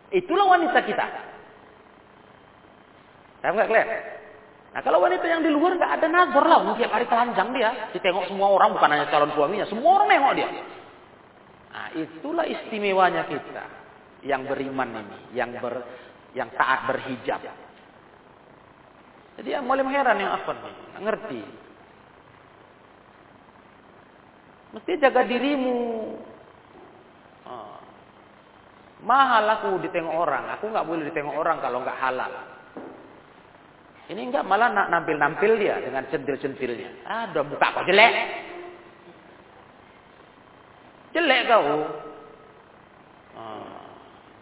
Itulah 0.08 0.56
wanita 0.56 0.80
kita. 0.80 1.06
Saya 3.44 3.52
enggak 3.52 3.68
clear? 3.68 3.88
Nah 4.70 4.80
kalau 4.86 5.02
wanita 5.02 5.26
yang 5.26 5.42
di 5.42 5.50
luar 5.50 5.74
enggak 5.74 5.98
ada 5.98 6.06
nazor 6.06 6.46
lah, 6.46 6.62
tiap 6.78 6.94
hari 6.94 7.06
telanjang 7.10 7.50
dia, 7.50 7.90
ditengok 7.90 8.30
semua 8.30 8.54
orang 8.54 8.70
bukan 8.78 8.90
hanya 8.94 9.06
calon 9.10 9.34
suaminya, 9.34 9.66
semua 9.66 9.90
orang 9.98 10.06
nengok 10.14 10.34
dia. 10.38 10.48
Nah 11.70 11.86
itulah 11.98 12.46
istimewanya 12.46 13.26
kita 13.26 13.64
yang 14.22 14.46
beriman 14.46 14.94
ini, 14.94 15.18
yang 15.34 15.50
ber, 15.58 15.82
yang 16.38 16.46
taat 16.54 16.86
berhijab. 16.86 17.42
Jadi 19.40 19.48
yang 19.50 19.66
mulai 19.66 19.86
heran 19.90 20.22
yang 20.22 20.38
apa 20.38 20.50
nih, 20.54 20.74
ngerti. 21.02 21.42
Mesti 24.70 24.92
jaga 25.02 25.26
dirimu. 25.26 25.78
Oh. 27.42 27.78
Mahal 29.02 29.50
aku 29.58 29.82
ditengok 29.82 30.14
orang. 30.14 30.46
Aku 30.54 30.70
nggak 30.70 30.86
boleh 30.86 31.10
ditengok 31.10 31.34
orang 31.34 31.58
kalau 31.58 31.82
nggak 31.82 31.98
halal. 31.98 32.30
Ini 34.10 34.26
enggak 34.26 34.42
malah 34.42 34.74
nak 34.74 34.90
nampil-nampil 34.90 35.54
dia 35.54 35.78
dengan 35.78 36.02
centil-centilnya. 36.10 37.06
Ah, 37.06 37.30
udah 37.30 37.46
buka 37.46 37.62
kok 37.62 37.86
jelek. 37.86 38.14
Jelek 41.14 41.46
kau. 41.46 41.62
Oh. 43.38 43.70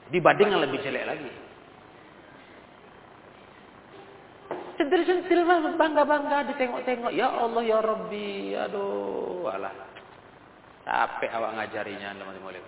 Dibanding 0.09 0.57
yang 0.57 0.65
lebih 0.65 0.81
jelek 0.81 1.05
lagi. 1.05 1.29
Centil-centil 4.81 5.45
mah 5.45 5.77
bangga-bangga 5.77 6.49
ditengok-tengok. 6.49 7.13
Ya 7.13 7.29
Allah 7.29 7.61
ya 7.61 7.79
Rabbi. 7.85 8.57
Aduh, 8.57 9.53
alah. 9.53 9.75
Capek 10.89 11.29
awak 11.37 11.61
ngajarinya 11.61 12.17
teman 12.17 12.41
mulim. 12.41 12.65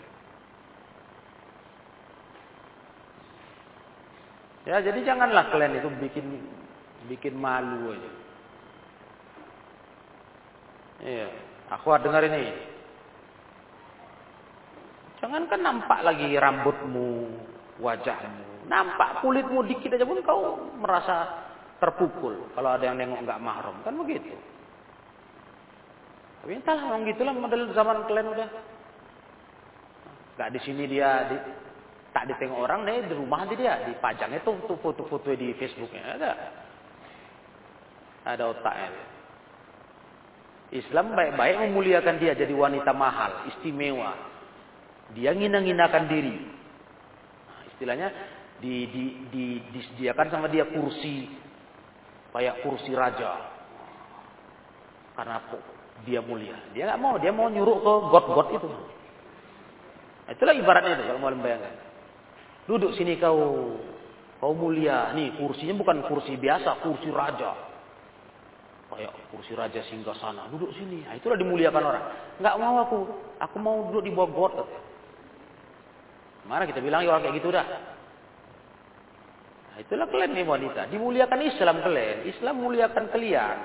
Ya, 4.69 4.85
jadi 4.85 5.01
janganlah 5.01 5.49
kalian 5.49 5.81
itu 5.81 5.89
bikin 5.97 6.60
bikin 7.09 7.39
malu 7.39 7.97
aja. 7.97 8.13
Iya, 11.01 11.29
aku 11.73 11.97
dengar 12.05 12.21
ini. 12.29 12.53
Jangan 15.21 15.49
kan 15.49 15.61
nampak 15.61 16.01
lagi 16.05 16.33
rambutmu, 16.37 17.29
wajahmu, 17.81 18.69
nampak 18.69 19.21
kulitmu 19.21 19.65
dikit 19.69 19.97
aja 19.97 20.05
pun 20.05 20.21
kau 20.25 20.73
merasa 20.81 21.29
terpukul 21.81 22.53
kalau 22.53 22.77
ada 22.77 22.89
yang 22.89 22.97
nengok 23.01 23.25
nggak 23.25 23.41
mahram 23.41 23.77
kan 23.85 23.97
begitu. 23.97 24.33
Tapi 26.41 26.57
entahlah 26.57 26.89
orang 26.89 27.05
gitulah 27.05 27.37
model 27.37 27.69
zaman 27.77 28.09
kalian 28.09 28.33
udah. 28.33 28.49
Gak 30.41 30.57
di 30.57 30.61
sini 30.65 30.89
dia 30.89 31.29
di, 31.29 31.37
tak 32.17 32.33
ditengok 32.33 32.65
orang 32.65 32.89
deh 32.89 33.13
di 33.13 33.15
rumah 33.17 33.45
nanti 33.45 33.61
dia 33.61 33.77
dipajangnya 33.85 34.41
tuh 34.41 34.57
foto-foto 34.81 35.37
di 35.37 35.53
Facebooknya 35.53 36.17
ada. 36.17 36.33
Ada 38.25 38.45
otaknya. 38.53 38.93
Islam 40.71 41.19
baik-baik 41.19 41.57
memuliakan 41.67 42.23
dia 42.23 42.33
jadi 42.39 42.55
wanita 42.55 42.95
mahal, 42.95 43.51
istimewa. 43.51 44.15
Dia 45.19 45.35
ngina-nginakan 45.35 46.07
diri. 46.07 46.37
Nah, 47.51 47.61
istilahnya 47.75 48.09
di, 48.63 48.87
di, 48.87 49.05
di, 49.35 49.45
disediakan 49.75 50.31
sama 50.31 50.47
dia 50.47 50.71
kursi 50.71 51.27
kayak 52.31 52.63
kursi 52.63 52.95
raja. 52.95 53.51
Karena 55.19 55.43
dia 56.07 56.23
mulia. 56.23 56.55
Dia 56.71 56.87
nggak 56.87 57.01
mau, 57.03 57.19
dia 57.19 57.35
mau 57.35 57.51
nyuruh 57.51 57.79
ke 57.83 57.93
god-god 58.15 58.49
itu. 58.55 58.69
Nah, 58.71 60.33
itulah 60.39 60.55
ibaratnya 60.55 61.03
itu 61.03 61.05
kalau 61.11 61.19
mau 61.19 61.35
membayangkan. 61.35 61.75
Duduk 62.71 62.95
sini 62.95 63.19
kau, 63.19 63.75
kau 64.39 64.55
mulia. 64.55 65.11
Nih 65.19 65.35
kursinya 65.35 65.75
bukan 65.75 66.07
kursi 66.07 66.39
biasa, 66.39 66.79
kursi 66.87 67.11
raja. 67.11 67.70
Kayak 68.91 69.15
kursi 69.31 69.55
raja 69.55 69.81
singgah 69.87 70.19
sana. 70.19 70.51
Duduk 70.51 70.75
sini. 70.75 71.07
Nah, 71.07 71.15
itulah 71.15 71.39
dimuliakan 71.39 71.83
orang. 71.83 72.05
Nggak 72.43 72.55
mau 72.59 72.75
aku, 72.83 72.99
aku 73.39 73.57
mau 73.63 73.77
duduk 73.89 74.03
di 74.03 74.11
bawah 74.11 74.31
god. 74.35 74.55
Mana 76.51 76.67
kita 76.67 76.83
bilang 76.83 77.07
ya 77.07 77.15
orang 77.15 77.23
kayak 77.31 77.37
gitu 77.39 77.55
dah. 77.55 77.67
Nah, 79.71 79.79
itulah 79.79 80.07
kalian 80.11 80.35
nih 80.35 80.43
wanita. 80.43 80.91
Dimuliakan 80.91 81.41
Islam 81.47 81.77
kalian. 81.87 82.17
Islam 82.27 82.55
muliakan 82.59 83.05
kalian. 83.15 83.59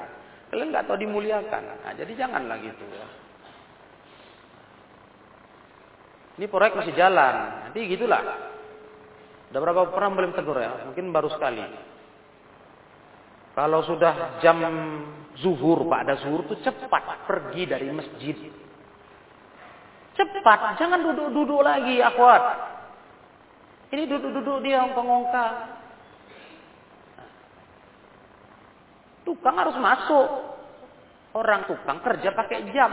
Kalian 0.53 0.67
nggak 0.69 0.86
tahu 0.86 0.97
dimuliakan. 1.01 1.63
Nah, 1.82 1.93
jadi 1.97 2.11
janganlah 2.13 2.57
gitu 2.61 2.86
ya. 2.93 3.07
Ini 6.36 6.45
proyek 6.51 6.78
masih 6.78 6.93
jalan. 6.93 7.36
Nanti 7.65 7.80
gitulah. 7.89 8.21
Udah 9.49 9.59
berapa 9.63 9.82
pernah 9.89 10.11
belum 10.19 10.32
tegur 10.36 10.59
ya? 10.59 10.84
Mungkin 10.86 11.09
baru 11.15 11.32
sekali. 11.32 11.63
Kalau 13.56 13.80
sudah 13.88 14.43
jam 14.43 14.60
zuhur, 15.39 15.88
Pak, 15.88 15.99
ada 16.03 16.16
zuhur 16.20 16.43
tuh 16.43 16.60
cepat 16.60 17.24
pergi 17.24 17.64
dari 17.64 17.88
masjid. 17.88 18.36
Cepat, 20.16 20.76
jangan 20.76 20.99
duduk-duduk 20.99 21.64
lagi, 21.64 22.03
akhwat. 22.03 22.43
Ini 23.95 24.03
duduk-duduk 24.12 24.60
dia 24.60 24.84
ongkang-ongkang. 24.84 25.56
Tukang 29.24 29.56
harus 29.56 29.78
masuk. 29.80 30.28
Orang 31.36 31.68
tukang 31.68 31.99
kerja 32.03 32.36
pakai 32.36 32.60
jam. 32.76 32.91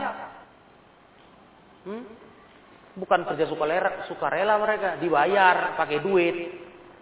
Hmm? 1.87 2.03
Bukan 2.99 3.27
kerja 3.27 3.47
suka 3.51 3.67
suka 3.67 3.91
sukarela 4.07 4.59
mereka, 4.59 4.95
dibayar 4.99 5.75
pakai 5.75 5.99
duit. 5.99 6.35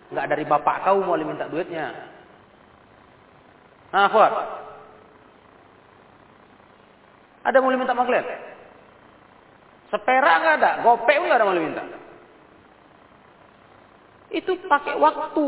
Enggak 0.09 0.27
dari 0.33 0.43
bapak 0.49 0.85
kau 0.85 1.01
mau 1.01 1.17
minta 1.17 1.45
duitnya. 1.45 2.10
Nah, 3.91 4.07
kuat. 4.07 4.31
Ada 7.41 7.57
mau 7.59 7.73
minta 7.73 7.97
maklet? 7.97 8.23
Sepera 9.91 10.39
enggak 10.39 10.55
ada, 10.63 10.71
gopek 10.87 11.17
enggak 11.19 11.37
ada 11.41 11.47
mau 11.47 11.57
minta. 11.57 11.83
Itu 14.31 14.55
pakai 14.63 14.95
waktu. 14.95 15.47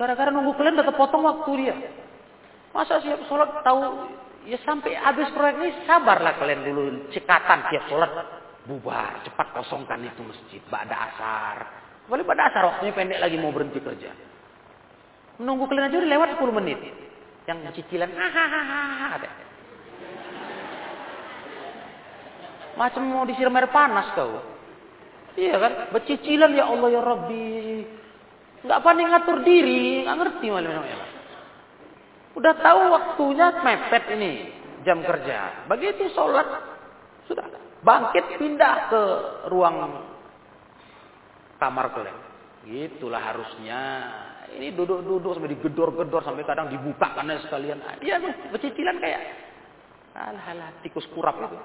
Gara-gara 0.00 0.32
nunggu 0.32 0.56
kalian 0.56 0.80
udah 0.80 0.88
kepotong 0.88 1.22
waktu 1.22 1.50
dia. 1.60 1.76
Masa 2.72 3.04
siap 3.04 3.28
sholat 3.28 3.60
tahu 3.60 4.08
ya 4.48 4.58
sampai 4.64 4.96
habis 4.96 5.28
proyek 5.36 5.60
ini 5.60 5.70
sabarlah 5.86 6.34
kalian 6.40 6.66
dulu 6.66 6.82
cekatan 7.14 7.70
tiap 7.70 7.84
sholat 7.86 8.10
bubar 8.66 9.22
cepat 9.26 9.46
kosongkan 9.54 10.02
itu 10.02 10.22
masjid 10.22 10.62
pada 10.66 11.10
asar 11.10 11.56
boleh 12.10 12.26
pada 12.26 12.50
asar 12.50 12.62
waktunya 12.74 12.94
pendek 12.94 13.22
lagi 13.22 13.36
mau 13.38 13.54
berhenti 13.54 13.78
kerja 13.78 14.10
menunggu 15.40 15.64
kalian 15.68 15.88
aja 15.88 15.98
lewat 16.02 16.28
10 16.36 16.58
menit 16.58 16.78
yang 17.48 17.58
cicilan 17.72 18.10
macam 22.72 23.02
mau 23.04 23.28
disiram 23.28 23.56
air 23.56 23.68
panas 23.68 24.08
kau 24.16 24.40
iya 25.36 25.60
kan 25.60 25.72
bercicilan 25.92 26.56
ya 26.56 26.64
Allah 26.68 26.88
ya 26.88 27.00
Rabbi 27.04 27.52
Nggak 28.62 28.82
pandai 28.86 29.06
ngatur 29.10 29.38
diri, 29.42 30.06
nggak 30.06 30.18
ngerti 30.22 30.46
malah 30.54 30.86
ya. 30.86 30.98
Udah 32.38 32.54
tahu 32.62 32.80
waktunya 32.94 33.46
mepet 33.58 34.04
ini 34.14 34.32
jam 34.86 35.02
kerja. 35.02 35.66
Begitu 35.66 36.14
sholat 36.14 36.46
sudah 37.26 37.44
bangkit 37.82 38.38
pindah 38.38 38.76
ke 38.88 39.02
ruang 39.50 39.98
kamar 41.58 41.90
kalian. 41.90 42.18
Gitulah 42.62 43.18
harusnya. 43.18 43.82
Ini 44.52 44.76
duduk-duduk 44.76 45.32
sampai 45.32 45.52
digedor-gedor 45.56 46.22
sampai 46.22 46.44
kadang 46.44 46.68
dibuka 46.68 47.16
karena 47.16 47.40
sekalian. 47.40 47.80
Dia 48.04 48.20
bercicilan 48.52 48.96
kayak 49.00 49.22
alah 50.12 50.70
tikus 50.84 51.08
kurap 51.16 51.40
itu. 51.40 51.56